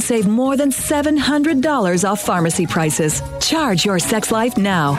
[0.01, 3.21] save more than $700 off pharmacy prices.
[3.39, 4.97] Charge your sex life now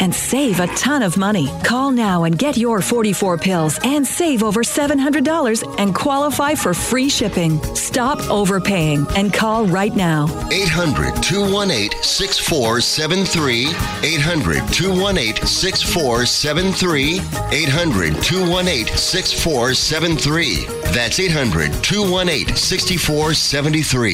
[0.00, 1.48] and save a ton of money.
[1.62, 7.08] Call now and get your 44 pills and save over $700 and qualify for free
[7.08, 7.62] shipping.
[7.74, 10.24] Stop overpaying and call right now.
[10.50, 13.66] 800 218 6473.
[14.02, 17.20] 800 218 6473.
[17.52, 20.66] 800 218 6473.
[20.92, 24.13] That's 800 218 6473.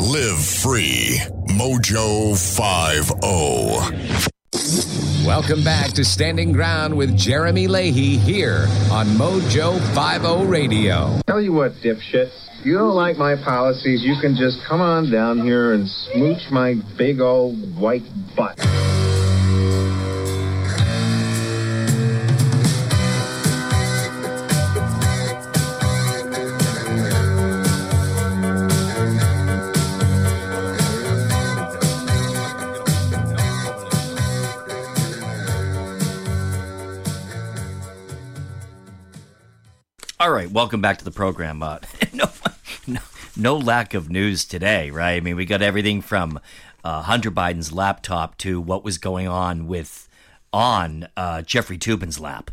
[0.00, 1.20] Live free.
[1.48, 2.32] Mojo
[3.22, 3.90] oh.
[4.54, 5.26] 50.
[5.26, 11.20] Welcome back to Standing Ground with Jeremy Leahy here on Mojo 50 Radio.
[11.26, 12.30] Tell you what, dipshit.
[12.60, 16.50] If you don't like my policies, you can just come on down here and smooch
[16.50, 18.58] my big old white butt.
[40.20, 41.62] All right, welcome back to the program.
[41.62, 41.78] Uh,
[42.12, 42.26] no,
[42.86, 43.00] no,
[43.38, 45.12] no lack of news today, right?
[45.12, 46.38] I mean, we got everything from
[46.84, 50.10] uh, Hunter Biden's laptop to what was going on with
[50.52, 52.50] on uh, Jeffrey Toobin's lap.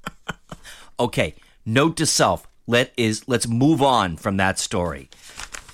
[0.98, 1.34] okay,
[1.66, 5.10] note to self: let is let's move on from that story.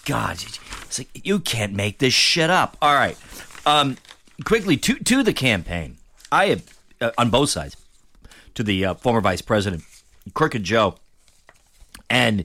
[0.05, 2.77] God, it's like you can't make this shit up.
[2.83, 3.17] All right,
[3.65, 3.99] um,
[4.45, 5.99] quickly to to the campaign.
[6.33, 7.77] I have uh, on both sides
[8.57, 9.85] to the uh, former vice president
[10.35, 10.97] Crooked Joe,
[12.09, 12.45] and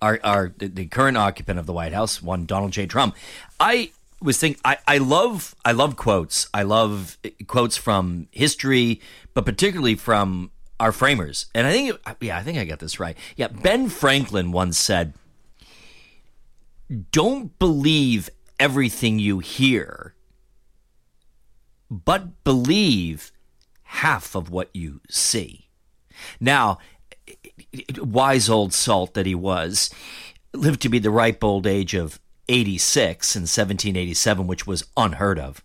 [0.00, 2.86] our our the current occupant of the White House, one Donald J.
[2.86, 3.16] Trump.
[3.60, 6.48] I was thinking, I, I love I love quotes.
[6.52, 9.00] I love eh, quotes from history,
[9.34, 10.50] but particularly from
[10.80, 11.46] our framers.
[11.54, 13.16] And I think, yeah, I think I got this right.
[13.36, 15.14] Yeah, Ben Franklin once said,
[17.12, 20.14] "Don't believe everything you hear,
[21.90, 23.32] but believe
[23.82, 25.68] half of what you see."
[26.40, 26.78] Now,
[27.98, 29.90] wise old salt that he was,
[30.54, 35.62] lived to be the ripe old age of 86 in 1787, which was unheard of.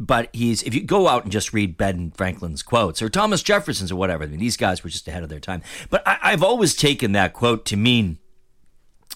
[0.00, 3.90] But he's, if you go out and just read Ben Franklin's quotes or Thomas Jefferson's
[3.90, 5.62] or whatever, I mean, these guys were just ahead of their time.
[5.90, 8.18] But I, I've always taken that quote to mean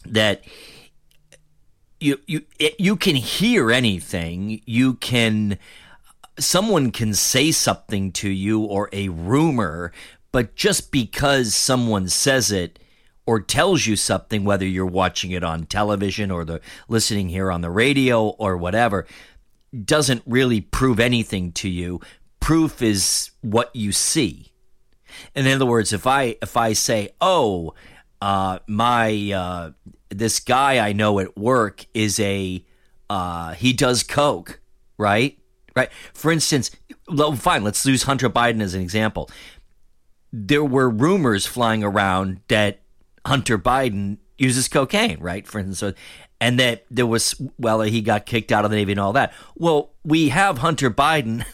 [0.05, 0.43] that
[2.01, 2.43] you, you,
[2.79, 4.61] you can hear anything.
[4.67, 5.57] You can,
[6.37, 9.93] someone can say something to you or a rumor
[10.33, 12.79] but just because someone says it
[13.27, 17.61] or tells you something, whether you're watching it on television or the listening here on
[17.61, 19.07] the radio or whatever,
[19.85, 22.01] doesn't really prove anything to you.
[22.41, 24.53] Proof is what you see.
[25.35, 27.75] In other words, if I if I say, "Oh,
[28.21, 29.71] uh, my uh,
[30.09, 32.65] this guy I know at work is a
[33.09, 34.61] uh, he does coke,"
[34.99, 35.39] right?
[35.77, 35.91] Right.
[36.13, 36.71] For instance,
[37.37, 37.65] fine.
[37.65, 39.31] Let's use Hunter Biden as an example
[40.33, 42.81] there were rumors flying around that
[43.27, 45.47] Hunter Biden uses cocaine, right?
[45.47, 45.97] For instance,
[46.41, 49.33] and that there was, well, he got kicked out of the Navy and all that.
[49.55, 51.47] Well, we have Hunter Biden,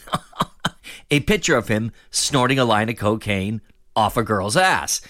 [1.11, 3.61] a picture of him snorting a line of cocaine
[3.95, 5.01] off a girl's ass.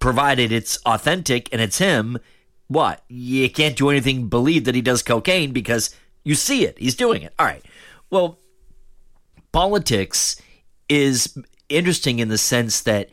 [0.00, 2.18] Provided it's authentic and it's him,
[2.68, 3.02] what?
[3.08, 6.78] You can't do anything believe that he does cocaine because you see it.
[6.78, 7.32] He's doing it.
[7.38, 7.64] All right.
[8.10, 8.38] Well,
[9.52, 10.40] politics
[10.88, 11.38] is
[11.70, 13.08] interesting in the sense that,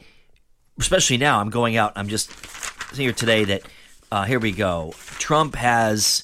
[0.80, 1.94] especially now, I'm going out.
[1.96, 2.32] I'm just
[2.96, 3.62] here today that
[4.12, 4.94] uh, here we go.
[5.20, 6.24] Trump has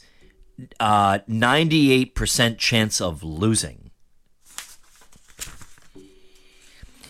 [0.80, 3.92] uh, 98% chance of losing.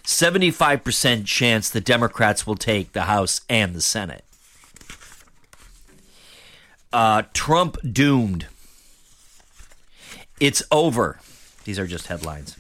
[0.04, 4.26] 75% chance the Democrats will take the House and the Senate.
[6.92, 8.48] Uh, Trump doomed.
[10.40, 11.20] It's over.
[11.64, 12.58] These are just headlines.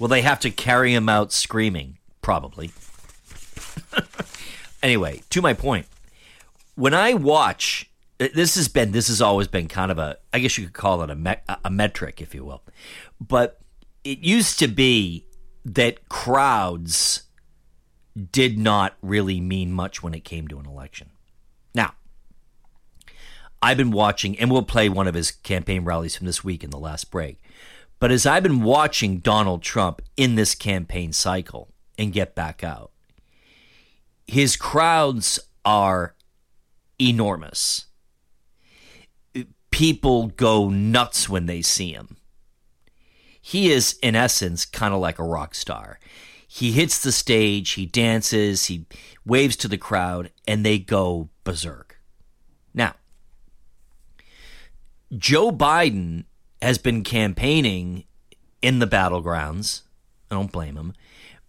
[0.00, 1.98] Will they have to carry him out screaming?
[2.22, 2.72] Probably.
[4.82, 5.86] anyway, to my point.
[6.74, 10.38] When I watch, uh, this has been, this has always been kind of a, I
[10.38, 11.34] guess you could call it a, me,
[11.64, 12.62] a metric, if you will.
[13.20, 13.60] But
[14.02, 15.26] it used to be
[15.66, 17.24] that crowds
[18.32, 21.10] did not really mean much when it came to an election.
[21.74, 21.92] Now,
[23.62, 26.70] I've been watching, and we'll play one of his campaign rallies from this week in
[26.70, 27.38] the last break.
[28.00, 32.92] But as I've been watching Donald Trump in this campaign cycle and get back out,
[34.26, 36.14] his crowds are
[36.98, 37.86] enormous.
[39.70, 42.16] People go nuts when they see him.
[43.40, 45.98] He is, in essence, kind of like a rock star.
[46.48, 48.86] He hits the stage, he dances, he
[49.26, 52.00] waves to the crowd, and they go berserk.
[52.74, 52.94] Now,
[55.16, 56.24] Joe Biden
[56.62, 58.04] has been campaigning
[58.62, 59.82] in the battlegrounds.
[60.30, 60.94] I don't blame him.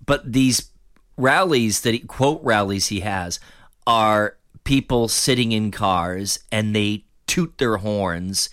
[0.06, 0.72] But these
[1.18, 3.40] rallies that he, quote rallies he has
[3.86, 8.50] are people sitting in cars and they toot their horns.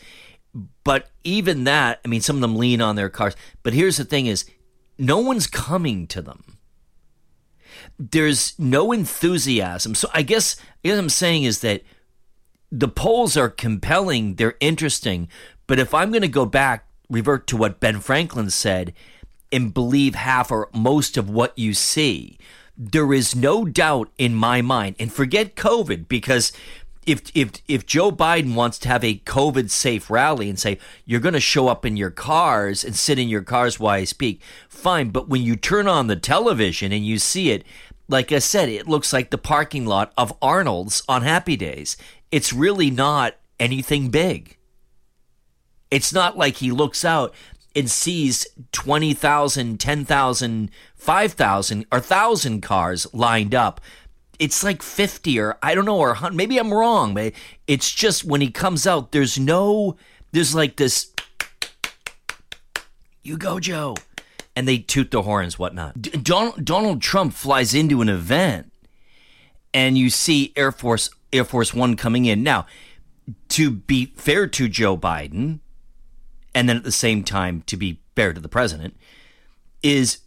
[0.84, 3.34] But even that, I mean, some of them lean on their cars.
[3.62, 4.44] But here's the thing is
[4.98, 6.44] no one's coming to them.
[7.98, 9.94] There's no enthusiasm.
[9.94, 11.82] So I guess, I guess what I'm saying is that
[12.70, 15.28] the polls are compelling, they're interesting,
[15.68, 18.92] but if I'm going to go back, revert to what Ben Franklin said,
[19.52, 22.38] and believe half or most of what you see,
[22.76, 26.52] there is no doubt in my mind, and forget COVID, because
[27.06, 31.20] if if if Joe Biden wants to have a COVID safe rally and say you're
[31.20, 34.42] going to show up in your cars and sit in your cars while I speak,
[34.68, 35.08] fine.
[35.08, 37.64] But when you turn on the television and you see it,
[38.08, 41.96] like I said, it looks like the parking lot of Arnold's on Happy Days.
[42.30, 44.57] It's really not anything big.
[45.90, 47.34] It's not like he looks out
[47.74, 53.80] and sees 20,000, 10,000, 5,000 or 1,000 cars lined up.
[54.38, 56.36] It's like 50 or I don't know, or 100.
[56.36, 57.32] Maybe I'm wrong, but
[57.66, 59.96] it's just when he comes out, there's no,
[60.32, 61.12] there's like this,
[63.22, 63.96] you go, Joe.
[64.54, 66.02] And they toot the horns, whatnot.
[66.24, 68.72] Donald, Donald Trump flies into an event
[69.72, 72.42] and you see Air Force Air Force One coming in.
[72.42, 72.66] Now,
[73.50, 75.60] to be fair to Joe Biden,
[76.54, 78.96] and then at the same time to be fair to the president,
[79.82, 80.20] is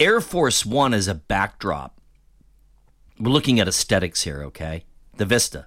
[0.00, 2.00] Air Force One as a backdrop.
[3.18, 4.84] We're looking at aesthetics here, okay?
[5.16, 5.66] The Vista.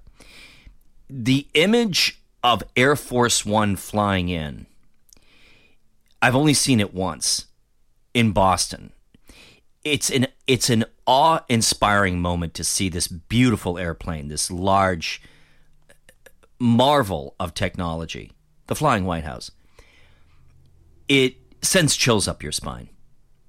[1.09, 4.65] The image of Air Force One flying in,
[6.21, 7.47] I've only seen it once
[8.13, 8.93] in Boston.
[9.83, 15.21] It's an it's an awe-inspiring moment to see this beautiful airplane, this large
[16.59, 18.31] marvel of technology,
[18.71, 19.51] the flying White House.
[21.09, 22.87] It sends chills up your spine.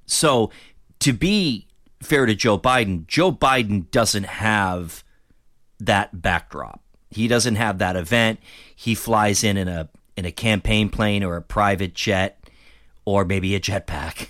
[0.04, 0.50] So,
[0.98, 1.68] to be
[2.02, 5.04] fair to Joe Biden, Joe Biden doesn't have
[5.78, 6.82] that backdrop.
[7.08, 8.40] He doesn't have that event.
[8.74, 12.44] He flies in in a in a campaign plane or a private jet
[13.04, 14.26] or maybe a jetpack.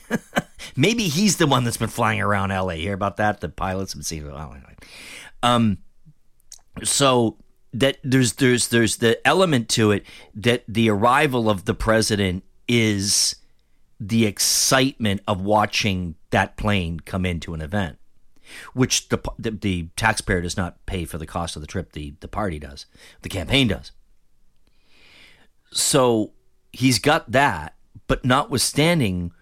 [0.77, 2.75] maybe he's the one that's been flying around LA.
[2.75, 3.41] Hear about that?
[3.41, 4.29] The pilots have seen.
[4.29, 4.55] Oh,
[5.43, 5.79] um,
[6.85, 7.39] so
[7.73, 10.05] that there's there's there's the element to it
[10.35, 13.37] that the arrival of the president is
[13.99, 17.99] the excitement of watching that plane come into an event,
[18.75, 21.93] which the, the, the taxpayer does not pay for the cost of the trip.
[21.93, 22.87] The the party does,
[23.23, 23.93] the campaign does.
[25.73, 26.33] So
[26.73, 27.75] he's got that,
[28.07, 29.33] but notwithstanding,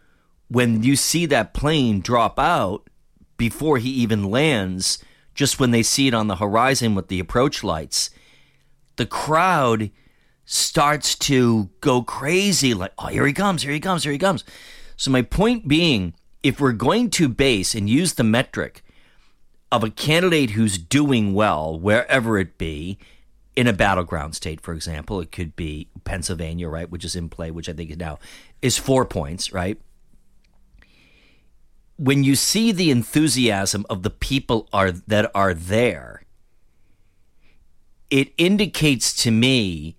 [0.49, 2.89] when you see that plane drop out
[3.37, 5.03] before he even lands,
[5.35, 8.11] just when they see it on the horizon with the approach lights,
[9.01, 9.91] the crowd
[10.45, 14.45] starts to go crazy like, oh, here he comes, here he comes, here he comes.
[14.95, 16.13] So, my point being,
[16.43, 18.85] if we're going to base and use the metric
[19.73, 22.99] of a candidate who's doing well, wherever it be,
[23.57, 27.51] in a battleground state, for example, it could be Pennsylvania, right, which is in play,
[27.51, 28.19] which I think is now
[28.61, 29.81] is four points, right?
[31.97, 36.20] When you see the enthusiasm of the people are that are there,
[38.11, 39.97] it indicates to me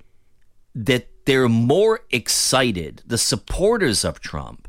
[0.76, 3.04] that they're more excited.
[3.06, 4.68] The supporters of Trump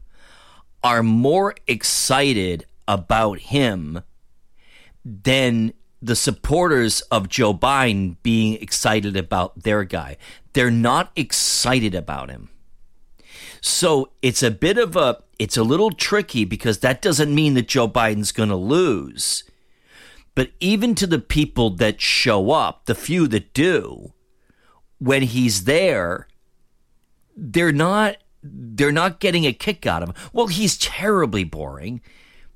[0.84, 4.02] are more excited about him
[5.04, 10.16] than the supporters of Joe Biden being excited about their guy.
[10.52, 12.50] They're not excited about him.
[13.60, 17.68] So it's a bit of a it's a little tricky because that doesn't mean that
[17.68, 19.44] Joe Biden's going to lose.
[20.34, 24.12] But even to the people that show up, the few that do,
[24.98, 26.28] when he's there,
[27.36, 30.14] they're not they're not getting a kick out of him.
[30.32, 32.00] Well, he's terribly boring.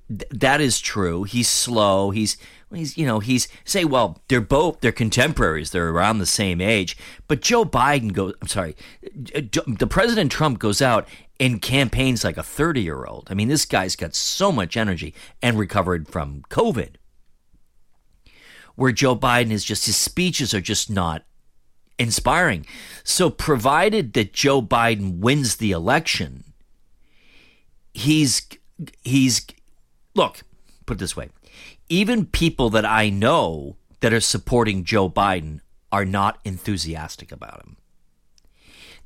[0.09, 1.25] Th- that is true.
[1.25, 2.11] He's slow.
[2.11, 2.37] He's
[2.73, 5.71] he's you know he's say well they're both they're contemporaries.
[5.71, 6.97] They're around the same age.
[7.29, 8.35] But Joe Biden goes.
[8.41, 8.77] I'm sorry,
[9.35, 11.07] uh, the President Trump goes out
[11.39, 13.29] and campaigns like a 30 year old.
[13.31, 16.95] I mean, this guy's got so much energy and recovered from COVID.
[18.77, 21.25] Where Joe Biden is just his speeches are just not
[21.99, 22.67] inspiring.
[23.05, 26.53] So, provided that Joe Biden wins the election,
[27.95, 28.47] he's
[29.03, 29.47] he's
[30.15, 30.43] look,
[30.85, 31.31] put it this way.
[31.89, 35.61] Even people that I know that are supporting Joe Biden
[35.93, 37.77] are not enthusiastic about him.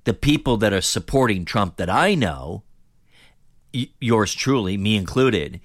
[0.04, 2.64] The people that are supporting Trump that I know,
[3.72, 5.60] yours truly, me included,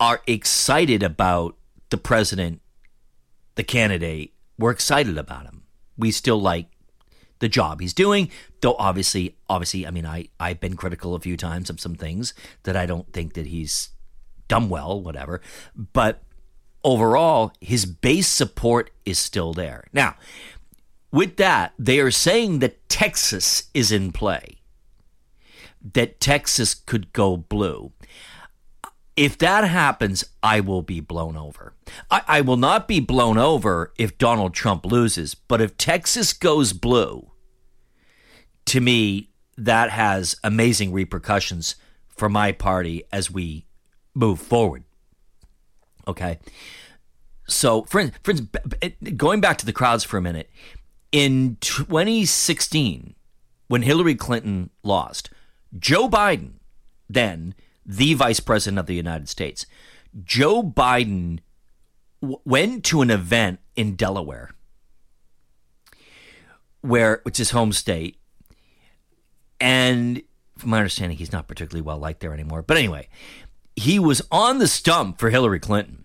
[0.00, 1.56] are excited about
[1.90, 2.60] the president,
[3.56, 4.32] the candidate.
[4.58, 5.64] We're excited about him.
[5.98, 6.68] We still like
[7.40, 8.30] the job he's doing,
[8.60, 12.32] though obviously, obviously, I mean, I, I've been critical a few times of some things
[12.62, 13.90] that I don't think that he's
[14.48, 15.40] done well, whatever.
[15.74, 16.22] But
[16.84, 19.84] overall, his base support is still there.
[19.92, 20.16] Now,
[21.12, 24.60] with that, they are saying that Texas is in play,
[25.92, 27.92] that Texas could go blue.
[29.16, 31.74] If that happens, I will be blown over.
[32.10, 36.74] I, I, will not be blown over if Donald Trump loses, but if Texas goes
[36.74, 37.30] blue,
[38.66, 41.76] to me, that has amazing repercussions
[42.08, 43.66] for my party as we
[44.14, 44.84] move forward.
[46.06, 46.38] Okay.
[47.48, 48.42] So, friends, friends,
[49.16, 50.50] going back to the crowds for a minute,
[51.12, 53.14] in 2016,
[53.68, 55.30] when Hillary Clinton lost,
[55.78, 56.54] Joe Biden,
[57.08, 57.54] then
[57.86, 59.64] the vice president of the United States,
[60.24, 61.38] Joe Biden
[62.20, 64.50] w- went to an event in Delaware,
[66.80, 68.18] where it's his home state,
[69.60, 70.22] and
[70.58, 72.62] from my understanding, he's not particularly well liked there anymore.
[72.62, 73.08] But anyway,
[73.76, 76.04] he was on the stump for Hillary Clinton.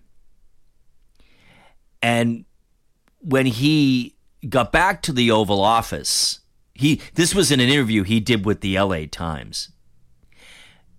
[2.02, 2.44] And
[3.20, 4.16] when he
[4.48, 6.40] got back to the Oval Office,
[6.74, 9.70] he this was in an interview he did with the LA Times.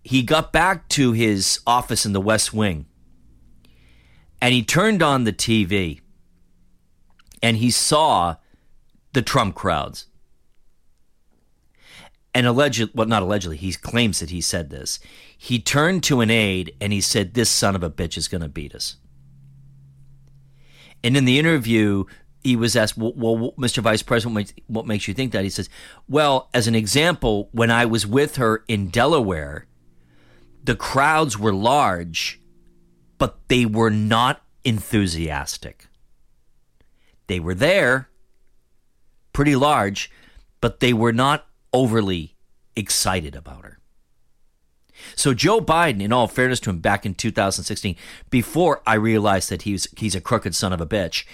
[0.03, 2.85] He got back to his office in the West Wing
[4.41, 6.01] and he turned on the TV
[7.41, 8.35] and he saw
[9.13, 10.07] the Trump crowds.
[12.35, 14.99] And alleged, well, not allegedly, he claims that he said this.
[15.37, 18.41] He turned to an aide and he said, This son of a bitch is going
[18.41, 18.95] to beat us.
[21.03, 22.05] And in the interview,
[22.43, 23.83] he was asked, well, well, Mr.
[23.83, 25.43] Vice President, what makes you think that?
[25.43, 25.69] He says,
[26.09, 29.67] Well, as an example, when I was with her in Delaware,
[30.63, 32.39] the crowds were large,
[33.17, 35.87] but they were not enthusiastic.
[37.27, 38.09] They were there,
[39.33, 40.09] pretty large,
[40.61, 42.35] but they were not overly
[42.75, 43.79] excited about her.
[45.15, 47.95] So Joe Biden, in all fairness to him, back in 2016,
[48.29, 51.25] before I realized that he's he's a crooked son of a bitch,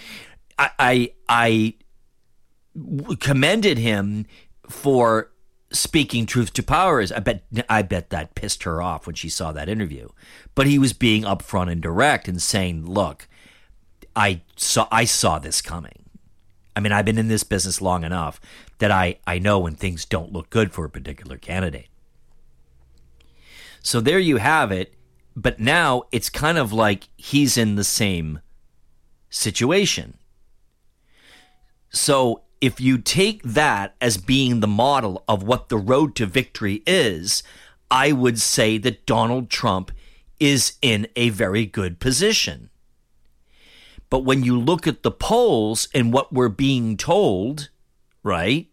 [0.57, 4.25] I I, I commended him
[4.67, 5.31] for
[5.71, 6.99] speaking truth to power.
[7.01, 7.11] Is.
[7.11, 10.09] I bet I bet that pissed her off when she saw that interview.
[10.55, 13.27] But he was being upfront and direct and saying, "Look,
[14.15, 16.09] I saw I saw this coming.
[16.75, 18.39] I mean, I've been in this business long enough
[18.77, 21.87] that I, I know when things don't look good for a particular candidate.
[23.81, 24.93] So there you have it.
[25.35, 28.39] But now it's kind of like he's in the same
[29.29, 30.17] situation.
[31.89, 36.83] So if you take that as being the model of what the road to victory
[36.85, 37.43] is,
[37.89, 39.91] I would say that Donald Trump
[40.39, 42.69] is in a very good position.
[44.09, 47.69] But when you look at the polls and what we're being told,
[48.23, 48.67] right,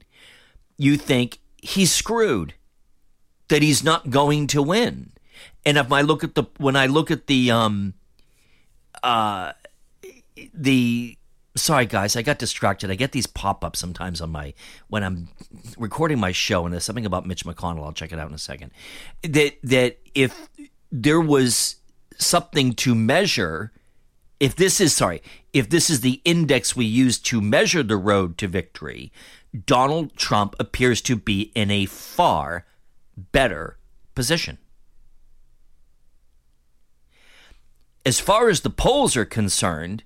[0.79, 2.55] you think he's screwed,
[3.49, 5.13] that he's not going to win.
[5.65, 7.95] And if I look at the when I look at the um
[9.03, 9.53] uh
[10.55, 11.19] the
[11.57, 12.91] sorry guys, I got distracted.
[12.91, 14.55] I get these pop-ups sometimes on my
[14.89, 15.29] when I'm
[15.79, 17.85] recording my show and there's something about Mitch McConnell.
[17.85, 18.71] I'll check it out in a second.
[19.23, 20.49] That that if
[20.93, 21.77] there was
[22.19, 23.73] something to measure
[24.39, 25.23] if this is sorry,
[25.53, 29.11] if this is the index we use to measure the road to victory,
[29.65, 32.67] Donald Trump appears to be in a far
[33.17, 33.79] better
[34.15, 34.59] position.
[38.05, 40.05] As far as the polls are concerned,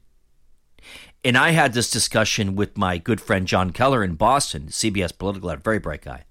[1.24, 5.50] and I had this discussion with my good friend Jon Keller in Boston, CBS political
[5.50, 6.24] editor, very bright guy.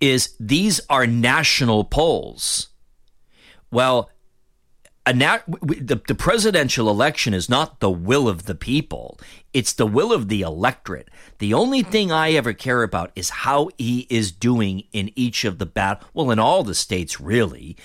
[0.00, 2.68] is these are national polls.
[3.70, 4.10] Well,
[5.06, 9.18] a na- the, the presidential election is not the will of the people,
[9.52, 11.08] it's the will of the electorate.
[11.38, 15.58] The only thing I ever care about is how he is doing in each of
[15.58, 17.76] the bat well in all the states really,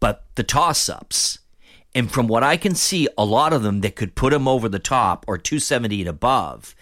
[0.00, 1.38] but the toss-ups.
[1.94, 4.68] And from what I can see, a lot of them that could put him over
[4.68, 6.74] the top or 270 and above,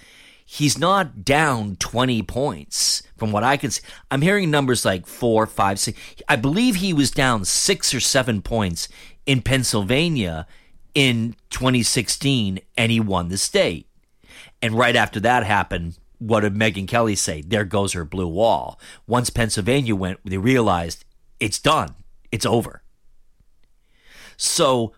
[0.45, 3.83] he's not down 20 points from what I can see.
[4.11, 6.01] I'm hearing numbers like four, five, six.
[6.29, 8.89] I believe he was down six or seven points
[9.27, 10.47] in Pennsylvania
[10.95, 13.87] in 2016 and he won the state.
[14.63, 17.43] And right after that happened, what did Megyn Kelly say?
[17.43, 18.79] There goes her blue wall.
[19.07, 21.05] Once Pennsylvania went, they realized
[21.41, 21.97] it's done,
[22.31, 22.83] it's over.
[24.37, 24.95] So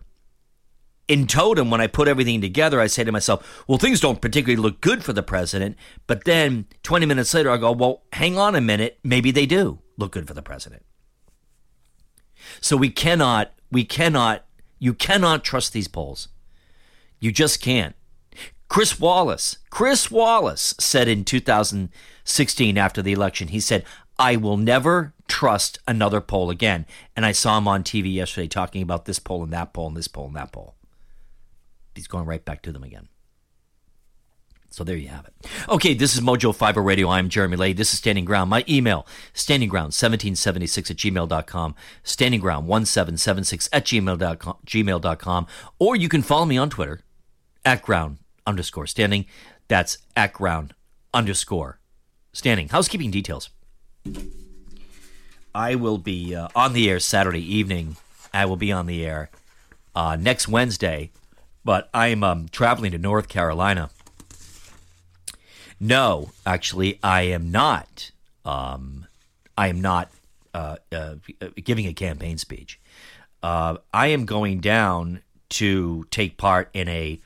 [1.07, 4.61] in totem, when I put everything together, I say to myself, well, things don't particularly
[4.61, 5.77] look good for the president.
[6.07, 8.99] But then 20 minutes later, I go, well, hang on a minute.
[9.03, 10.83] Maybe they do look good for the president.
[12.59, 14.45] So we cannot, we cannot,
[14.79, 16.27] you cannot trust these polls.
[17.19, 17.95] You just can't.
[18.67, 23.85] Chris Wallace, Chris Wallace said in 2016 after the election, he said,
[24.17, 26.87] I will never trust another poll again.
[27.15, 29.97] And I saw him on TV yesterday talking about this poll and that poll and
[29.97, 30.75] this poll and that poll
[31.95, 33.07] he's going right back to them again.
[34.75, 35.33] So there you have it.
[35.69, 37.07] Okay, this is Mojo Five O Radio.
[37.07, 37.71] I'm Jeremy Lay.
[37.71, 38.49] This is Standing Ground.
[38.49, 45.47] My email, standingground1776 at gmail.com, standingground1776 at gmail.com, gmail.com,
[45.79, 46.99] or you can follow me on Twitter
[47.63, 49.25] at ground underscore standing.
[49.69, 50.73] That's at ground
[51.13, 51.79] underscore
[52.33, 52.67] standing.
[52.67, 53.51] Housekeeping details.
[55.53, 57.95] I will be uh, on the air Saturday evening.
[58.33, 59.29] I will be on the air
[59.95, 61.11] uh, next Wednesday
[61.65, 63.89] but I'm um, traveling to North Carolina.
[65.79, 68.11] No, actually, I am not.
[68.45, 69.07] Um,
[69.57, 70.09] I am not
[70.53, 71.15] uh, uh,
[71.61, 72.79] giving a campaign speech.
[73.43, 77.19] Uh, I am going down to take part in a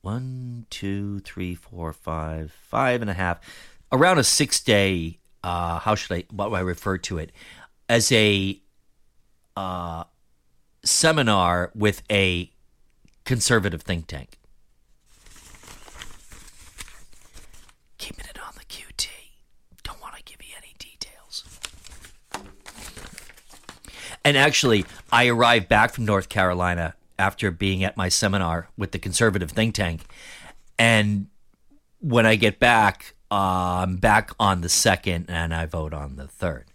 [0.00, 3.38] one, two, three, four, five, five and a half,
[3.92, 5.18] around a six day.
[5.42, 6.24] Uh, how should I?
[6.30, 7.30] What I refer to it
[7.88, 8.58] as a
[9.56, 10.04] uh,
[10.82, 12.50] seminar with a
[13.24, 14.38] conservative think tank.
[17.98, 19.08] Keeping it on the QT.
[19.82, 21.44] Don't want to give you any details.
[24.24, 28.98] And actually, I arrived back from North Carolina after being at my seminar with the
[28.98, 30.02] conservative think tank.
[30.78, 31.28] And
[32.00, 36.26] when I get back, uh, I'm back on the second and I vote on the
[36.26, 36.66] third.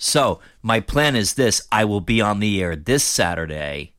[0.00, 3.94] So, my plan is this I will be on the air this Saturday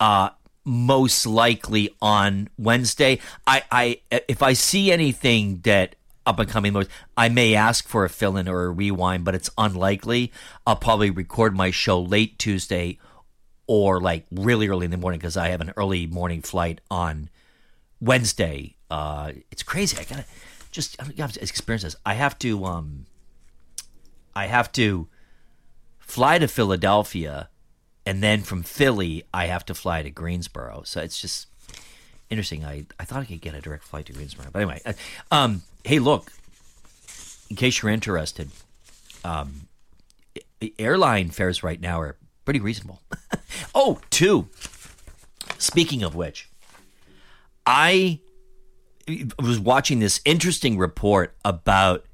[0.00, 0.30] uh,
[0.64, 3.20] most likely on Wednesday.
[3.46, 5.96] I, I if I see anything that
[6.26, 6.74] up and coming
[7.16, 10.32] I may ask for a fill in or a rewind, but it's unlikely.
[10.66, 12.98] I'll probably record my show late Tuesday
[13.66, 17.28] or like really early in the morning because I have an early morning flight on
[18.00, 18.76] Wednesday.
[18.90, 19.96] Uh, it's crazy.
[19.98, 20.24] I gotta
[20.70, 21.96] just I have to experience this.
[22.04, 23.06] I have to um,
[24.34, 25.08] I have to
[25.98, 27.48] fly to Philadelphia
[28.06, 30.82] and then from Philly, I have to fly to Greensboro.
[30.84, 31.46] So it's just
[32.30, 32.64] interesting.
[32.64, 34.80] I, I thought I could get a direct flight to Greensboro, but anyway.
[34.84, 34.92] Uh,
[35.30, 36.32] um, hey, look,
[37.48, 38.50] in case you're interested,
[39.24, 39.68] um,
[40.78, 43.00] airline fares right now are pretty reasonable.
[43.74, 44.48] oh, two.
[45.58, 46.48] Speaking of which,
[47.66, 48.20] I
[49.42, 52.04] was watching this interesting report about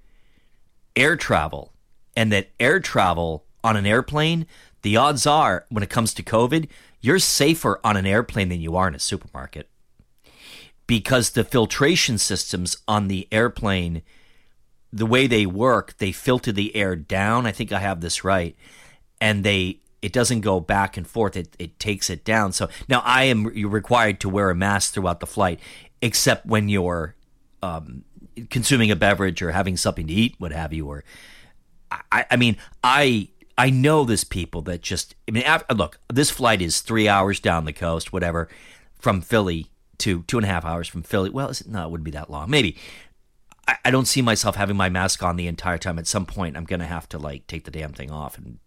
[0.96, 1.72] air travel
[2.16, 4.46] and that air travel on an airplane
[4.82, 6.68] the odds are, when it comes to COVID,
[7.00, 9.68] you're safer on an airplane than you are in a supermarket
[10.86, 14.02] because the filtration systems on the airplane,
[14.92, 17.46] the way they work, they filter the air down.
[17.46, 18.56] I think I have this right.
[19.20, 21.36] And they it doesn't go back and forth.
[21.36, 22.52] It, it takes it down.
[22.52, 25.60] So now I am required to wear a mask throughout the flight,
[26.02, 27.14] except when you're
[27.62, 28.02] um,
[28.48, 30.88] consuming a beverage or having something to eat, what have you.
[30.88, 31.04] Or
[32.10, 33.28] I, I mean, I
[33.60, 35.14] I know there's people that just.
[35.28, 38.48] I mean, after, look, this flight is three hours down the coast, whatever,
[38.98, 39.66] from Philly
[39.98, 41.28] to two and a half hours from Philly.
[41.28, 42.48] Well, it, no, it wouldn't be that long.
[42.48, 42.78] Maybe.
[43.68, 45.98] I, I don't see myself having my mask on the entire time.
[45.98, 48.60] At some point, I'm going to have to like take the damn thing off and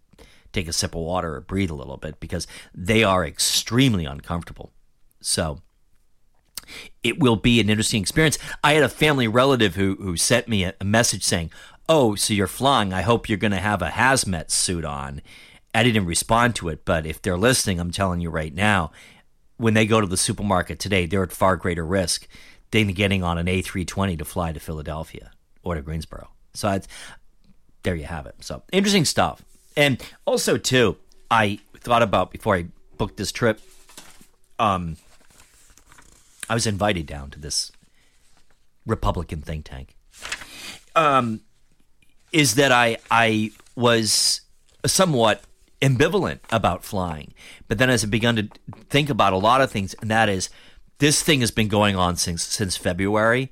[0.51, 2.45] take a sip of water or breathe a little bit because
[2.75, 4.73] they are extremely uncomfortable.
[5.21, 5.63] So
[7.01, 8.37] it will be an interesting experience.
[8.63, 11.49] I had a family relative who who sent me a message saying,
[11.89, 12.93] oh, so you're flying.
[12.93, 15.21] I hope you're going to have a hazmat suit on.
[15.75, 18.91] I didn't respond to it, but if they're listening, I'm telling you right now,
[19.57, 22.27] when they go to the supermarket today, they're at far greater risk
[22.71, 25.31] than getting on an A320 to fly to Philadelphia
[25.63, 26.29] or to Greensboro.
[26.53, 26.79] So
[27.83, 28.35] there you have it.
[28.41, 29.43] So interesting stuff.
[29.75, 30.97] And also too,
[31.29, 32.65] I thought about before I
[32.97, 33.59] booked this trip.
[34.59, 34.97] Um,
[36.49, 37.71] I was invited down to this
[38.85, 39.95] Republican think tank.
[40.95, 41.41] Um,
[42.33, 44.41] is that I I was
[44.85, 45.43] somewhat
[45.81, 47.33] ambivalent about flying,
[47.67, 48.49] but then as I begun to
[48.89, 50.49] think about a lot of things, and that is
[50.97, 53.51] this thing has been going on since since February,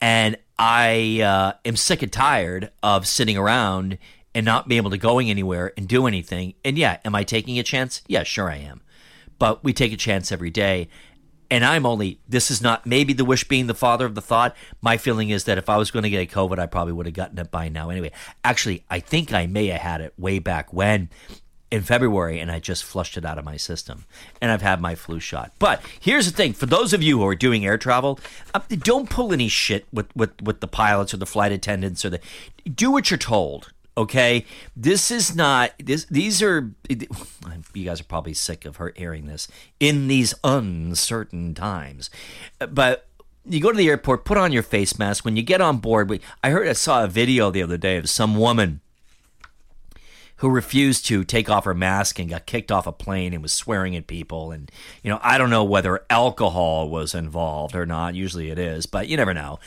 [0.00, 3.98] and I uh, am sick and tired of sitting around
[4.34, 6.54] and not being able to going anywhere and do anything.
[6.64, 8.02] And yeah, am I taking a chance?
[8.06, 8.80] Yeah, sure I am.
[9.38, 10.88] But we take a chance every day.
[11.52, 14.56] And I'm only, this is not maybe the wish being the father of the thought.
[14.80, 17.04] My feeling is that if I was going to get a COVID, I probably would
[17.04, 18.10] have gotten it by now anyway.
[18.42, 21.10] Actually, I think I may have had it way back when
[21.70, 24.06] in February and I just flushed it out of my system.
[24.40, 25.52] And I've had my flu shot.
[25.58, 28.18] But here's the thing for those of you who are doing air travel,
[28.54, 32.08] uh, don't pull any shit with, with, with the pilots or the flight attendants or
[32.08, 32.20] the.
[32.64, 33.74] Do what you're told.
[33.96, 36.06] Okay, this is not this.
[36.06, 39.48] These are you guys are probably sick of her hearing this
[39.80, 42.08] in these uncertain times,
[42.70, 43.06] but
[43.44, 46.20] you go to the airport, put on your face mask when you get on board.
[46.42, 48.80] I heard I saw a video the other day of some woman
[50.36, 53.52] who refused to take off her mask and got kicked off a plane and was
[53.52, 54.50] swearing at people.
[54.50, 54.70] And,
[55.02, 58.14] you know, I don't know whether alcohol was involved or not.
[58.14, 59.60] Usually it is, but you never know.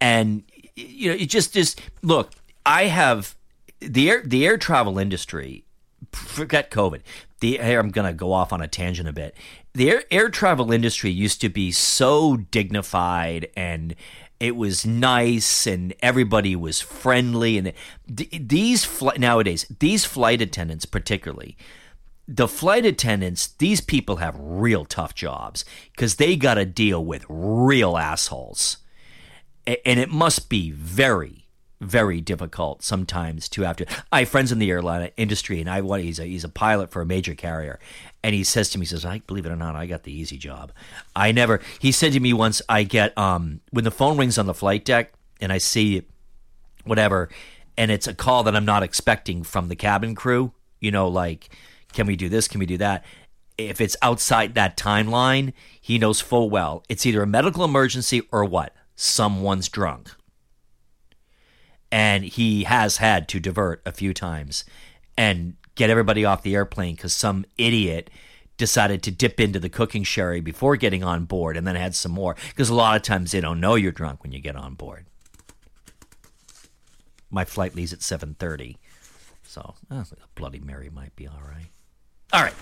[0.00, 0.44] And,
[0.76, 2.32] you know, it just, just look,
[2.64, 3.34] I have
[3.80, 5.64] the air, the air travel industry,
[6.12, 7.00] forget COVID.
[7.40, 9.34] The air, I'm going to go off on a tangent a bit.
[9.72, 13.94] The air, air travel industry used to be so dignified and
[14.40, 17.72] it was nice and everybody was friendly and
[18.08, 21.58] these fl- nowadays these flight attendants particularly
[22.26, 27.26] the flight attendants these people have real tough jobs because they got to deal with
[27.28, 28.78] real assholes
[29.66, 31.39] and it must be very
[31.80, 33.86] very difficult sometimes to have to.
[34.12, 36.90] I have friends in the airline industry, and I want he's a he's a pilot
[36.90, 37.80] for a major carrier,
[38.22, 40.12] and he says to me, he says, "I believe it or not, I got the
[40.12, 40.72] easy job.
[41.16, 44.46] I never." He said to me once, "I get um when the phone rings on
[44.46, 46.02] the flight deck, and I see
[46.84, 47.30] whatever,
[47.76, 50.52] and it's a call that I'm not expecting from the cabin crew.
[50.80, 51.48] You know, like,
[51.92, 52.46] can we do this?
[52.46, 53.04] Can we do that?"
[53.56, 58.44] If it's outside that timeline, he knows full well it's either a medical emergency or
[58.44, 58.74] what?
[58.96, 60.10] Someone's drunk
[61.92, 64.64] and he has had to divert a few times
[65.16, 68.10] and get everybody off the airplane because some idiot
[68.56, 72.12] decided to dip into the cooking sherry before getting on board and then had some
[72.12, 72.36] more.
[72.50, 75.06] Because a lot of times they don't know you're drunk when you get on board.
[77.30, 78.76] My flight leaves at 7.30
[79.50, 80.04] so oh,
[80.36, 81.66] bloody mary might be all right.
[82.32, 82.54] All right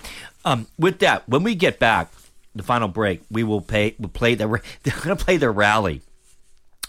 [0.43, 2.11] um, with that when we get back
[2.55, 4.47] the final break we will pay we'll play the
[4.83, 6.01] they're going to play the rally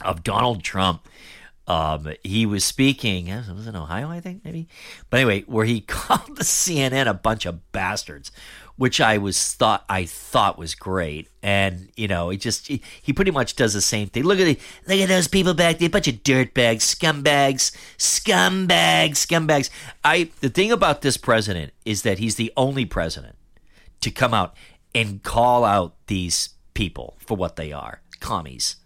[0.01, 1.07] of donald trump
[1.67, 4.67] um, he was speaking, it was in Ohio, I think, maybe.
[5.09, 8.33] But anyway, where he called the CNN a bunch of bastards,
[8.77, 11.29] which I was thought I thought was great.
[11.43, 14.25] And you know, he just he, he pretty much does the same thing.
[14.25, 14.59] Look at the
[14.89, 19.71] look at those people back there, a bunch of dirtbags, scumbags, scumbags, scumbags.
[20.03, 23.37] I the thing about this president is that he's the only president
[24.01, 24.57] to come out
[24.95, 28.77] and call out these people for what they are, commies.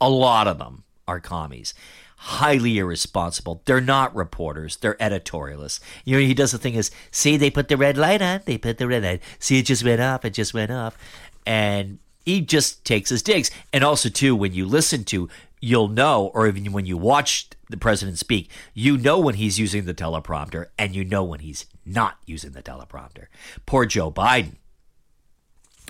[0.00, 1.74] A lot of them are commies
[2.22, 3.62] highly irresponsible.
[3.64, 5.80] They're not reporters, they're editorialists.
[6.04, 8.58] You know, he does the thing is, see, they put the red light on, they
[8.58, 9.22] put the red light.
[9.40, 10.96] See, it just went off, it just went off.
[11.44, 13.50] And he just takes his digs.
[13.72, 15.28] And also, too, when you listen to,
[15.60, 19.84] you'll know, or even when you watch the president speak, you know when he's using
[19.84, 23.26] the teleprompter and you know when he's not using the teleprompter.
[23.66, 24.54] Poor Joe Biden.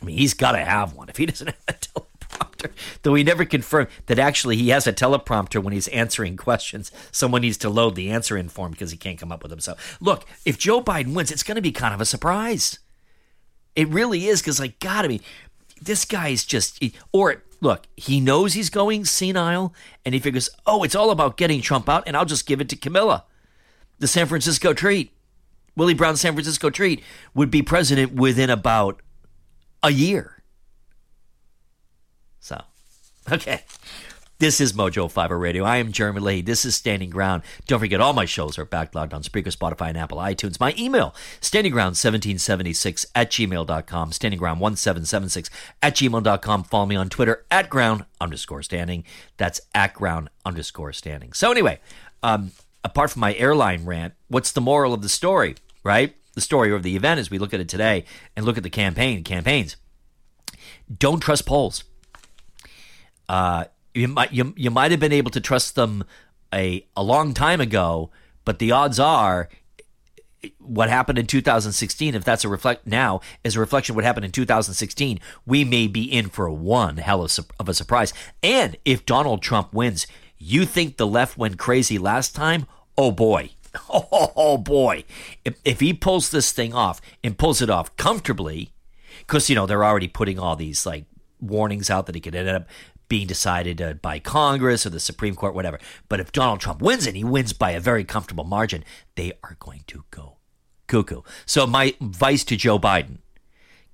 [0.00, 1.10] I mean, he's got to have one.
[1.10, 2.70] If he doesn't have a teleprompter, teleprompter,
[3.02, 6.90] though he never confirmed that actually he has a teleprompter when he's answering questions.
[7.10, 9.60] Someone needs to load the answer in for him because he can't come up with.
[9.62, 12.78] So, look, if Joe Biden wins, it's going to be kind of a surprise.
[13.74, 15.20] It really is because, like, God, I mean,
[15.80, 16.82] this guy is just,
[17.12, 21.60] or look, he knows he's going senile and he figures, oh, it's all about getting
[21.60, 23.24] Trump out and I'll just give it to Kamala.
[23.98, 25.12] The San Francisco treat.
[25.74, 27.02] Willie Brown San Francisco treat
[27.34, 29.00] would be president within about
[29.82, 30.31] a year.
[33.30, 33.62] Okay.
[34.38, 35.62] This is Mojo 50 Radio.
[35.62, 36.42] I am Jeremy Lee.
[36.42, 37.44] This is Standing Ground.
[37.68, 40.58] Don't forget, all my shows are backlogged on Spreaker, Spotify, and Apple iTunes.
[40.58, 45.48] My email, standingground1776 at gmail.com, standingground1776
[45.80, 46.64] at gmail.com.
[46.64, 49.04] Follow me on Twitter, at ground underscore standing.
[49.36, 51.32] That's at ground underscore standing.
[51.34, 51.78] So, anyway,
[52.24, 52.50] um,
[52.82, 55.54] apart from my airline rant, what's the moral of the story,
[55.84, 56.16] right?
[56.34, 58.70] The story of the event as we look at it today and look at the
[58.70, 59.76] campaign, campaigns.
[60.98, 61.84] Don't trust polls
[63.28, 66.04] uh, you might you, you might have been able to trust them
[66.52, 68.10] a a long time ago,
[68.44, 69.48] But the odds are
[70.58, 74.24] what happened in 2016, if that's a reflect now, is a reflection of what happened
[74.24, 78.12] in 2016, we may be in for one hell of, of a surprise.
[78.42, 80.06] And if Donald Trump wins,
[80.38, 82.66] you think the left went crazy last time?
[82.96, 83.50] Oh boy.
[84.34, 85.04] Oh, boy.
[85.46, 88.72] If, if he pulls this thing off and pulls it off comfortably,
[89.20, 91.04] because, you know, they're already putting all these like
[91.40, 92.66] warnings out that he could end up
[93.12, 95.78] being decided uh, by Congress or the Supreme Court, whatever.
[96.08, 98.84] But if Donald Trump wins and he wins by a very comfortable margin,
[99.16, 100.38] they are going to go
[100.86, 101.20] cuckoo.
[101.44, 103.18] So my advice to Joe Biden: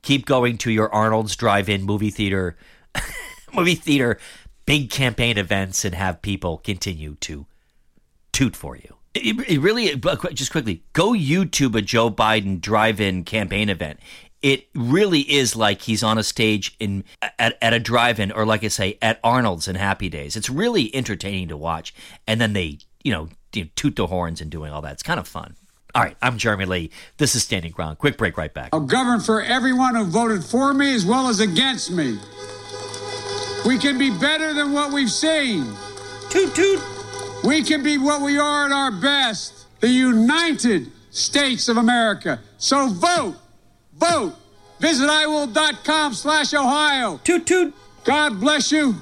[0.03, 2.57] keep going to your Arnold's Drive-In movie theater,
[3.53, 4.21] movie theater,
[4.67, 7.47] big campaign events, and have people continue to
[8.31, 8.99] toot for you.
[9.15, 9.97] It, it really,
[10.33, 13.99] just quickly, go YouTube a Joe Biden drive-in campaign event.
[14.43, 17.05] It really is like he's on a stage in
[17.39, 20.37] at, at a drive-in, or like I say, at Arnold's and Happy Days.
[20.37, 21.95] It's really entertaining to watch,
[22.27, 23.29] and then they, you know,
[23.75, 24.93] toot the horns and doing all that.
[24.93, 25.57] It's kind of fun.
[25.95, 26.91] All right, I'm Jeremy Lee.
[27.17, 27.99] This is Standing Ground.
[27.99, 28.71] Quick break, right back.
[28.73, 32.19] I'll govern for everyone who voted for me as well as against me.
[33.67, 35.67] We can be better than what we've seen.
[36.31, 36.81] Toot toot.
[37.43, 42.41] We can be what we are at our best the United States of America.
[42.59, 43.37] So vote,
[43.99, 44.35] vote.
[44.81, 47.21] Visit iwill.com slash Ohio.
[47.25, 47.75] Toot toot.
[48.05, 48.95] God bless you.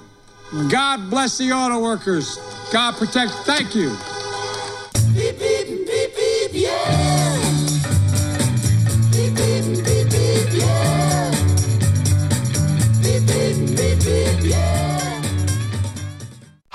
[0.71, 2.39] God bless the auto workers.
[2.73, 3.33] God protect.
[3.45, 3.97] Thank you.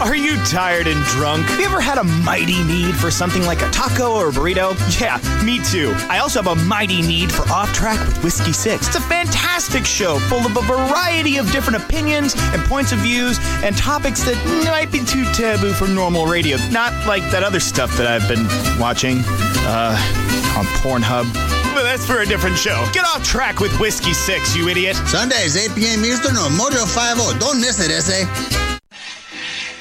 [0.00, 1.44] Are you tired and drunk?
[1.46, 4.76] Have you ever had a mighty need for something like a taco or a burrito?
[5.00, 5.92] Yeah, me too.
[6.08, 8.86] I also have a mighty need for Off Track with Whiskey Six.
[8.86, 13.40] It's a fantastic show full of a variety of different opinions and points of views
[13.64, 14.36] and topics that
[14.70, 16.58] might be too taboo for normal radio.
[16.70, 18.46] Not like that other stuff that I've been
[18.80, 19.18] watching
[19.66, 19.98] uh,
[20.56, 21.26] on Pornhub.
[21.74, 22.88] But that's for a different show.
[22.92, 24.94] Get off track with Whiskey Six, you idiot.
[25.06, 26.04] Sundays, 8 p.m.
[26.04, 27.38] Eastern on Mojo 50.
[27.40, 28.67] Don't miss it, essay.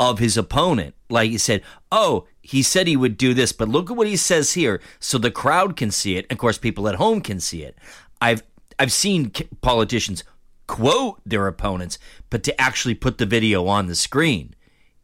[0.00, 0.96] of his opponent.
[1.08, 4.16] Like he said, oh, he said he would do this, but look at what he
[4.16, 6.26] says here, so the crowd can see it.
[6.28, 7.78] Of course, people at home can see it.
[8.20, 8.42] I've
[8.80, 9.30] I've seen
[9.60, 10.24] politicians
[10.66, 14.56] quote their opponents, but to actually put the video on the screen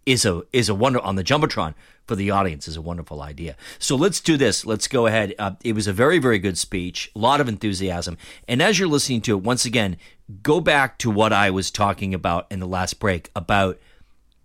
[0.06, 1.74] is a is a wonder on the jumbotron
[2.06, 3.56] for the audience is a wonderful idea.
[3.80, 4.64] So let's do this.
[4.64, 5.34] Let's go ahead.
[5.38, 8.16] Uh, it was a very very good speech, a lot of enthusiasm,
[8.48, 9.96] and as you're listening to it, once again,
[10.42, 13.78] go back to what I was talking about in the last break about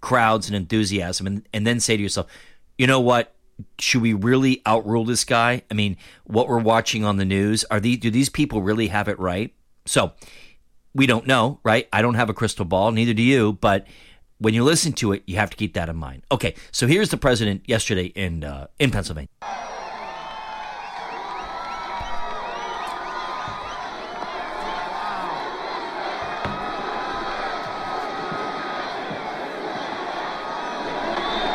[0.01, 2.27] crowds and enthusiasm, and and then say to yourself,
[2.77, 3.33] you know what?
[3.77, 5.61] Should we really outrule this guy?
[5.69, 7.99] I mean, what we're watching on the news are these?
[7.99, 9.53] Do these people really have it right?
[9.85, 10.13] So
[10.93, 11.88] we don't know, right?
[11.93, 13.85] I don't have a crystal ball, neither do you, but
[14.41, 16.23] when you listen to it, you have to keep that in mind.
[16.31, 19.30] Okay, so here's the president yesterday in uh, in Pennsylvania.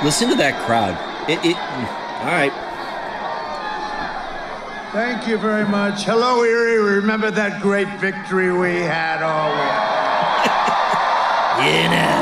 [0.04, 0.94] Listen to that crowd.
[1.28, 2.52] It, it all right.
[4.92, 6.04] Thank you very much.
[6.04, 6.78] Hello, Erie.
[6.78, 9.18] Remember that great victory we had?
[11.58, 11.66] We...
[11.66, 12.15] you know.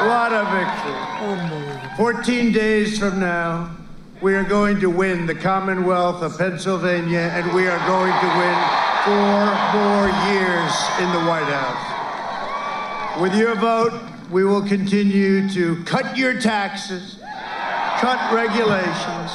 [0.00, 1.96] What a victory.
[1.98, 3.76] 14 days from now,
[4.22, 8.56] we are going to win the Commonwealth of Pennsylvania, and we are going to win
[9.04, 9.44] four
[9.76, 13.20] more years in the White House.
[13.20, 13.92] With your vote,
[14.30, 17.18] we will continue to cut your taxes,
[17.98, 19.30] cut regulations,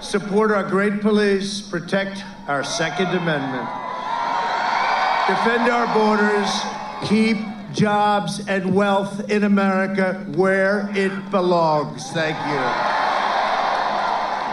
[0.00, 3.68] support our great police, protect our Second Amendment,
[5.26, 6.48] defend our borders,
[7.08, 12.10] keep jobs and wealth in America where it belongs.
[12.12, 12.60] Thank you.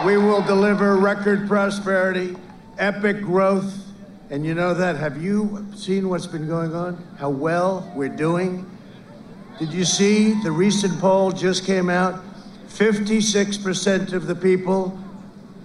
[0.05, 2.35] We will deliver record prosperity,
[2.79, 3.77] epic growth.
[4.31, 4.95] And you know that?
[4.95, 7.03] Have you seen what's been going on?
[7.19, 8.65] How well we're doing?
[9.59, 12.23] Did you see the recent poll just came out?
[12.69, 14.97] 56% of the people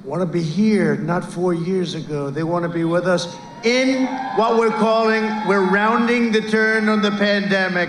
[0.05, 2.29] want to be here, not four years ago.
[2.29, 3.35] They want to be with us
[3.65, 4.07] in
[4.37, 7.89] what we're calling, we're rounding the turn on the pandemic.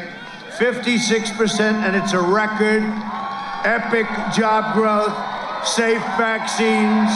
[0.57, 2.83] 56%, and it's a record.
[3.63, 5.13] Epic job growth,
[5.67, 7.11] safe vaccines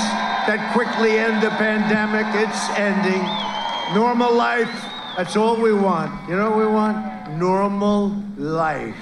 [0.46, 2.26] that quickly end the pandemic.
[2.36, 3.24] It's ending.
[3.96, 4.70] Normal life,
[5.18, 6.12] that's all we want.
[6.30, 7.38] You know what we want?
[7.38, 8.96] Normal life.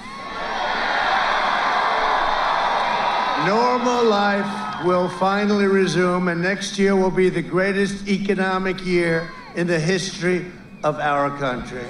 [3.46, 9.68] Normal life will finally resume, and next year will be the greatest economic year in
[9.68, 10.46] the history
[10.86, 11.84] of our country.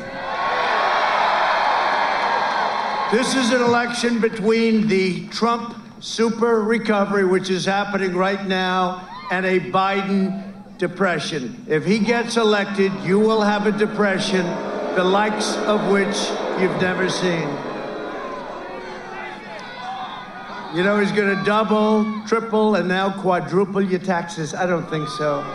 [3.16, 9.46] This is an election between the Trump super recovery, which is happening right now, and
[9.46, 11.64] a Biden depression.
[11.68, 14.48] If he gets elected, you will have a depression,
[14.96, 16.18] the likes of which
[16.60, 17.48] you've never seen.
[20.76, 24.56] You know, he's going to double, triple, and now quadruple your taxes.
[24.56, 25.46] I don't think so.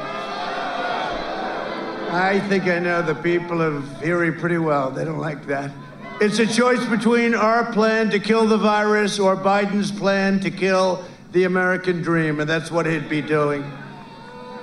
[2.14, 4.90] I think I know the people of Erie pretty well.
[4.90, 5.72] They don't like that.
[6.20, 11.04] It's a choice between our plan to kill the virus or Biden's plan to kill
[11.32, 13.64] the American dream, and that's what he'd be doing.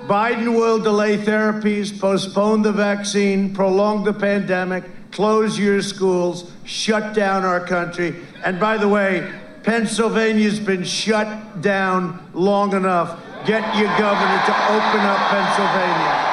[0.08, 7.44] Biden will delay therapies, postpone the vaccine, prolong the pandemic, close your schools, shut down
[7.44, 8.16] our country.
[8.46, 9.30] And by the way,
[9.64, 13.20] Pennsylvania's been shut down long enough.
[13.46, 16.31] Get your governor to open up Pennsylvania.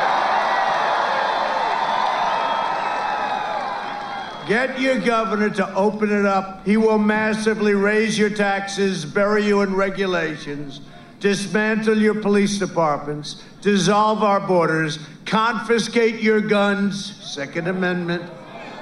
[4.49, 6.65] Get your governor to open it up.
[6.65, 10.81] He will massively raise your taxes, bury you in regulations,
[11.21, 18.23] dismantle your police departments, dissolve our borders, confiscate your guns, Second Amendment.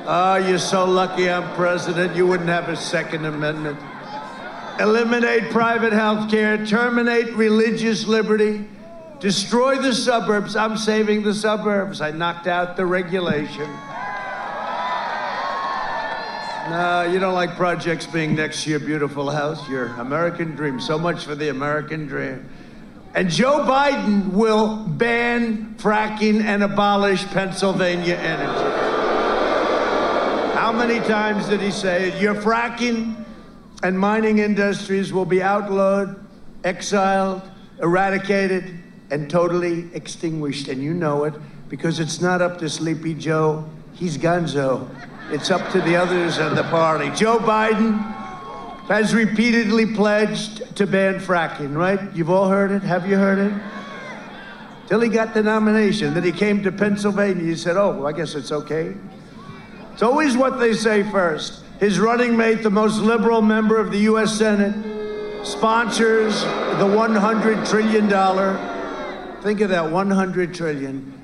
[0.04, 3.76] Oh, you're so lucky I'm president, you wouldn't have a Second Amendment.
[4.78, 8.64] Eliminate private health care, terminate religious liberty,
[9.18, 10.54] destroy the suburbs.
[10.54, 12.00] I'm saving the suburbs.
[12.00, 13.68] I knocked out the regulation.
[16.68, 20.80] No, you don't like projects being next to your beautiful house, your American dream.
[20.80, 22.48] So much for the American dream.
[23.14, 28.96] And Joe Biden will ban fracking and abolish Pennsylvania energy.
[30.58, 32.20] How many times did he say it?
[32.20, 33.24] Your fracking
[33.84, 36.26] and mining industries will be outlawed,
[36.64, 37.42] exiled,
[37.80, 38.82] eradicated,
[39.12, 40.66] and totally extinguished.
[40.66, 41.34] And you know it
[41.68, 43.64] because it's not up to Sleepy Joe.
[43.94, 44.90] He's gonzo.
[45.28, 47.10] It's up to the others in the party.
[47.10, 47.98] Joe Biden
[48.86, 52.00] has repeatedly pledged to ban fracking, right?
[52.14, 52.82] You've all heard it.
[52.82, 53.52] Have you heard it?
[54.86, 56.14] Till he got the nomination.
[56.14, 57.42] Then he came to Pennsylvania.
[57.42, 58.94] He said, Oh, well, I guess it's okay.
[59.92, 61.64] It's always what they say first.
[61.80, 64.38] His running mate, the most liberal member of the U.S.
[64.38, 64.74] Senate,
[65.44, 68.08] sponsors the $100 trillion.
[69.42, 71.15] Think of that, $100 trillion.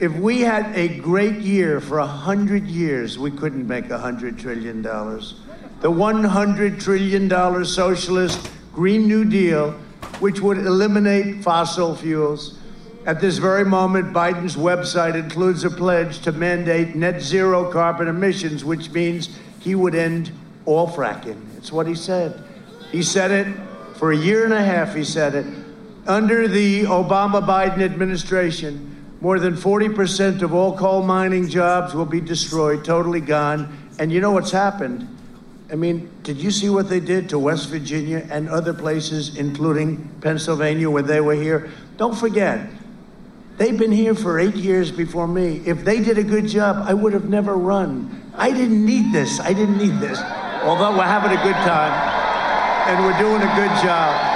[0.00, 4.80] If we had a great year for 100 years, we couldn't make $100 trillion.
[4.80, 9.72] the $100 trillion socialist Green New Deal,
[10.20, 12.58] which would eliminate fossil fuels.
[13.04, 18.64] At this very moment, Biden's website includes a pledge to mandate net zero carbon emissions,
[18.64, 20.30] which means he would end
[20.64, 21.42] all fracking.
[21.58, 22.42] It's what he said.
[22.90, 23.54] He said it
[23.96, 25.44] for a year and a half, he said it.
[26.06, 28.89] Under the Obama Biden administration,
[29.20, 33.90] more than 40% of all coal mining jobs will be destroyed, totally gone.
[33.98, 35.06] And you know what's happened?
[35.70, 40.08] I mean, did you see what they did to West Virginia and other places, including
[40.20, 41.70] Pennsylvania, where they were here?
[41.96, 42.68] Don't forget,
[43.56, 45.62] they've been here for eight years before me.
[45.66, 48.32] If they did a good job, I would have never run.
[48.34, 49.38] I didn't need this.
[49.38, 50.18] I didn't need this.
[50.62, 51.92] Although we're having a good time
[52.88, 54.29] and we're doing a good job.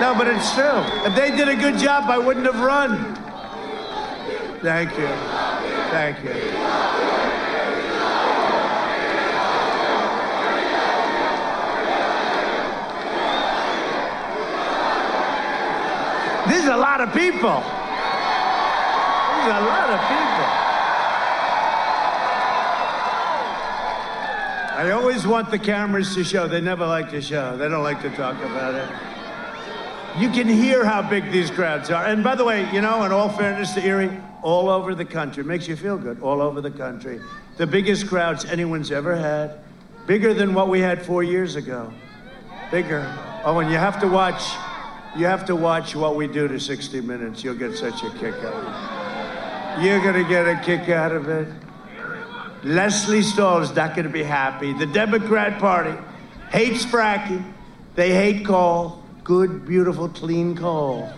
[0.00, 0.82] No, but it's true.
[1.06, 3.14] If they did a good job, I wouldn't have run.
[4.60, 5.06] Thank you.
[5.90, 6.32] Thank you.
[16.48, 17.60] This is a lot of people.
[19.30, 20.64] This is a lot of people.
[24.76, 26.48] I always want the cameras to show.
[26.48, 27.56] They never like to show.
[27.56, 29.13] They don't like to talk about it.
[30.16, 32.06] You can hear how big these crowds are.
[32.06, 35.42] And by the way, you know, in all fairness to Erie, all over the country,
[35.42, 37.20] makes you feel good, all over the country.
[37.56, 39.58] The biggest crowds anyone's ever had,
[40.06, 41.92] bigger than what we had four years ago.
[42.70, 43.12] Bigger.
[43.44, 44.40] Oh, and you have to watch,
[45.16, 47.42] you have to watch what we do to 60 Minutes.
[47.42, 49.84] You'll get such a kick out of it.
[49.84, 51.48] You're going to get a kick out of it.
[52.62, 54.72] Lesley Stahl is not going to be happy.
[54.72, 55.94] The Democrat Party
[56.50, 57.52] hates fracking.
[57.96, 59.03] They hate coal.
[59.24, 61.10] Good, beautiful, clean coal.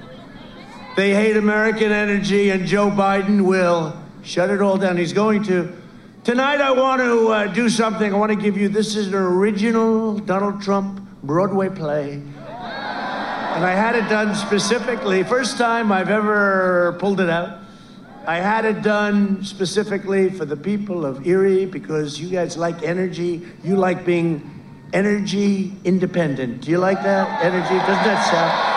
[0.97, 4.97] They hate American energy, and Joe Biden will shut it all down.
[4.97, 5.77] He's going to.
[6.23, 8.15] Tonight, I want to uh, do something.
[8.15, 12.12] I want to give you this is an original Donald Trump Broadway play.
[12.12, 15.24] And I had it done specifically.
[15.24, 17.59] First time I've ever pulled it out.
[18.24, 23.43] I had it done specifically for the people of Erie because you guys like energy.
[23.65, 24.56] You like being
[24.92, 26.62] energy independent.
[26.62, 27.44] Do you like that?
[27.44, 27.68] Energy?
[27.68, 28.76] Doesn't that sound?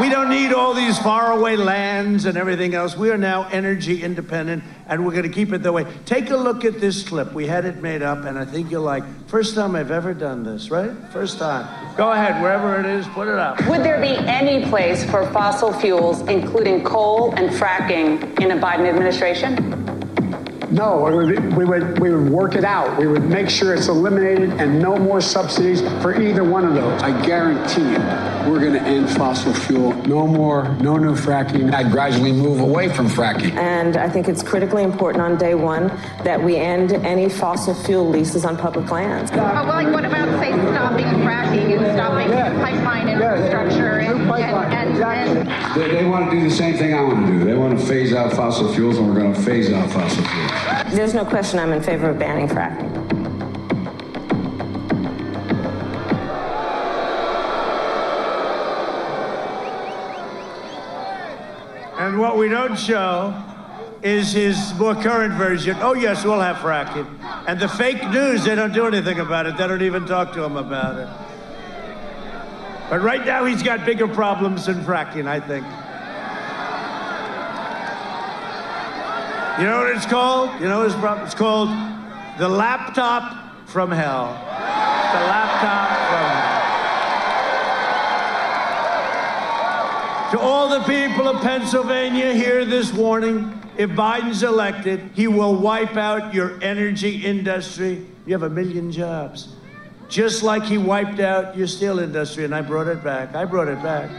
[0.00, 2.96] We don't need all these faraway lands and everything else.
[2.96, 5.86] We are now energy independent, and we're going to keep it that way.
[6.04, 7.32] Take a look at this clip.
[7.32, 9.04] We had it made up, and I think you'll like.
[9.28, 10.90] First time I've ever done this, right?
[11.12, 11.96] First time.
[11.96, 13.64] Go ahead, wherever it is, put it up.
[13.68, 18.86] Would there be any place for fossil fuels, including coal and fracking, in a Biden
[18.88, 19.95] administration?
[20.76, 22.98] No, we would, we would, we would work it out.
[22.98, 27.00] We would make sure it's eliminated and no more subsidies for either one of those.
[27.00, 29.94] I guarantee you, we're going to end fossil fuel.
[30.06, 31.72] No more, no new fracking.
[31.72, 33.54] I'd gradually move away from fracking.
[33.54, 35.88] And I think it's critically important on day one
[36.24, 39.30] that we end any fossil fuel leases on public lands.
[39.32, 42.28] Oh, well, like, what about, say, stopping fracking and stopping
[42.60, 47.02] pipeline infrastructure and, and, and, and They, they want to do the same thing I
[47.02, 47.44] want to do.
[47.44, 50.94] They want to phase out fossil fuels, and we're going to phase out fossil fuels.
[50.94, 52.92] There's no question I'm in favor of banning fracking.
[61.98, 63.34] And what we don't show
[64.02, 65.76] is his more current version.
[65.80, 67.06] Oh, yes, we'll have fracking.
[67.48, 69.56] And the fake news, they don't do anything about it.
[69.56, 71.25] They don't even talk to him about it.
[72.88, 75.66] But right now, he's got bigger problems than fracking, I think.
[79.58, 80.60] You know what it's called?
[80.60, 81.70] You know what it's, prob- it's called?
[82.38, 84.26] The laptop from hell.
[84.34, 86.56] The laptop from hell.
[90.32, 93.60] To all the people of Pennsylvania, hear this warning.
[93.76, 98.06] If Biden's elected, he will wipe out your energy industry.
[98.26, 99.55] You have a million jobs.
[100.08, 103.34] Just like he wiped out your steel industry, and I brought it back.
[103.34, 104.10] I brought it back.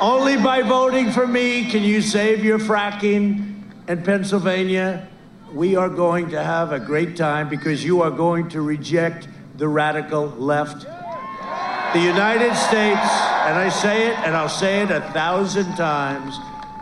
[0.00, 5.08] Only by voting for me can you save your fracking in Pennsylvania.
[5.52, 9.68] We are going to have a great time because you are going to reject the
[9.68, 10.82] radical left.
[10.82, 13.08] The United States,
[13.46, 16.36] and I say it and I'll say it a thousand times,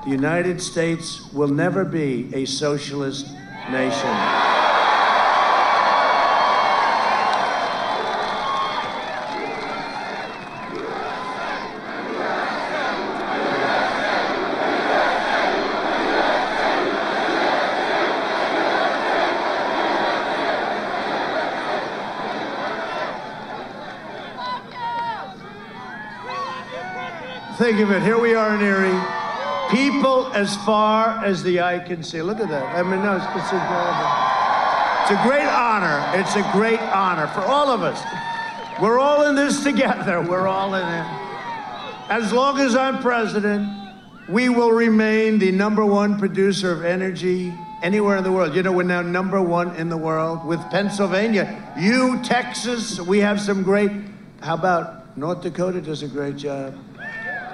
[0.04, 3.26] the United States will never be a socialist
[3.70, 4.61] nation.
[27.72, 28.02] Think of it.
[28.02, 29.00] Here we are in Erie.
[29.70, 32.20] People as far as the eye can see.
[32.20, 32.76] Look at that.
[32.76, 34.10] I mean, no, it's, it's incredible.
[35.00, 36.20] It's a great honor.
[36.20, 37.98] It's a great honor for all of us.
[38.78, 40.20] We're all in this together.
[40.20, 42.10] We're all in it.
[42.10, 43.66] As long as I'm president,
[44.28, 48.54] we will remain the number one producer of energy anywhere in the world.
[48.54, 51.72] You know, we're now number one in the world with Pennsylvania.
[51.78, 53.92] You, Texas, we have some great.
[54.42, 56.74] How about North Dakota does a great job.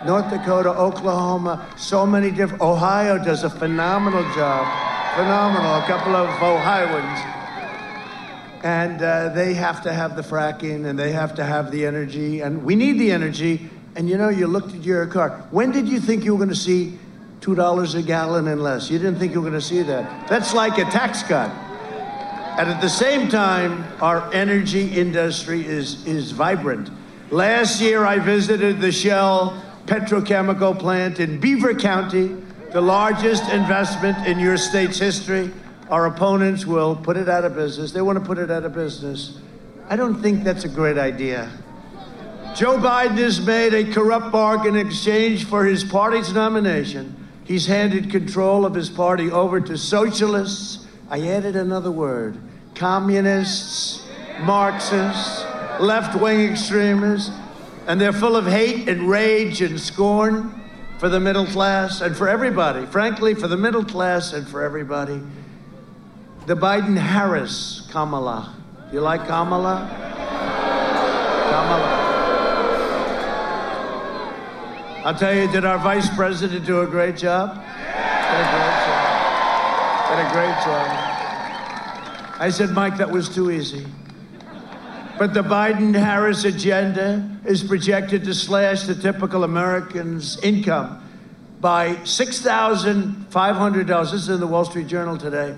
[0.05, 2.63] North Dakota, Oklahoma, so many different.
[2.63, 4.67] Ohio does a phenomenal job.
[5.17, 5.77] Phenomenal.
[5.77, 7.21] A couple of Ohioans.
[8.63, 12.41] And uh, they have to have the fracking and they have to have the energy.
[12.41, 13.69] And we need the energy.
[13.97, 15.31] And you know, you looked at your car.
[15.51, 16.99] When did you think you were going to see
[17.41, 18.91] $2 a gallon and less?
[18.91, 20.29] You didn't think you were going to see that.
[20.29, 21.51] That's like a tax cut.
[22.59, 26.91] And at the same time, our energy industry is, is vibrant.
[27.31, 32.37] Last year, I visited the Shell petrochemical plant in Beaver County,
[32.73, 35.51] the largest investment in your state's history.
[35.89, 37.93] Our opponents will put it out of business.
[37.93, 39.39] They want to put it out of business.
[39.89, 41.51] I don't think that's a great idea.
[42.55, 47.27] Joe Biden has made a corrupt bargain in exchange for his party's nomination.
[47.45, 50.87] He's handed control of his party over to socialists.
[51.09, 52.39] I added another word
[52.75, 54.07] communists,
[54.41, 55.45] Marxists,
[55.81, 57.31] left wing extremists,
[57.89, 60.55] and they're full of hate and rage and scorn
[60.99, 62.85] for the middle class and for everybody.
[62.85, 65.23] Frankly, for the middle class and for everybody.
[66.45, 68.55] The Biden Harris Kamala.
[68.91, 69.89] Do you like Kamala?
[71.51, 72.05] Kamala.
[75.07, 77.55] I'll tell you, did our vice president do a great job?
[77.55, 79.09] Did a great job.
[80.11, 80.89] Did a great job.
[82.39, 83.87] I said, Mike, that was too easy.
[85.19, 91.03] But the Biden Harris agenda is projected to slash the typical American's income
[91.61, 94.11] by $6,500.
[94.13, 95.57] This is in the Wall Street Journal today.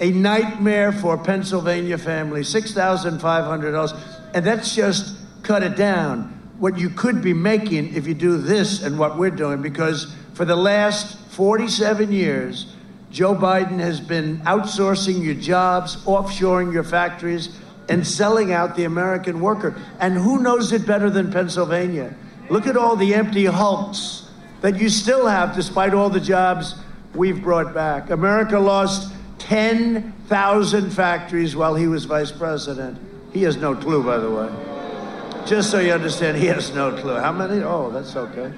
[0.00, 4.34] A nightmare for Pennsylvania families, $6,500.
[4.34, 6.24] And that's just cut it down.
[6.58, 10.44] What you could be making if you do this and what we're doing, because for
[10.44, 12.76] the last 47 years,
[13.10, 17.48] Joe Biden has been outsourcing your jobs, offshoring your factories,
[17.90, 19.74] and selling out the American worker.
[19.98, 22.14] And who knows it better than Pennsylvania?
[22.48, 24.28] Look at all the empty hulks
[24.60, 26.76] that you still have despite all the jobs
[27.14, 28.10] we've brought back.
[28.10, 32.96] America lost 10,000 factories while he was vice president.
[33.32, 35.46] He has no clue, by the way.
[35.46, 37.16] Just so you understand, he has no clue.
[37.16, 37.62] How many?
[37.62, 38.52] Oh, that's okay.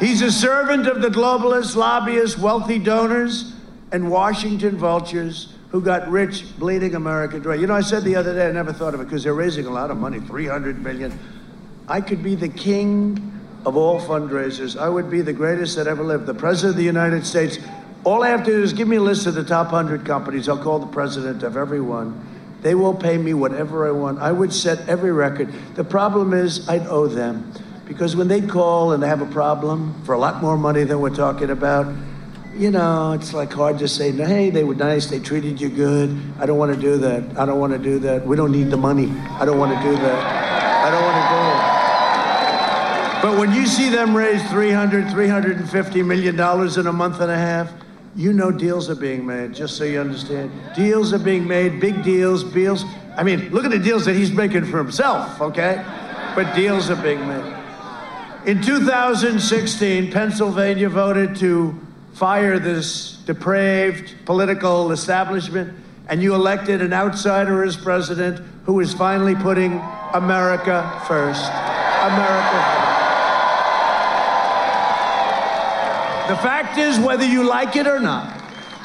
[0.00, 3.52] He's a servant of the globalists, lobbyists, wealthy donors,
[3.92, 7.54] and Washington vultures who got rich bleeding America dry.
[7.54, 9.66] You know, I said the other day, I never thought of it because they're raising
[9.66, 11.16] a lot of money 300 million.
[11.88, 14.78] I could be the king of all fundraisers.
[14.78, 17.58] I would be the greatest that ever lived, the president of the United States.
[18.04, 20.48] All I have to do is give me a list of the top 100 companies.
[20.48, 22.26] I'll call the president of every one.
[22.62, 24.18] They will pay me whatever I want.
[24.18, 25.52] I would set every record.
[25.74, 27.52] The problem is, I'd owe them.
[27.86, 31.00] Because when they call and they have a problem for a lot more money than
[31.00, 31.92] we're talking about,
[32.60, 36.14] you know, it's like hard to say, hey, they were nice, they treated you good.
[36.38, 37.38] I don't want to do that.
[37.38, 38.26] I don't want to do that.
[38.26, 39.08] We don't need the money.
[39.40, 40.84] I don't want to do that.
[40.84, 43.32] I don't want to do it.
[43.32, 47.36] But when you see them raise 300, 350 million dollars in a month and a
[47.36, 47.72] half,
[48.14, 50.52] you know deals are being made, just so you understand.
[50.76, 52.84] Deals are being made, big deals, deals.
[53.16, 55.82] I mean, look at the deals that he's making for himself, okay?
[56.34, 57.56] But deals are being made.
[58.44, 61.78] In 2016, Pennsylvania voted to
[62.20, 65.72] fire this depraved political establishment,
[66.06, 69.80] and you elected an outsider as president who is finally putting
[70.12, 71.46] America first.
[71.46, 72.90] America first.
[76.28, 78.38] The fact is, whether you like it or not,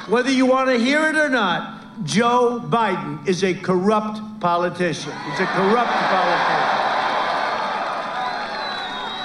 [0.08, 5.12] whether you want to hear it or not, Joe Biden is a corrupt politician.
[5.30, 6.72] He's a corrupt politician.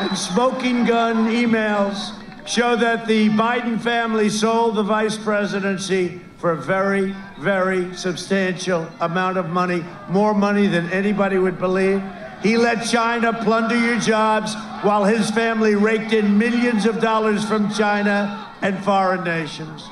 [0.00, 2.19] And smoking gun emails
[2.50, 9.36] show that the Biden family sold the vice presidency for a very, very substantial amount
[9.36, 12.02] of money, more money than anybody would believe.
[12.42, 17.72] He let China plunder your jobs while his family raked in millions of dollars from
[17.72, 19.88] China and foreign nations.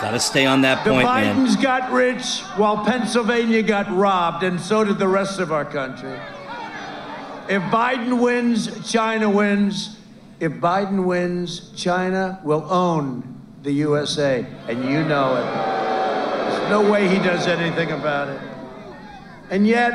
[0.00, 1.36] Got to stay on that The point, man.
[1.36, 6.18] Bidens got rich while Pennsylvania got robbed, and so did the rest of our country.
[7.48, 9.99] If Biden wins, China wins.
[10.40, 15.44] If Biden wins, China will own the USA, and you know it.
[16.50, 18.40] There's no way he does anything about it.
[19.50, 19.92] And yet,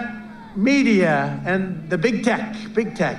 [0.56, 3.18] media and the big tech, big tech,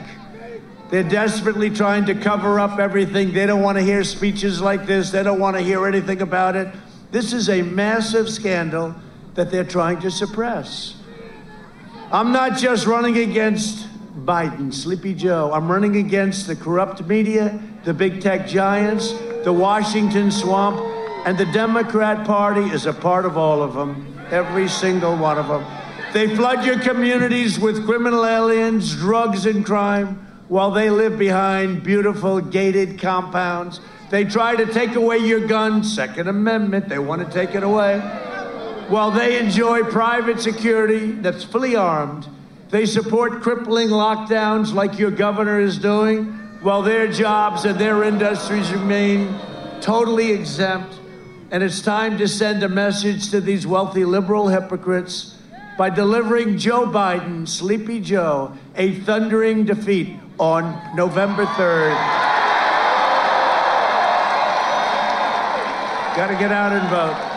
[0.88, 3.32] they're desperately trying to cover up everything.
[3.32, 5.10] They don't want to hear speeches like this.
[5.10, 6.68] They don't want to hear anything about it.
[7.10, 8.94] This is a massive scandal
[9.34, 10.94] that they're trying to suppress.
[12.12, 15.50] I'm not just running against Biden, Sleepy Joe.
[15.52, 19.12] I'm running against the corrupt media, the big tech giants,
[19.44, 20.80] the Washington swamp,
[21.26, 25.48] and the Democrat Party is a part of all of them, every single one of
[25.48, 25.64] them.
[26.14, 32.40] They flood your communities with criminal aliens, drugs, and crime while they live behind beautiful
[32.40, 33.80] gated compounds.
[34.08, 37.98] They try to take away your gun, Second Amendment, they want to take it away.
[38.88, 42.28] While they enjoy private security that's fully armed,
[42.70, 46.26] they support crippling lockdowns like your governor is doing,
[46.62, 49.38] while their jobs and their industries remain
[49.80, 50.98] totally exempt.
[51.50, 55.36] And it's time to send a message to these wealthy liberal hypocrites
[55.78, 61.96] by delivering Joe Biden, Sleepy Joe, a thundering defeat on November 3rd.
[66.16, 67.36] Got to get out and vote.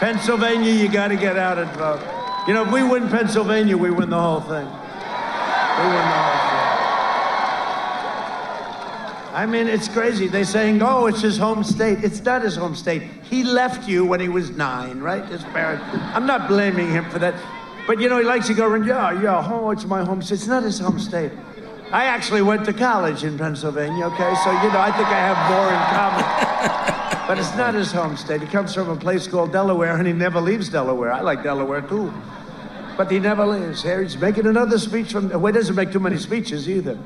[0.00, 2.15] Pennsylvania, you got to get out and vote.
[2.46, 4.50] You know, if we win Pennsylvania, we win the whole thing.
[4.50, 6.66] We win the whole thing.
[9.34, 10.28] I mean, it's crazy.
[10.28, 12.04] They're saying, oh, it's his home state.
[12.04, 13.02] It's not his home state.
[13.28, 15.24] He left you when he was nine, right?
[15.26, 15.84] His parents.
[16.14, 17.34] I'm not blaming him for that.
[17.86, 20.36] But, you know, he likes to go around, yeah, yeah, oh, it's my home state.
[20.36, 21.32] It's not his home state.
[21.90, 24.34] I actually went to college in Pennsylvania, okay?
[24.44, 26.92] So, you know, I think I have more in common.
[27.26, 28.40] But it's not his home state.
[28.40, 31.12] He comes from a place called Delaware, and he never leaves Delaware.
[31.12, 32.12] I like Delaware, too.
[32.96, 33.82] But he never leaves.
[33.82, 35.28] Here he's making another speech from.
[35.28, 36.98] Well, he doesn't make too many speeches either.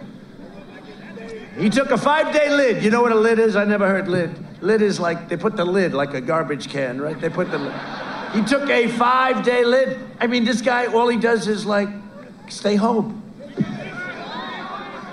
[1.59, 2.83] He took a five day lid.
[2.83, 3.57] You know what a lid is?
[3.57, 4.63] I never heard lid.
[4.63, 7.21] Lid is like, they put the lid like a garbage can, right?
[7.21, 7.75] They put the lid.
[8.33, 9.99] He took a five day lid.
[10.21, 11.89] I mean, this guy, all he does is like,
[12.49, 13.23] stay home.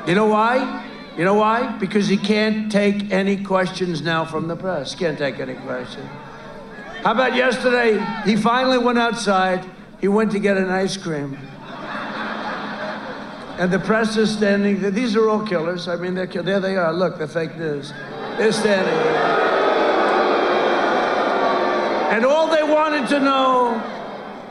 [0.06, 0.87] You know why?
[1.18, 1.76] You know why?
[1.80, 4.94] Because he can't take any questions now from the press.
[4.94, 6.08] Can't take any questions.
[7.02, 8.00] How about yesterday?
[8.24, 9.66] He finally went outside.
[10.00, 11.36] He went to get an ice cream.
[13.58, 14.94] And the press is standing.
[14.94, 15.88] These are all killers.
[15.88, 16.94] I mean, they're, there they are.
[16.94, 17.92] Look, the fake news.
[18.38, 18.94] They're standing.
[22.14, 23.82] And all they wanted to know,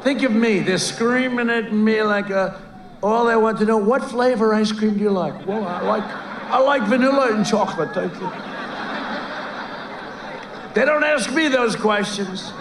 [0.03, 0.59] think of me.
[0.59, 2.61] They're screaming at me like a,
[3.05, 5.47] all they want to know, what flavor ice cream do you like?
[5.47, 8.31] Well, I like I like vanilla and chocolate, thank you.
[10.75, 12.53] They don't ask me those questions.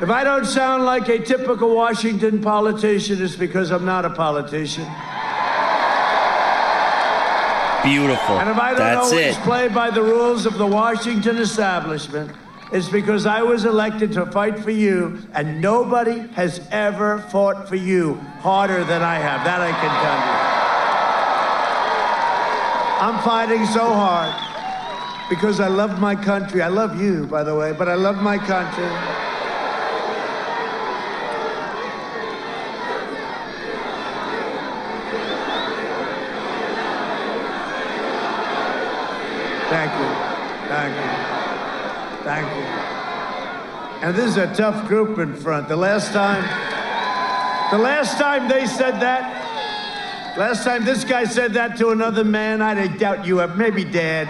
[0.00, 4.84] If I don't sound like a typical Washington politician, it's because I'm not a politician.
[7.82, 8.38] Beautiful.
[8.38, 9.42] And if I don't That's always it.
[9.42, 12.30] play by the rules of the Washington establishment,
[12.72, 17.76] it's because I was elected to fight for you, and nobody has ever fought for
[17.76, 19.44] you harder than I have.
[19.44, 20.45] That I can tell you.
[22.98, 24.32] I'm fighting so hard
[25.28, 26.62] because I love my country.
[26.62, 28.88] I love you, by the way, but I love my country.
[39.68, 40.08] Thank you.
[40.68, 42.24] Thank you.
[42.24, 42.62] Thank you.
[44.06, 45.68] And this is a tough group in front.
[45.68, 46.42] The last time,
[47.70, 49.35] the last time they said that,
[50.36, 54.28] last time this guy said that to another man, I doubt you have, maybe dead,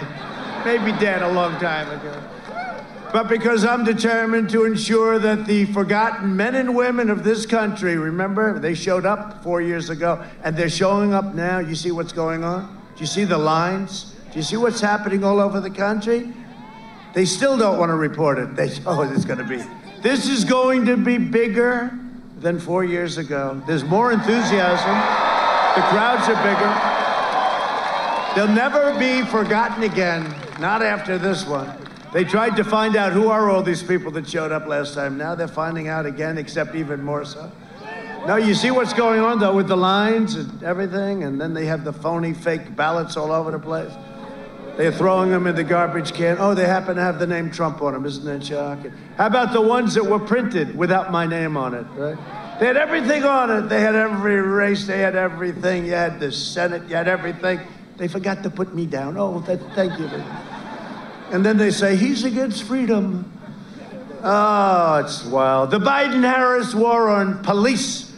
[0.65, 2.23] maybe dead a long time ago.
[3.11, 7.95] But because I'm determined to ensure that the forgotten men and women of this country,
[7.95, 11.59] remember, they showed up four years ago, and they're showing up now.
[11.59, 12.67] You see what's going on?
[12.95, 14.15] Do you see the lines?
[14.31, 16.33] Do you see what's happening all over the country?
[17.13, 18.55] They still don't want to report it.
[18.55, 19.63] They oh, it's going to be.
[20.01, 21.97] This is going to be bigger
[22.39, 23.61] than four years ago.
[23.65, 25.46] There's more enthusiasm.
[25.77, 26.73] The crowds are bigger.
[28.33, 30.23] They'll never be forgotten again.
[30.59, 31.71] Not after this one.
[32.11, 35.19] They tried to find out who are all these people that showed up last time.
[35.19, 37.51] Now they're finding out again, except even more so.
[38.25, 41.67] No, you see what's going on though with the lines and everything, and then they
[41.67, 43.93] have the phony fake ballots all over the place.
[44.77, 46.37] They're throwing them in the garbage can.
[46.39, 48.03] Oh, they happen to have the name Trump on them.
[48.03, 48.93] Isn't that shocking?
[49.15, 52.17] How about the ones that were printed without my name on it, right?
[52.59, 53.69] They had everything on it.
[53.69, 54.87] They had every race.
[54.87, 55.85] They had everything.
[55.85, 56.89] You had the Senate.
[56.89, 57.59] You had everything.
[57.97, 59.15] They forgot to put me down.
[59.17, 60.07] Oh, that, thank you.
[61.31, 63.31] And then they say, he's against freedom.
[64.23, 65.69] Oh, it's wild.
[65.69, 68.11] The Biden Harris war on police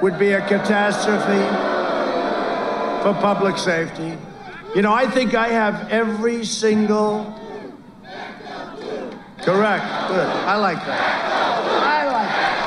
[0.00, 1.42] would be a catastrophe
[3.02, 4.16] for public safety.
[4.74, 7.38] You know, I think I have every single.
[9.42, 9.84] Correct.
[10.08, 10.28] Good.
[10.46, 11.24] I like that.
[11.82, 12.62] I like that.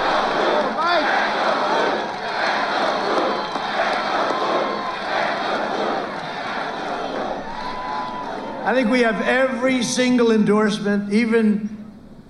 [8.66, 11.70] I think we have every single endorsement, even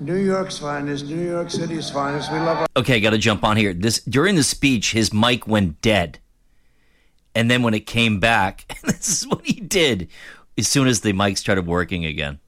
[0.02, 2.30] New York's finest, New York City's finest.
[2.30, 2.68] We love our.
[2.76, 3.74] Okay, got to jump on here.
[3.74, 6.20] This during the speech, his mic went dead,
[7.34, 10.10] and then when it came back, this is what he did.
[10.57, 12.40] As soon as the mic started working again.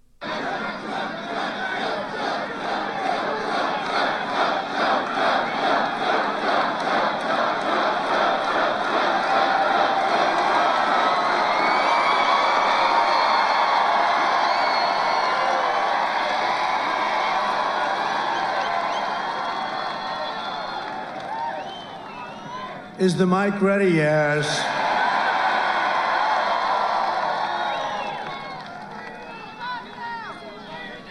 [23.07, 23.91] Is the mic ready?
[23.91, 24.59] Yes.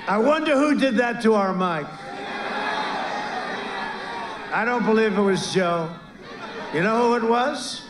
[0.06, 1.86] I wonder who did that to our mic.
[4.52, 5.88] I don't believe it was Joe.
[6.74, 7.86] You know who it was?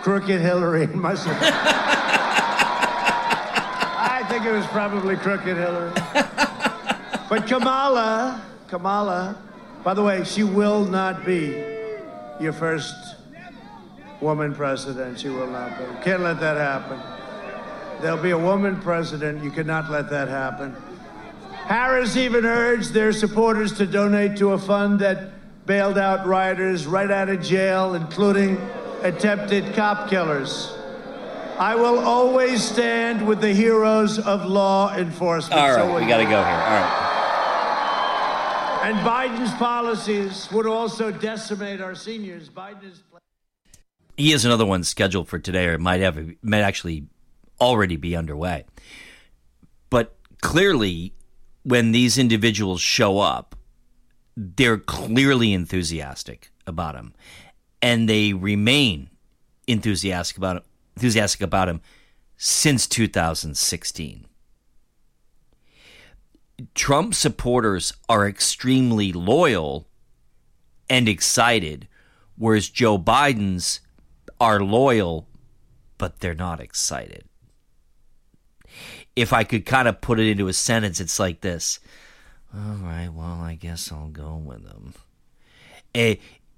[0.00, 0.86] Crooked Hillary.
[0.86, 1.36] Must have.
[3.98, 5.92] I think it was probably Crooked Hillary.
[7.28, 9.36] But Kamala, Kamala,
[9.84, 11.62] by the way, she will not be
[12.40, 13.16] your first
[14.22, 15.18] woman president.
[15.18, 15.84] She will not be.
[16.04, 17.00] Can't let that happen.
[18.00, 19.42] There'll be a woman president.
[19.44, 20.74] You cannot let that happen.
[21.50, 27.10] Harris even urged their supporters to donate to a fund that bailed out rioters right
[27.10, 28.56] out of jail, including
[29.02, 30.74] attempted cop killers.
[31.58, 35.60] I will always stand with the heroes of law enforcement.
[35.60, 36.36] All So we got to go here.
[36.36, 37.08] All right.
[38.84, 42.48] And Biden's policies would also decimate our seniors.
[42.48, 43.02] Biden is.
[44.16, 47.06] He has another one scheduled for today, or might have might actually
[47.60, 48.64] already be underway.
[49.90, 51.14] But clearly,
[51.62, 53.56] when these individuals show up,
[54.36, 57.14] they're clearly enthusiastic about him,
[57.80, 59.10] and they remain
[59.66, 60.62] enthusiastic about him,
[60.96, 61.80] enthusiastic about him
[62.36, 64.26] since 2016.
[66.74, 69.88] Trump supporters are extremely loyal
[70.88, 71.88] and excited,
[72.36, 73.80] whereas Joe Biden's
[74.42, 75.28] are loyal,
[75.98, 77.24] but they're not excited.
[79.14, 81.78] If I could kind of put it into a sentence, it's like this.
[82.54, 84.94] All right, well, I guess I'll go with them.
[85.94, 86.16] Eh,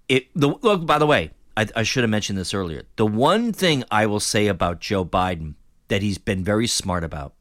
[0.09, 2.85] it, the, look, by the way, I, I should have mentioned this earlier.
[2.97, 5.55] The one thing I will say about Joe Biden
[5.89, 7.35] that he's been very smart about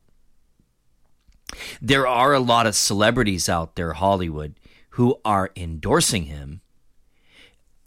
[1.82, 4.56] there are a lot of celebrities out there, Hollywood,
[4.92, 6.62] who are endorsing him.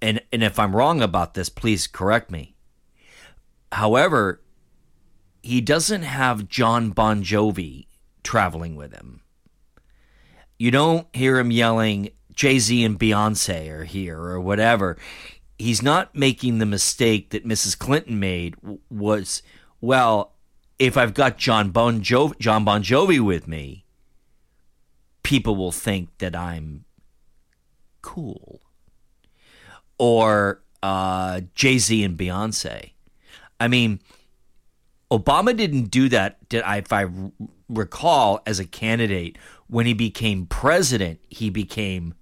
[0.03, 2.55] And and if I'm wrong about this, please correct me.
[3.73, 4.43] However,
[5.43, 7.87] he doesn't have Jon Bon Jovi
[8.23, 9.23] traveling with him.
[10.59, 14.97] You don't hear him yelling, Jay Z and Beyonce are here or whatever.
[15.59, 17.79] He's not making the mistake that Mrs.
[17.79, 18.57] Clinton made
[18.91, 19.43] was,
[19.81, 20.35] well,
[20.79, 23.85] if I've got Jon Bon Jovi, Jon Bon Jovi with me,
[25.23, 26.85] people will think that I'm
[28.03, 28.61] cool.
[29.99, 32.93] Or uh, Jay Z and Beyonce.
[33.59, 34.01] I mean,
[35.11, 36.49] Obama didn't do that.
[36.49, 37.07] Did I, if I
[37.69, 42.15] recall, as a candidate, when he became president, he became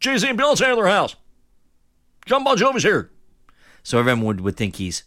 [0.00, 1.16] Jay Z and Beyonce in their house.
[2.26, 3.10] Jon Bon Jovi's here.
[3.82, 5.04] So everyone would, would think he's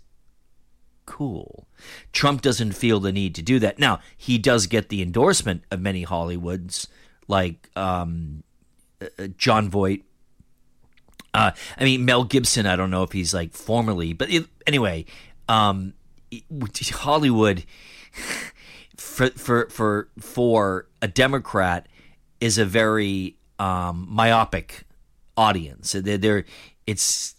[1.06, 1.68] cool.
[2.12, 3.80] Trump doesn't feel the need to do that.
[3.80, 6.88] Now, he does get the endorsement of many Hollywoods,
[7.28, 8.44] like um,
[9.02, 10.04] uh, Jon Voight.
[11.36, 15.06] Uh, I mean, Mel Gibson, I don't know if he's like formally, but it, anyway,
[15.49, 15.94] um,
[16.91, 17.66] Hollywood
[18.98, 21.88] for, for, for, for a Democrat
[22.40, 24.84] is a very um, myopic
[25.36, 25.91] audience.
[25.91, 26.45] They're, they're
[26.88, 27.36] it's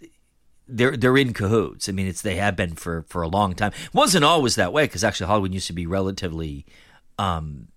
[0.69, 1.89] they're they're in cahoots.
[1.89, 3.73] I mean, it's they have been for for a long time.
[3.73, 6.67] It wasn't always that way because actually Hollywood used to be relatively,
[7.19, 7.69] um,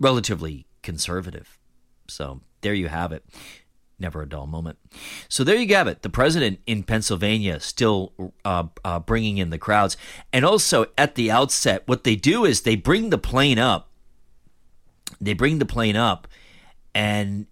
[0.00, 1.58] relatively conservative.
[2.08, 3.24] So there you have it.
[3.98, 4.78] Never a dull moment.
[5.28, 6.02] So there you have it.
[6.02, 8.12] The president in Pennsylvania still
[8.44, 9.96] uh, uh, bringing in the crowds,
[10.32, 13.90] and also at the outset, what they do is they bring the plane up.
[15.20, 16.28] They bring the plane up,
[16.94, 17.46] and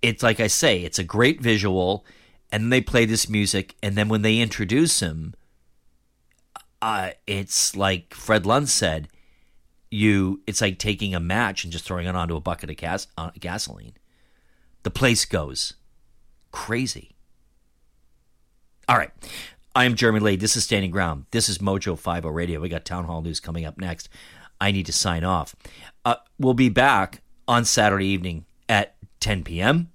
[0.00, 2.06] it's like I say, it's a great visual
[2.52, 5.34] and they play this music and then when they introduce him
[6.82, 9.08] uh, it's like fred lund said
[9.90, 13.06] you it's like taking a match and just throwing it onto a bucket of gas,
[13.18, 13.94] uh, gasoline
[14.82, 15.74] the place goes
[16.50, 17.16] crazy.
[18.88, 19.10] All right.
[19.74, 20.36] I am jeremy Lee.
[20.36, 21.26] this is standing ground.
[21.30, 22.60] This is Mojo Five O radio.
[22.60, 24.08] We got town hall news coming up next.
[24.60, 25.54] I need to sign off.
[26.04, 29.90] Uh, we'll be back on saturday evening at 10 p.m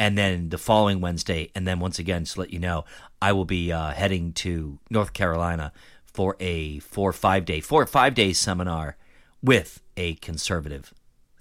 [0.00, 2.86] and then the following Wednesday, and then once again to let you know,
[3.20, 5.74] I will be uh, heading to North Carolina
[6.06, 8.96] for a four or five day, four or five day seminar
[9.42, 10.94] with a conservative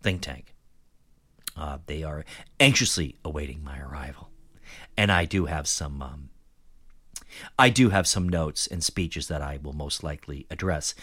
[0.04, 0.54] think tank.
[1.60, 2.24] Uh, they are
[2.60, 4.30] anxiously awaiting my arrival,
[4.96, 6.02] and I do have some.
[6.02, 6.30] Um,
[7.58, 10.96] I do have some notes and speeches that I will most likely address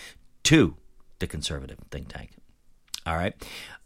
[0.45, 0.77] to
[1.19, 2.31] the conservative think tank.
[3.07, 3.35] All right.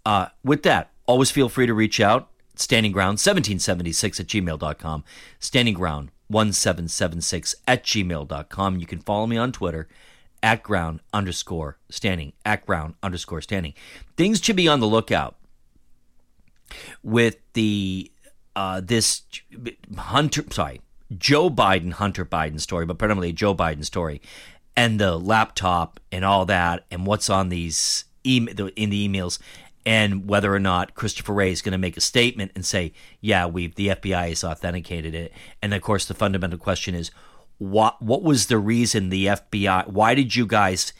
[0.07, 2.31] Uh, with that, always feel free to reach out.
[2.55, 5.05] Standing Ground 1776 at gmail.com.
[5.39, 8.79] Standing Ground 1776 at gmail.com.
[8.79, 9.89] You can follow me on Twitter
[10.43, 12.33] at ground underscore standing.
[12.45, 13.75] At ground underscore standing.
[14.17, 15.37] Things to be on the lookout
[17.03, 18.11] with the
[18.57, 19.23] uh, this
[19.97, 20.81] Hunter, sorry,
[21.17, 24.21] Joe Biden, Hunter Biden story, but predominantly Joe Biden story,
[24.77, 29.39] and the laptop and all that, and what's on these email in the emails,
[29.87, 33.47] and whether or not Christopher Wray is going to make a statement and say, "Yeah,
[33.47, 35.33] we the FBI has authenticated it,"
[35.63, 37.11] and of course the fundamental question is,
[37.59, 39.89] what what was the reason the FBI?
[39.89, 40.93] Why did you guys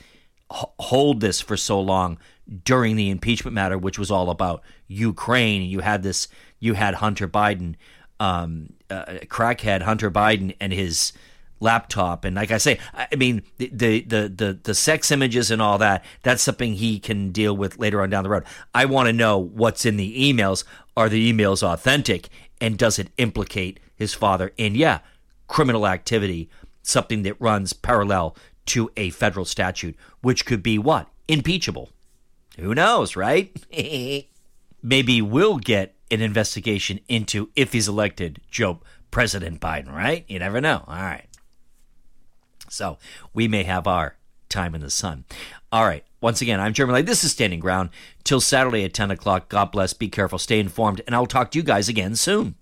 [0.51, 2.19] hold this for so long
[2.65, 5.63] during the impeachment matter, which was all about Ukraine?
[5.63, 6.29] You had this,
[6.59, 7.77] you had Hunter Biden,
[8.19, 11.13] um, uh, crackhead Hunter Biden, and his
[11.61, 12.25] laptop.
[12.25, 13.69] And like i say i mean the,
[14.01, 18.03] the the the sex images and all that that's something he can deal with later
[18.03, 18.45] on down the road.
[18.75, 20.65] I want to know what's in the emails.
[20.97, 22.29] Are the emails authentic?
[22.61, 24.53] And does it implicate his father?
[24.57, 25.01] In yeah
[25.47, 26.49] criminal activity
[26.83, 31.09] something that runs parallel to a federal statute which could be what?
[31.29, 31.91] Impeachable
[32.61, 33.57] who knows right
[34.83, 38.81] maybe we'll get an investigation into if he's elected joe
[39.11, 41.27] president biden right you never know all right
[42.69, 42.99] so
[43.35, 44.17] we may have our
[44.51, 45.25] time in the sun.
[45.73, 46.05] All right.
[46.21, 47.03] Once again, I'm Jeremy Lay.
[47.03, 47.91] This is Standing Ground.
[48.25, 49.49] Till Saturday at 10 o'clock.
[49.49, 49.95] God bless.
[49.95, 50.39] Be careful.
[50.39, 51.01] Stay informed.
[51.07, 52.57] And I'll talk to you guys again soon.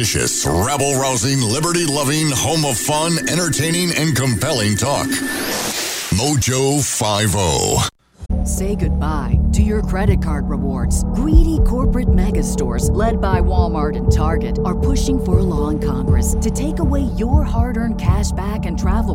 [0.00, 5.06] Seditious, rabble rousing, liberty loving, home of fun, entertaining, and compelling talk.
[6.16, 7.86] Mojo Five O.
[8.46, 11.04] Say goodbye to your credit card rewards.
[11.12, 15.78] Greedy corporate mega stores, led by Walmart and Target, are pushing for a law in
[15.78, 19.14] Congress to take away your hard earned cash back and travel